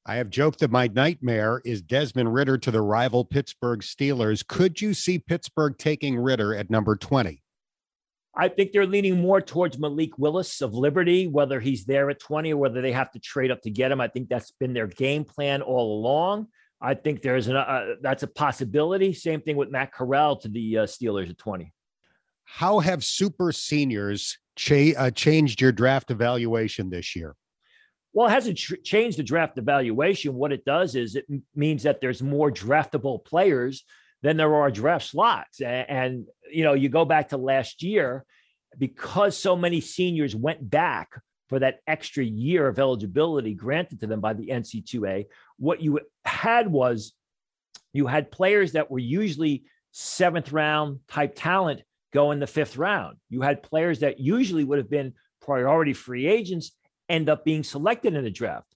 I 0.07 0.15
have 0.15 0.31
joked 0.31 0.59
that 0.61 0.71
my 0.71 0.87
nightmare 0.87 1.61
is 1.63 1.83
Desmond 1.83 2.33
Ridder 2.33 2.57
to 2.57 2.71
the 2.71 2.81
rival 2.81 3.25
Pittsburgh 3.25 3.81
Steelers. 3.81 4.45
Could 4.45 4.81
you 4.81 4.95
see 4.95 5.19
Pittsburgh 5.19 5.77
taking 5.77 6.17
Ridder 6.17 6.55
at 6.55 6.71
number 6.71 6.95
20? 6.95 7.42
I 8.35 8.47
think 8.47 8.71
they're 8.71 8.87
leaning 8.87 9.21
more 9.21 9.41
towards 9.41 9.77
Malik 9.77 10.17
Willis 10.17 10.61
of 10.61 10.73
Liberty, 10.73 11.27
whether 11.27 11.59
he's 11.59 11.85
there 11.85 12.09
at 12.09 12.19
20 12.19 12.53
or 12.53 12.57
whether 12.57 12.81
they 12.81 12.91
have 12.91 13.11
to 13.11 13.19
trade 13.19 13.51
up 13.51 13.61
to 13.61 13.69
get 13.69 13.91
him. 13.91 14.01
I 14.01 14.07
think 14.07 14.27
that's 14.27 14.51
been 14.51 14.73
their 14.73 14.87
game 14.87 15.23
plan 15.23 15.61
all 15.61 15.99
along. 15.99 16.47
I 16.81 16.95
think 16.95 17.21
there's 17.21 17.47
an 17.47 17.55
uh, 17.55 17.95
that's 18.01 18.23
a 18.23 18.27
possibility. 18.27 19.13
Same 19.13 19.39
thing 19.39 19.55
with 19.55 19.69
Matt 19.69 19.93
Corral 19.93 20.35
to 20.37 20.49
the 20.49 20.79
uh, 20.79 20.83
Steelers 20.83 21.29
at 21.29 21.37
20. 21.37 21.71
How 22.43 22.79
have 22.79 23.03
super 23.03 23.51
seniors 23.51 24.37
cha- 24.55 24.97
uh, 24.97 25.11
changed 25.11 25.61
your 25.61 25.71
draft 25.71 26.11
evaluation 26.11 26.89
this 26.89 27.15
year? 27.15 27.35
Well, 28.11 28.27
it 28.27 28.31
hasn't 28.31 28.57
tr- 28.57 28.75
changed 28.83 29.17
the 29.17 29.23
draft 29.23 29.57
evaluation. 29.57 30.33
What 30.33 30.51
it 30.51 30.65
does 30.65 30.95
is 30.95 31.15
it 31.15 31.25
m- 31.29 31.43
means 31.55 31.83
that 31.83 32.01
there's 32.01 32.21
more 32.21 32.51
draftable 32.51 33.23
players 33.23 33.85
than 34.23 34.37
there 34.37 34.55
are 34.55 34.71
draft 34.71 35.05
slots. 35.05 35.61
And, 35.61 35.89
and, 35.89 36.25
you 36.51 36.63
know, 36.63 36.73
you 36.73 36.89
go 36.89 37.05
back 37.05 37.29
to 37.29 37.37
last 37.37 37.83
year, 37.83 38.25
because 38.77 39.37
so 39.37 39.55
many 39.55 39.81
seniors 39.81 40.35
went 40.35 40.67
back 40.67 41.09
for 41.49 41.59
that 41.59 41.79
extra 41.85 42.23
year 42.23 42.67
of 42.67 42.79
eligibility 42.79 43.53
granted 43.53 43.99
to 43.99 44.07
them 44.07 44.21
by 44.21 44.33
the 44.33 44.47
NC2A, 44.47 45.25
what 45.57 45.81
you 45.81 45.99
had 46.25 46.67
was 46.67 47.13
you 47.91 48.07
had 48.07 48.31
players 48.31 48.71
that 48.71 48.89
were 48.89 48.99
usually 48.99 49.65
seventh 49.91 50.51
round 50.51 51.01
type 51.07 51.33
talent 51.35 51.83
go 52.11 52.31
in 52.31 52.39
the 52.39 52.47
fifth 52.47 52.77
round. 52.77 53.17
You 53.29 53.41
had 53.41 53.61
players 53.61 53.99
that 53.99 54.19
usually 54.19 54.63
would 54.63 54.77
have 54.77 54.89
been 54.89 55.13
priority 55.41 55.93
free 55.93 56.25
agents 56.25 56.71
end 57.09 57.29
up 57.29 57.43
being 57.43 57.63
selected 57.63 58.15
in 58.15 58.23
the 58.23 58.31
draft. 58.31 58.67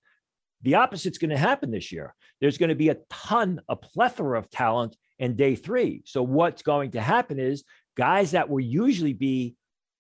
The 0.62 0.76
opposite's 0.76 1.18
going 1.18 1.30
to 1.30 1.38
happen 1.38 1.72
this 1.72 1.92
year. 1.92 2.14
There's 2.42 2.58
going 2.58 2.70
to 2.70 2.76
be 2.76 2.90
a 2.90 2.98
ton, 3.10 3.62
a 3.70 3.76
plethora 3.76 4.38
of 4.38 4.50
talent 4.50 4.96
in 5.20 5.36
day 5.36 5.56
three. 5.56 6.04
So 6.06 6.24
what's 6.24 6.62
going 6.62 6.92
to 6.92 7.02
happen 7.02 7.40
is 7.40 7.64
guys 7.96 8.32
that 8.32 8.50
will 8.50 8.60
usually 8.60 9.14
be 9.14 9.56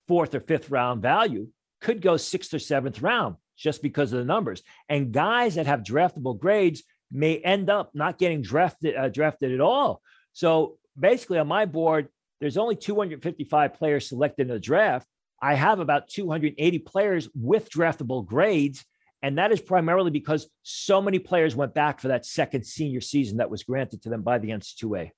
fourth 0.07 0.35
or 0.35 0.39
fifth 0.39 0.69
round 0.69 1.01
value 1.01 1.47
could 1.81 2.01
go 2.01 2.17
sixth 2.17 2.53
or 2.53 2.59
seventh 2.59 3.01
round 3.01 3.35
just 3.57 3.81
because 3.81 4.13
of 4.13 4.19
the 4.19 4.25
numbers. 4.25 4.63
And 4.89 5.11
guys 5.11 5.55
that 5.55 5.67
have 5.67 5.81
draftable 5.81 6.39
grades 6.39 6.83
may 7.11 7.37
end 7.37 7.69
up 7.69 7.91
not 7.93 8.17
getting 8.17 8.41
drafted 8.41 8.95
uh, 8.95 9.09
drafted 9.09 9.53
at 9.53 9.61
all. 9.61 10.01
So 10.33 10.77
basically, 10.97 11.39
on 11.39 11.47
my 11.47 11.65
board, 11.65 12.09
there's 12.39 12.57
only 12.57 12.75
255 12.75 13.73
players 13.73 14.09
selected 14.09 14.43
in 14.43 14.53
the 14.53 14.59
draft. 14.59 15.07
I 15.41 15.53
have 15.53 15.79
about 15.79 16.09
280 16.09 16.79
players 16.79 17.29
with 17.35 17.69
draftable 17.69 18.25
grades. 18.25 18.85
And 19.21 19.37
that 19.37 19.51
is 19.51 19.61
primarily 19.61 20.11
because 20.11 20.47
so 20.63 21.01
many 21.01 21.19
players 21.19 21.55
went 21.55 21.73
back 21.73 21.99
for 21.99 22.09
that 22.09 22.25
second 22.25 22.65
senior 22.65 23.01
season 23.01 23.37
that 23.37 23.49
was 23.49 23.63
granted 23.63 24.03
to 24.03 24.09
them 24.09 24.21
by 24.21 24.37
the 24.37 24.49
NC2A. 24.49 25.11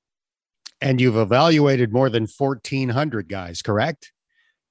And 0.82 1.02
you've 1.02 1.18
evaluated 1.18 1.92
more 1.92 2.10
than 2.10 2.26
1,400 2.26 3.28
guys, 3.28 3.62
correct? 3.62 4.14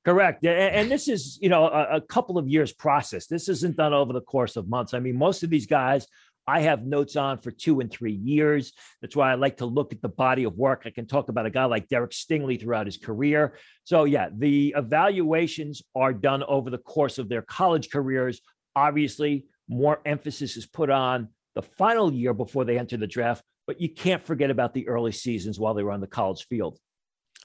Correct. 0.05 0.43
And 0.47 0.91
this 0.91 1.07
is, 1.07 1.39
you 1.43 1.51
know, 1.51 1.67
a, 1.67 1.97
a, 1.97 2.01
couple 2.01 2.39
of 2.39 2.49
years 2.49 2.73
process. 2.73 3.27
This 3.27 3.51
isn't 3.51 3.77
done 3.77 3.93
over 3.93 4.15
the 4.15 4.23
course 4.23 4.57
of 4.57 4.67
months. 4.67 4.95
I 4.95 5.01
mean, 5.01 5.17
most 5.17 5.43
of 5.43 5.51
these 5.51 5.67
guys 5.67 6.07
I 6.49 6.61
have 6.61 6.87
notes 6.87 7.15
on 7.15 7.37
for 7.39 7.51
two 7.51 7.81
and 7.81 7.91
three 7.91 8.15
years. 8.15 8.73
That's 9.03 9.15
why 9.15 9.31
I 9.31 9.35
like 9.35 9.59
to 9.59 9.67
look 9.67 9.93
at 9.93 10.01
the 10.01 10.09
body 10.09 10.45
of 10.45 10.57
work. 10.57 10.85
I 10.87 10.91
can 10.91 11.07
talk 11.07 11.29
about 11.29 11.45
a 11.45 11.51
guy 11.51 11.67
like 11.67 11.89
Derek 11.89 12.13
Stingley 12.13 12.59
throughout 12.59 12.87
his 12.87 12.97
career. 12.97 13.59
So, 13.85 14.05
yeah, 14.05 14.31
the 14.35 14.75
evaluations 14.75 15.83
are 15.95 16.15
done 16.15 16.43
over 16.45 16.71
the 16.71 16.79
course 16.79 17.19
of 17.19 17.29
their 17.29 17.43
college 17.43 17.91
careers. 17.91 18.41
Obviously, 18.79 19.47
more 19.69 20.01
emphasis 20.07 20.57
is 20.57 20.67
put 20.67 20.89
on 20.89 21.29
the 21.57 21.63
final 21.63 22.13
year 22.13 22.33
before 22.33 22.65
they 22.65 22.79
enter 22.79 22.97
the 22.97 23.09
draft, 23.09 23.43
but 23.67 23.81
you 23.81 23.89
can't 23.89 24.25
forget 24.25 24.51
about 24.51 24.73
the 24.73 24.87
early 24.87 25.11
seasons 25.11 25.59
while 25.59 25.75
they 25.75 25.83
were 25.83 25.91
on 25.91 26.01
the 26.01 26.07
college 26.07 26.47
field. 26.47 26.79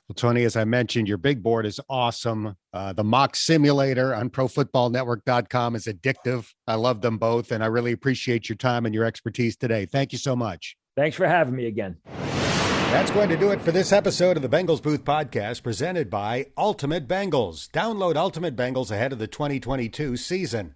Well, 0.07 0.15
Tony, 0.15 0.43
as 0.43 0.55
I 0.55 0.65
mentioned, 0.65 1.07
your 1.07 1.18
big 1.18 1.41
board 1.41 1.65
is 1.65 1.80
awesome. 1.89 2.55
Uh, 2.72 2.93
the 2.93 3.03
mock 3.03 3.35
simulator 3.35 4.14
on 4.14 4.30
profootballnetwork.com 4.30 5.76
is 5.76 5.85
addictive. 5.85 6.47
I 6.68 6.76
love 6.76 7.01
them 7.01 7.18
both, 7.18 7.51
and 7.51 7.64
I 7.64 7.68
really 7.68 7.93
appreciate 7.93 8.47
your 8.47 8.57
time 8.57 8.85
and 8.85 8.93
your 8.93 9.05
expertise 9.05 9.57
today. 9.57 9.88
Thank 9.88 10.11
you 10.11 10.19
so 10.19 10.35
much. 10.35 10.77
Thanks 10.95 11.18
for 11.18 11.26
having 11.26 11.55
me 11.55 11.65
again. 11.65 11.97
That's 12.05 13.10
going 13.10 13.30
to 13.30 13.38
do 13.38 13.49
it 13.49 13.60
for 13.60 13.72
this 13.72 13.91
episode 13.91 14.38
of 14.38 14.43
the 14.43 14.49
Bengals 14.49 14.84
Booth 14.84 15.03
Podcast 15.03 15.64
presented 15.64 16.11
by 16.11 16.47
Ultimate 16.55 17.07
Bengals. 17.07 17.68
Download 17.72 18.15
Ultimate 18.15 18.55
Bengals 18.55 18.91
ahead 18.91 19.11
of 19.11 19.18
the 19.18 19.26
2022 19.26 20.15
season. 20.15 20.76